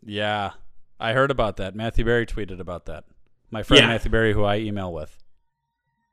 Yeah, 0.03 0.53
I 0.99 1.13
heard 1.13 1.31
about 1.31 1.57
that. 1.57 1.75
Matthew 1.75 2.05
Berry 2.05 2.27
tweeted 2.27 2.61
about 2.61 2.87
that. 2.87 3.05
My 3.51 3.63
friend 3.63 3.83
Yeah. 3.83 3.89
Matthew 3.89 4.11
Berry, 4.11 4.33
who 4.33 4.45
I 4.45 4.59
email 4.59 4.93
with. 4.93 5.17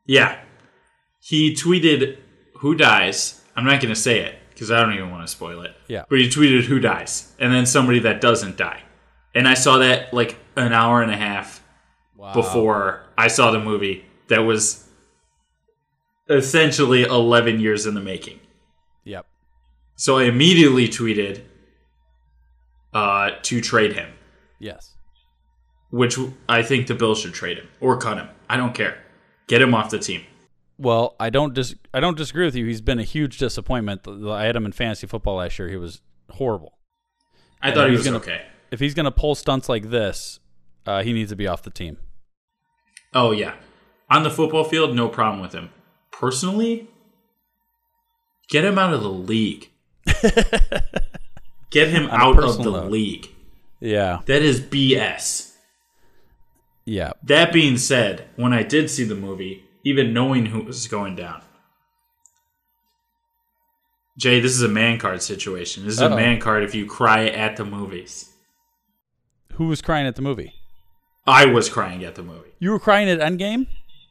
Yeah 0.06 0.40
he 1.20 1.54
tweeted 1.54 2.18
who 2.58 2.76
dies 2.76 3.42
i'm 3.56 3.66
not 3.66 3.82
going 3.82 3.94
to 3.94 4.00
say 4.00 4.20
it 4.22 4.36
because 4.50 4.72
i 4.72 4.80
don't 4.80 4.94
even 4.94 5.10
want 5.12 5.26
to 5.26 5.32
spoil 5.32 5.62
it 5.62 5.76
Yeah. 5.88 6.04
but 6.10 6.20
he 6.20 6.28
tweeted 6.30 6.64
who 6.64 6.80
dies 6.80 7.34
and 7.40 7.54
then 7.54 7.66
somebody 7.66 8.00
that 8.00 8.22
doesn't 8.22 8.58
die 8.58 8.82
and 9.34 9.48
i 9.48 9.54
saw 9.54 9.78
that 9.80 10.14
like 10.14 10.38
an 10.56 10.72
hour 10.74 11.02
and 11.02 11.12
a 11.12 11.18
half 11.18 11.62
before 12.34 13.04
I 13.18 13.28
saw 13.28 13.52
the 13.52 13.60
movie 13.60 14.06
that 14.30 14.40
was 14.40 14.88
essentially 16.30 17.04
11 17.04 17.60
years 17.60 17.86
in 17.86 17.94
the 17.94 18.02
making. 18.02 18.40
Yep. 19.04 19.26
So 19.96 20.18
I 20.18 20.24
immediately 20.24 20.88
tweeted 20.88 21.44
uh, 22.94 23.32
to 23.44 23.62
trade 23.62 23.94
him, 23.94 24.14
Yes. 24.60 24.94
which 25.92 26.18
I 26.50 26.64
think 26.64 26.88
the 26.88 26.96
Bills 26.96 27.20
should 27.20 27.34
trade 27.34 27.58
him 27.58 27.68
or 27.80 27.98
cut 27.98 28.18
him. 28.18 28.30
I 28.50 28.58
don't 28.58 28.74
care. 28.74 28.98
Get 29.48 29.62
him 29.62 29.74
off 29.74 29.90
the 29.90 30.00
team. 30.00 30.24
Well, 30.78 31.16
I 31.20 31.30
don't 31.30 31.54
dis- 31.54 31.76
I 31.94 32.00
don't 32.00 32.18
disagree 32.18 32.46
with 32.46 32.56
you. 32.56 32.66
He's 32.66 32.82
been 32.82 33.00
a 33.00 33.04
huge 33.04 33.38
disappointment. 33.38 34.08
I 34.08 34.44
had 34.46 34.56
him 34.56 34.66
in 34.66 34.72
fantasy 34.72 35.08
football 35.08 35.36
last 35.36 35.58
year. 35.60 35.70
He 35.70 35.78
was 35.78 36.02
horrible. 36.32 36.78
I 37.62 37.68
And 37.70 37.76
thought 37.76 37.90
he 37.90 37.96
was 37.96 38.04
gonna, 38.04 38.18
okay. 38.18 38.42
If 38.72 38.80
he's 38.80 38.94
going 38.94 39.06
to 39.06 39.12
pull 39.12 39.36
stunts 39.36 39.70
like 39.70 39.90
this, 39.90 40.40
uh, 40.86 41.02
he 41.04 41.14
needs 41.14 41.30
to 41.30 41.36
be 41.36 41.48
off 41.48 41.64
the 41.64 41.70
team. 41.70 41.98
Oh, 43.14 43.32
yeah. 43.32 43.54
On 44.10 44.24
the 44.24 44.30
football 44.30 44.64
field, 44.66 44.96
no 44.96 45.08
problem 45.08 45.42
with 45.42 45.54
him. 45.54 45.70
Personally, 46.12 46.88
get 48.50 48.66
him 48.66 48.78
out 48.78 48.94
of 48.94 49.02
the 49.02 49.10
league. 49.10 49.70
get 51.72 51.88
him 51.90 52.08
out 52.10 52.38
of 52.44 52.58
the 52.58 52.72
note. 52.72 52.92
league. 52.92 53.28
Yeah. 53.80 54.20
That 54.26 54.42
is 54.42 54.60
BS. 54.60 55.45
Yeah. 56.86 57.12
That 57.24 57.52
being 57.52 57.78
said, 57.78 58.28
when 58.36 58.54
I 58.54 58.64
did 58.64 58.90
see 58.90 59.04
the 59.04 59.16
movie, 59.16 59.64
even 59.84 60.14
knowing 60.14 60.48
who 60.48 60.62
was 60.62 60.88
going 60.88 61.16
down, 61.16 61.42
Jay, 64.18 64.40
this 64.40 64.54
is 64.54 64.62
a 64.62 64.68
man 64.70 64.98
card 64.98 65.22
situation. 65.22 65.84
This 65.84 65.96
is 65.96 66.02
Uh-oh. 66.02 66.14
a 66.14 66.16
man 66.16 66.40
card 66.40 66.64
if 66.64 66.74
you 66.74 66.86
cry 66.86 67.28
at 67.28 67.58
the 67.58 67.66
movies. 67.66 68.32
Who 69.54 69.68
was 69.68 69.82
crying 69.82 70.08
at 70.08 70.16
the 70.16 70.22
movie? 70.22 70.54
I 71.28 71.46
was 71.46 71.70
crying 71.70 72.04
at 72.04 72.16
the 72.16 72.24
movie. 72.24 72.52
You 72.60 72.72
were 72.72 72.80
crying 72.80 73.10
at 73.10 73.20
Endgame? 73.20 73.68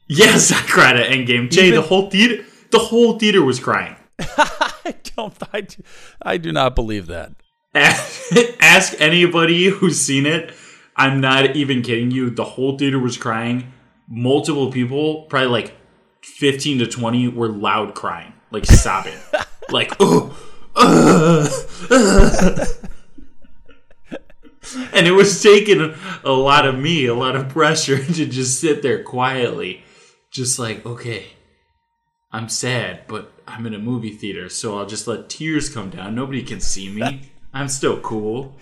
Yes, 0.08 0.52
I 0.52 0.60
cried 0.62 0.96
at 0.96 1.10
Endgame. 1.10 1.50
Jay, 1.50 1.68
Even- 1.68 1.80
the 1.80 1.86
whole 1.86 2.10
theater, 2.10 2.44
the 2.70 2.78
whole 2.78 3.18
theater 3.18 3.42
was 3.42 3.58
crying. 3.60 3.96
I 4.18 4.94
don't. 5.16 5.34
I 5.52 5.60
do, 5.62 5.82
I 6.20 6.36
do 6.36 6.52
not 6.52 6.74
believe 6.74 7.06
that. 7.06 7.32
Ask 7.74 9.00
anybody 9.00 9.66
who's 9.66 10.00
seen 10.00 10.26
it. 10.26 10.52
I'm 10.97 11.20
not 11.20 11.57
even 11.57 11.82
kidding 11.82 12.11
you. 12.11 12.30
The 12.30 12.45
whole 12.45 12.78
theater 12.78 12.99
was 12.99 13.16
crying. 13.16 13.72
Multiple 14.09 14.70
people, 14.70 15.22
probably 15.22 15.49
like 15.49 15.76
15 16.22 16.80
to 16.80 16.86
20, 16.86 17.28
were 17.28 17.49
loud 17.49 17.95
crying, 17.95 18.32
like 18.51 18.66
sobbing, 18.66 19.18
like 19.70 19.92
oh. 20.01 20.36
and 24.92 25.07
it 25.07 25.12
was 25.12 25.42
taking 25.42 25.95
a 26.24 26.32
lot 26.32 26.66
of 26.66 26.78
me, 26.78 27.07
a 27.07 27.14
lot 27.14 27.36
of 27.36 27.49
pressure 27.49 28.05
to 28.14 28.26
just 28.26 28.61
sit 28.61 28.82
there 28.82 29.03
quietly, 29.03 29.82
just 30.30 30.59
like 30.59 30.84
okay, 30.84 31.26
I'm 32.32 32.49
sad, 32.49 33.03
but 33.07 33.32
I'm 33.47 33.66
in 33.66 33.74
a 33.74 33.78
movie 33.78 34.11
theater, 34.11 34.49
so 34.49 34.76
I'll 34.76 34.86
just 34.86 35.07
let 35.07 35.28
tears 35.28 35.68
come 35.68 35.90
down. 35.90 36.14
Nobody 36.14 36.42
can 36.42 36.61
see 36.61 36.90
me. 36.90 37.30
I'm 37.53 37.68
still 37.68 38.01
cool. 38.01 38.57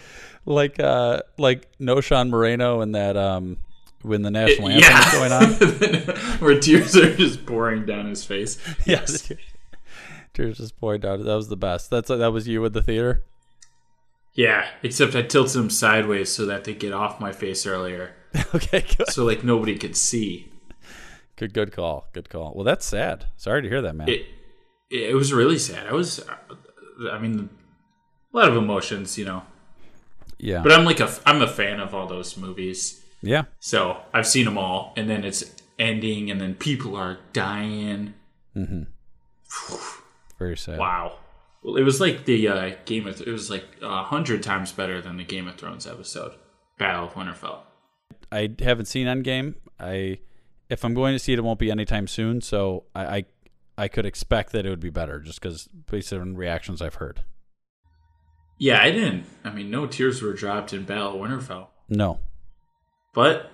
Like 0.45 0.81
uh 0.81 1.23
like 1.39 1.69
Knowshon 1.79 2.31
Moreno 2.31 2.81
and 2.81 2.95
that 2.95 3.17
um 3.17 3.59
when 4.03 4.23
the 4.23 4.31
national 4.31 4.69
anthem 4.69 4.91
yeah. 4.91 4.99
was 4.99 5.13
going 5.15 5.33
on. 5.33 6.17
Where 6.41 6.59
tears 6.59 6.97
are 6.97 7.15
just 7.15 7.47
pouring 7.47 7.87
down 7.87 8.07
his 8.07 8.25
face. 8.25 8.59
Yeah, 8.87 9.05
tears, 10.35 10.59
just 10.59 10.79
pouring 10.79 11.01
down. 11.01 11.25
That 11.25 11.35
was 11.35 11.49
the 11.49 11.57
best. 11.57 11.91
That's 11.91 12.11
like 12.11 12.19
that 12.19 12.33
was 12.33 12.49
you 12.49 12.65
at 12.65 12.73
the 12.73 12.83
theater. 12.83 13.23
Yeah, 14.35 14.67
except 14.83 15.15
I 15.15 15.23
tilted 15.23 15.53
them 15.55 15.71
sideways 15.71 16.31
so 16.31 16.47
that 16.47 16.65
they 16.65 16.75
get 16.75 16.93
off 16.93 17.21
my 17.21 17.33
face 17.33 17.67
earlier. 17.67 18.15
okay, 18.55 18.85
good. 18.97 19.11
So 19.11 19.25
like 19.25 19.45
nobody 19.45 19.77
could 19.77 19.97
see. 19.97 20.51
Good, 21.37 21.53
good 21.53 21.73
call. 21.73 22.09
Good 22.13 22.29
call. 22.29 22.53
Well, 22.55 22.65
that's 22.65 22.87
sad. 22.87 23.27
Sorry 23.37 23.63
to 23.63 23.69
hear 23.69 23.83
that, 23.83 23.95
man. 23.95 24.09
It 24.09 24.27
it 24.91 25.15
was 25.15 25.33
really 25.33 25.59
sad. 25.59 25.87
I 25.87 25.93
was, 25.93 26.23
I 27.11 27.19
mean, 27.19 27.49
a 28.33 28.37
lot 28.37 28.49
of 28.49 28.57
emotions, 28.57 29.17
you 29.17 29.25
know. 29.25 29.43
Yeah. 30.43 30.63
But 30.63 30.73
I'm 30.73 30.85
like 30.85 31.01
a 31.01 31.11
I'm 31.25 31.41
a 31.41 31.47
fan 31.47 31.81
of 31.81 31.95
all 31.95 32.07
those 32.07 32.37
movies. 32.37 33.01
Yeah. 33.23 33.45
So 33.61 33.99
I've 34.13 34.27
seen 34.27 34.45
them 34.45 34.59
all, 34.59 34.93
and 34.97 35.09
then 35.09 35.25
it's 35.25 35.55
ending, 35.79 36.31
and 36.31 36.41
then 36.41 36.55
people 36.55 36.97
are 36.97 37.19
dying. 37.33 38.15
Mm-hmm. 38.57 38.83
Very 40.39 40.57
sad. 40.57 40.79
Wow. 40.79 41.19
Well, 41.63 41.77
it 41.77 41.85
was 41.85 42.01
like 42.01 42.25
the 42.25 42.49
uh, 42.49 42.71
Game 42.85 43.07
of. 43.07 43.21
It 43.21 43.29
was 43.29 43.51
like 43.51 43.65
a 43.81 44.03
hundred 44.03 44.43
times 44.43 44.73
better 44.73 45.01
than 45.01 45.17
the 45.17 45.25
Game 45.25 45.47
of 45.47 45.55
Thrones 45.55 45.87
episode, 45.87 46.33
Battle 46.77 47.07
of 47.07 47.15
Winterfell. 47.15 47.61
I 48.33 48.51
haven't 48.59 48.87
seen 48.87 49.07
Endgame. 49.07 49.55
I 49.79 50.19
if 50.69 50.85
I'm 50.85 50.95
going 50.95 51.15
to 51.15 51.21
see 51.21 51.33
it, 51.33 51.39
it 51.39 51.43
won't 51.43 51.61
be 51.61 51.71
anytime 51.71 52.09
soon. 52.09 52.41
So 52.41 52.85
I 52.97 53.17
I, 53.17 53.25
I 53.79 53.89
could 53.89 54.07
expect 54.07 54.51
that 54.53 54.67
it 54.67 54.71
would 54.71 54.81
be 54.81 54.91
better, 54.91 55.21
just 55.21 55.41
because 55.41 55.69
based 55.69 56.13
on 56.13 56.35
reactions 56.35 56.83
I've 56.83 56.97
heard. 56.97 57.21
Yeah, 58.63 58.81
I 58.81 58.93
didn't. 58.93 59.27
I 59.43 59.51
mean, 59.51 59.73
no 59.73 59.87
tears 59.87 60.23
were 60.23 60.35
dropped 60.35 60.73
in 60.73 60.85
Battle 60.85 61.15
of 61.15 61.21
Winterfell, 61.21 61.67
No. 61.89 62.21
but 63.13 63.51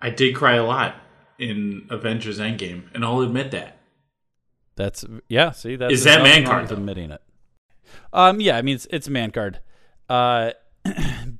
I 0.00 0.10
did 0.10 0.36
cry 0.36 0.54
a 0.54 0.64
lot 0.64 0.94
in 1.40 1.88
Avengers 1.90 2.38
Endgame, 2.38 2.84
and 2.94 3.04
I'll 3.04 3.20
admit 3.20 3.50
that. 3.50 3.80
That's 4.76 5.04
yeah. 5.28 5.50
See, 5.50 5.74
that's 5.74 5.92
Is 5.92 6.04
that 6.04 6.22
man 6.22 6.46
card. 6.46 6.70
Admitting 6.70 7.10
it. 7.10 7.20
Um. 8.12 8.40
Yeah. 8.40 8.56
I 8.56 8.62
mean, 8.62 8.76
it's, 8.76 8.86
it's 8.92 9.08
a 9.08 9.10
man 9.10 9.32
card. 9.32 9.58
Uh. 10.08 10.52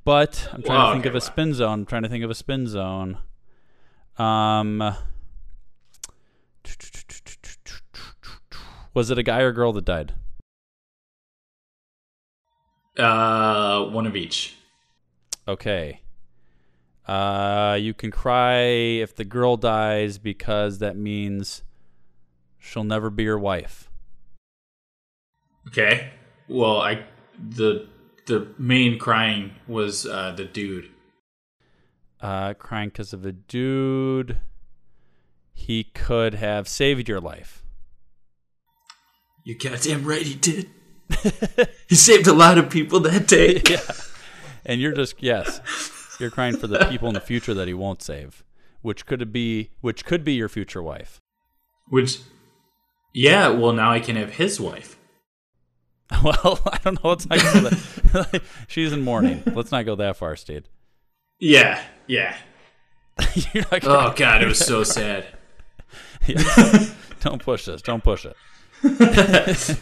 but 0.03 0.49
I'm 0.51 0.61
trying 0.61 0.77
Well, 0.77 0.87
to 0.87 0.93
think 0.95 1.05
okay, 1.05 1.09
of 1.09 1.15
a 1.15 1.21
spin 1.21 1.53
zone. 1.53 1.79
I'm 1.79 1.85
trying 1.85 2.03
to 2.03 2.09
think 2.09 2.25
of 2.25 2.29
a 2.29 2.35
spin 2.35 2.67
zone. 2.67 3.17
Um. 4.17 4.93
Was 8.93 9.09
it 9.09 9.17
a 9.17 9.23
guy 9.23 9.39
or 9.39 9.53
girl 9.53 9.71
that 9.71 9.85
died? 9.85 10.15
Uh, 12.99 13.85
one 13.85 14.05
of 14.05 14.15
each. 14.15 14.55
Okay. 15.47 16.01
Uh, 17.07 17.77
you 17.79 17.93
can 17.93 18.11
cry 18.11 18.59
if 18.59 19.15
the 19.15 19.25
girl 19.25 19.57
dies 19.57 20.17
because 20.19 20.77
that 20.79 20.95
means 20.95 21.63
she'll 22.59 22.83
never 22.83 23.09
be 23.09 23.23
your 23.23 23.39
wife. 23.39 23.89
Okay. 25.67 26.11
Well, 26.47 26.81
I 26.81 27.05
the 27.37 27.87
the 28.25 28.53
main 28.57 28.99
crying 28.99 29.55
was 29.67 30.05
uh, 30.05 30.33
the 30.35 30.45
dude. 30.45 30.89
Uh, 32.21 32.53
crying 32.53 32.89
because 32.89 33.13
of 33.13 33.25
a 33.25 33.31
dude. 33.31 34.37
He 35.53 35.83
could 35.83 36.35
have 36.35 36.67
saved 36.67 37.07
your 37.07 37.19
life. 37.19 37.63
You 39.43 39.57
goddamn 39.57 40.05
right 40.05 40.21
he 40.21 40.35
did. 40.35 40.69
He 41.87 41.95
saved 41.95 42.27
a 42.27 42.33
lot 42.33 42.57
of 42.57 42.69
people 42.69 42.99
that 43.01 43.27
day. 43.27 43.61
yeah. 43.69 43.79
And 44.65 44.79
you're 44.79 44.93
just 44.93 45.21
yes, 45.21 45.61
you're 46.19 46.29
crying 46.29 46.57
for 46.57 46.67
the 46.67 46.85
people 46.85 47.07
in 47.07 47.13
the 47.13 47.21
future 47.21 47.53
that 47.53 47.67
he 47.67 47.73
won't 47.73 48.01
save, 48.01 48.43
which 48.81 49.05
could 49.05 49.31
be 49.31 49.71
which 49.81 50.05
could 50.05 50.23
be 50.23 50.33
your 50.33 50.49
future 50.49 50.83
wife. 50.83 51.19
Which, 51.87 52.19
yeah. 53.13 53.49
Well, 53.49 53.73
now 53.73 53.91
I 53.91 53.99
can 53.99 54.15
have 54.15 54.33
his 54.33 54.59
wife. 54.59 54.97
Well, 56.23 56.59
I 56.65 56.79
don't 56.83 57.03
know. 57.03 57.11
Let's 57.11 57.29
not 57.29 57.39
go 57.39 57.69
that. 57.69 58.41
She's 58.67 58.91
in 58.91 59.03
mourning. 59.03 59.43
Let's 59.45 59.71
not 59.71 59.85
go 59.85 59.95
that 59.95 60.17
far, 60.17 60.35
Steve. 60.35 60.63
Yeah. 61.39 61.83
Yeah. 62.07 62.35
Oh 63.83 64.13
god, 64.15 64.41
it 64.41 64.47
was 64.47 64.59
so 64.59 64.83
sad. 64.83 65.25
Yeah. 66.25 66.85
don't 67.21 67.41
push 67.43 67.65
this. 67.65 67.81
Don't 67.81 68.03
push 68.03 68.25
it. 68.25 68.35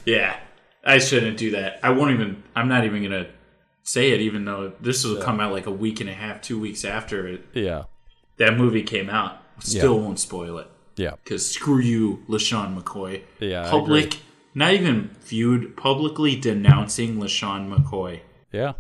yeah. 0.06 0.38
I 0.88 0.98
shouldn't 1.00 1.38
do 1.38 1.52
that. 1.52 1.80
I 1.84 1.90
won't 1.92 2.12
even. 2.12 2.44
I'm 2.56 2.68
not 2.70 2.86
even 2.86 3.04
gonna 3.04 3.28
say 3.84 4.12
it, 4.12 4.22
even 4.22 4.46
though 4.46 4.74
this 4.82 5.04
will 5.06 5.18
Yeah. 5.18 5.24
come 5.26 5.40
out 5.40 5.52
like 5.52 5.66
a 5.68 5.72
week 5.72 6.00
and 6.02 6.10
a 6.10 6.14
half, 6.14 6.42
two 6.42 6.60
weeks 6.60 6.84
after 6.86 7.28
it, 7.28 7.46
Yeah. 7.54 7.84
that 8.38 8.58
movie 8.58 8.84
came 8.84 9.10
out. 9.10 9.38
Still 9.60 9.96
Yeah. 9.98 10.02
won't 10.06 10.20
spoil 10.20 10.58
it. 10.60 10.68
Yeah. 10.96 11.12
Because 11.24 11.50
screw 11.52 11.80
you, 11.80 12.24
LeSean 12.28 12.76
McCoy. 12.82 13.22
Yeah, 13.40 13.70
Public. 13.70 14.18
Not 14.56 14.74
even 14.74 15.12
viewed 15.24 15.78
publicly 15.78 16.36
denouncing 16.36 17.18
LeSean 17.18 17.70
McCoy. 17.70 18.22
Yeah, 18.52 18.74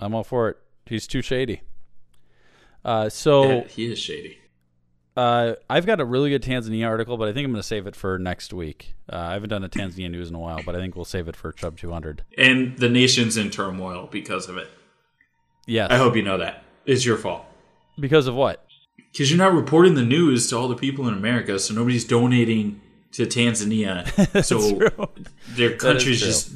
I'm 0.00 0.14
all 0.14 0.24
for 0.24 0.48
it. 0.48 0.56
He's 0.86 1.06
too 1.06 1.22
shady. 1.22 1.60
Uh, 2.84 3.08
so 3.08 3.44
Yeah, 3.48 3.64
he 3.68 3.92
is 3.92 3.98
shady. 3.98 4.38
Uh, 5.20 5.54
I've 5.68 5.84
got 5.84 6.00
a 6.00 6.04
really 6.06 6.30
good 6.30 6.42
Tanzania 6.42 6.88
article, 6.88 7.18
but 7.18 7.28
I 7.28 7.34
think 7.34 7.44
I'm 7.44 7.52
going 7.52 7.60
to 7.60 7.66
save 7.66 7.86
it 7.86 7.94
for 7.94 8.18
next 8.18 8.54
week. 8.54 8.94
Uh, 9.12 9.16
I 9.16 9.32
haven't 9.34 9.50
done 9.50 9.62
a 9.62 9.68
Tanzania 9.68 10.10
news 10.10 10.30
in 10.30 10.34
a 10.34 10.38
while, 10.38 10.62
but 10.64 10.74
I 10.74 10.78
think 10.78 10.96
we'll 10.96 11.04
save 11.04 11.28
it 11.28 11.36
for 11.36 11.52
Chubb 11.52 11.76
200. 11.76 12.24
And 12.38 12.78
the 12.78 12.88
nation's 12.88 13.36
in 13.36 13.50
turmoil 13.50 14.08
because 14.10 14.48
of 14.48 14.56
it. 14.56 14.70
Yes. 15.66 15.90
I 15.90 15.98
hope 15.98 16.16
you 16.16 16.22
know 16.22 16.38
that. 16.38 16.64
It's 16.86 17.04
your 17.04 17.18
fault. 17.18 17.44
Because 17.98 18.28
of 18.28 18.34
what? 18.34 18.64
Because 19.12 19.30
you're 19.30 19.36
not 19.36 19.52
reporting 19.52 19.94
the 19.94 20.04
news 20.04 20.48
to 20.48 20.56
all 20.56 20.68
the 20.68 20.74
people 20.74 21.06
in 21.06 21.12
America, 21.12 21.58
so 21.58 21.74
nobody's 21.74 22.06
donating 22.06 22.80
to 23.12 23.26
Tanzania. 23.26 24.06
so 24.42 25.04
their 25.54 25.76
country's 25.76 26.20
just 26.20 26.50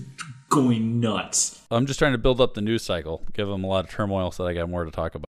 going 0.49 1.01
nuts. 1.01 1.61
I'm 1.71 1.85
just 1.85 1.99
trying 1.99 2.13
to 2.13 2.19
build 2.19 2.41
up 2.41 2.55
the 2.55 2.63
news 2.63 2.83
cycle, 2.83 3.27
give 3.35 3.47
them 3.47 3.63
a 3.63 3.67
lot 3.67 3.85
of 3.85 3.91
turmoil 3.91 4.31
so 4.31 4.45
that 4.45 4.49
I 4.49 4.55
got 4.55 4.71
more 4.71 4.87
to 4.87 4.91
talk 4.91 5.15
about. 5.15 5.27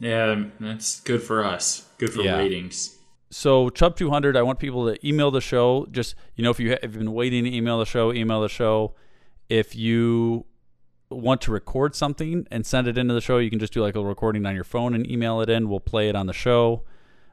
Yeah, 0.00 0.44
that's 0.60 1.00
good 1.00 1.22
for 1.22 1.44
us. 1.44 1.88
Good 1.98 2.12
for 2.12 2.22
Yeah. 2.22 2.38
ratings. 2.38 2.96
So 3.30 3.68
Chubb 3.70 3.96
200, 3.96 4.36
I 4.36 4.42
want 4.42 4.58
people 4.58 4.86
to 4.92 5.06
email 5.06 5.30
the 5.30 5.40
show. 5.40 5.86
Just 5.90 6.14
you 6.36 6.44
know, 6.44 6.50
if 6.50 6.58
you 6.60 6.70
have 6.70 6.78
if 6.82 6.92
you've 6.92 6.98
been 7.00 7.12
waiting 7.12 7.44
to 7.44 7.54
email 7.54 7.78
the 7.78 7.84
show, 7.84 8.12
email 8.12 8.40
the 8.40 8.48
show. 8.48 8.94
If 9.48 9.74
you 9.76 10.46
want 11.10 11.40
to 11.42 11.50
record 11.52 11.94
something 11.94 12.46
and 12.50 12.64
send 12.66 12.86
it 12.86 12.96
into 12.98 13.14
the 13.14 13.20
show, 13.20 13.38
you 13.38 13.50
can 13.50 13.58
just 13.58 13.72
do 13.72 13.82
like 13.82 13.96
a 13.96 14.02
recording 14.04 14.44
on 14.46 14.54
your 14.54 14.64
phone 14.64 14.94
and 14.94 15.10
email 15.10 15.40
it 15.40 15.48
in. 15.50 15.68
We'll 15.68 15.80
play 15.80 16.08
it 16.08 16.14
on 16.16 16.26
the 16.26 16.32
show. 16.32 16.84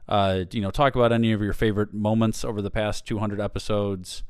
Uh, 0.08 0.44
you 0.50 0.60
know, 0.60 0.70
talk 0.70 0.94
about 0.94 1.12
any 1.12 1.32
of 1.32 1.40
your 1.42 1.52
favorite 1.52 1.92
moments 1.92 2.44
over 2.44 2.62
the 2.62 2.70
past 2.70 3.06
200 3.06 3.40
episodes, 3.40 4.22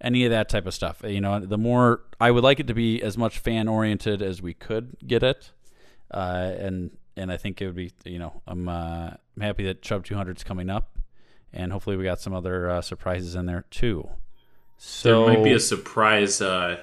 any 0.00 0.24
of 0.24 0.30
that 0.30 0.48
type 0.48 0.66
of 0.66 0.74
stuff. 0.74 1.02
You 1.04 1.20
know, 1.20 1.40
the 1.40 1.58
more 1.58 2.02
I 2.20 2.30
would 2.30 2.44
like 2.44 2.60
it 2.60 2.66
to 2.66 2.74
be 2.74 3.02
as 3.02 3.16
much 3.16 3.38
fan 3.38 3.66
oriented 3.68 4.22
as 4.22 4.42
we 4.42 4.54
could 4.54 4.96
get 5.06 5.22
it, 5.22 5.52
uh, 6.12 6.52
and 6.58 6.90
and 7.16 7.30
I 7.32 7.36
think 7.36 7.60
it 7.60 7.66
would 7.66 7.76
be 7.76 7.92
you 8.04 8.18
know 8.18 8.42
I'm 8.46 8.68
uh, 8.68 9.10
I'm 9.36 9.42
happy 9.42 9.64
that 9.64 9.82
Chubb 9.82 10.04
200 10.04 10.36
is 10.36 10.44
coming 10.44 10.70
up, 10.70 10.98
and 11.52 11.72
hopefully 11.72 11.96
we 11.96 12.04
got 12.04 12.20
some 12.20 12.34
other 12.34 12.70
uh, 12.70 12.82
surprises 12.82 13.34
in 13.34 13.46
there 13.46 13.64
too. 13.70 14.08
So 14.78 15.26
there 15.26 15.34
might 15.36 15.44
be 15.44 15.52
a 15.52 15.60
surprise 15.60 16.40
uh, 16.40 16.80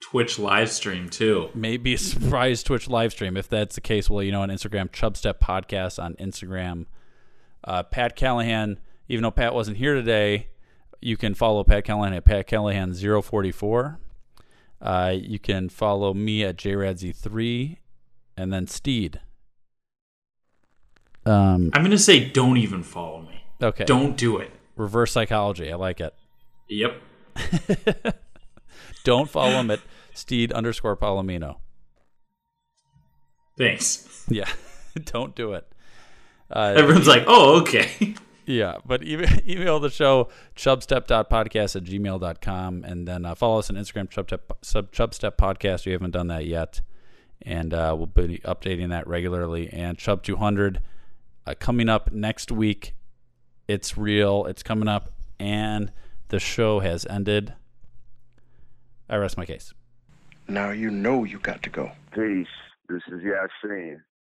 Twitch 0.00 0.38
live 0.38 0.70
stream 0.70 1.08
too. 1.08 1.50
maybe 1.54 1.94
a 1.94 1.98
surprise 1.98 2.62
Twitch 2.62 2.88
live 2.88 3.12
stream. 3.12 3.36
If 3.36 3.48
that's 3.48 3.74
the 3.74 3.80
case, 3.80 4.08
well, 4.08 4.22
you 4.22 4.32
know, 4.32 4.42
on 4.42 4.48
Instagram, 4.48 4.90
Chubstep 4.90 5.34
Podcast 5.38 6.02
on 6.02 6.14
Instagram. 6.14 6.86
Uh, 7.64 7.82
Pat 7.84 8.16
Callahan, 8.16 8.80
even 9.08 9.22
though 9.22 9.30
Pat 9.30 9.54
wasn't 9.54 9.76
here 9.76 9.94
today, 9.94 10.48
you 11.00 11.16
can 11.16 11.34
follow 11.34 11.62
Pat 11.64 11.84
Callahan 11.84 12.12
at 12.14 12.24
Pat 12.24 12.46
Callahan 12.46 12.94
044. 12.94 13.98
Uh, 14.80 15.14
you 15.16 15.38
can 15.38 15.68
follow 15.68 16.12
me 16.12 16.42
at 16.42 16.56
JRadZ3 16.56 17.76
and 18.36 18.52
then 18.52 18.66
Steed. 18.66 19.20
Um, 21.24 21.70
I'm 21.72 21.82
gonna 21.82 21.98
say 21.98 22.24
don't 22.28 22.56
even 22.56 22.82
follow 22.82 23.22
me. 23.22 23.44
okay. 23.62 23.84
Don't 23.84 24.16
do 24.16 24.38
it. 24.38 24.50
Reverse 24.76 25.12
psychology. 25.12 25.70
I 25.70 25.76
like 25.76 26.00
it. 26.00 26.14
Yep. 26.68 27.00
Don't 29.04 29.28
follow 29.28 29.60
him 29.60 29.70
at 29.70 29.80
Steed 30.14 30.52
underscore 30.52 30.96
Palomino. 30.96 31.56
Thanks. 33.56 34.24
Yeah. 34.28 34.48
Don't 35.04 35.34
do 35.34 35.52
it. 35.52 35.66
Uh, 36.50 36.74
Everyone's 36.76 37.06
like, 37.06 37.24
oh, 37.26 37.60
okay. 37.60 38.14
Yeah, 38.44 38.78
but 38.84 39.04
email, 39.04 39.28
email 39.46 39.78
the 39.78 39.88
show 39.88 40.28
chubstep.podcast 40.56 41.76
at 41.76 41.84
gmail.com 41.84 42.82
and 42.84 43.06
then 43.06 43.24
uh, 43.24 43.36
follow 43.36 43.60
us 43.60 43.70
on 43.70 43.76
Instagram, 43.76 44.10
chubstep, 44.10 44.40
sub, 44.62 44.90
chubstep 44.90 45.36
podcast. 45.36 45.86
We 45.86 45.92
haven't 45.92 46.10
done 46.10 46.26
that 46.26 46.44
yet. 46.44 46.80
And 47.42 47.72
uh, 47.72 47.94
we'll 47.96 48.08
be 48.08 48.38
updating 48.44 48.88
that 48.88 49.06
regularly. 49.06 49.68
And 49.72 49.96
Chub 49.96 50.24
200 50.24 50.80
uh, 51.46 51.54
coming 51.58 51.88
up 51.88 52.12
next 52.12 52.50
week. 52.52 52.94
It's 53.68 53.96
real. 53.96 54.46
It's 54.46 54.62
coming 54.62 54.88
up. 54.88 55.12
And 55.38 55.92
the 56.28 56.38
show 56.38 56.80
has 56.80 57.06
ended. 57.06 57.54
I 59.08 59.16
rest 59.16 59.36
my 59.36 59.46
case. 59.46 59.72
Now 60.48 60.70
you 60.70 60.90
know 60.90 61.24
you 61.24 61.38
got 61.38 61.62
to 61.62 61.70
go. 61.70 61.90
Peace. 62.14 62.46
This 62.88 63.02
is 63.08 63.20
Yasin. 63.22 64.00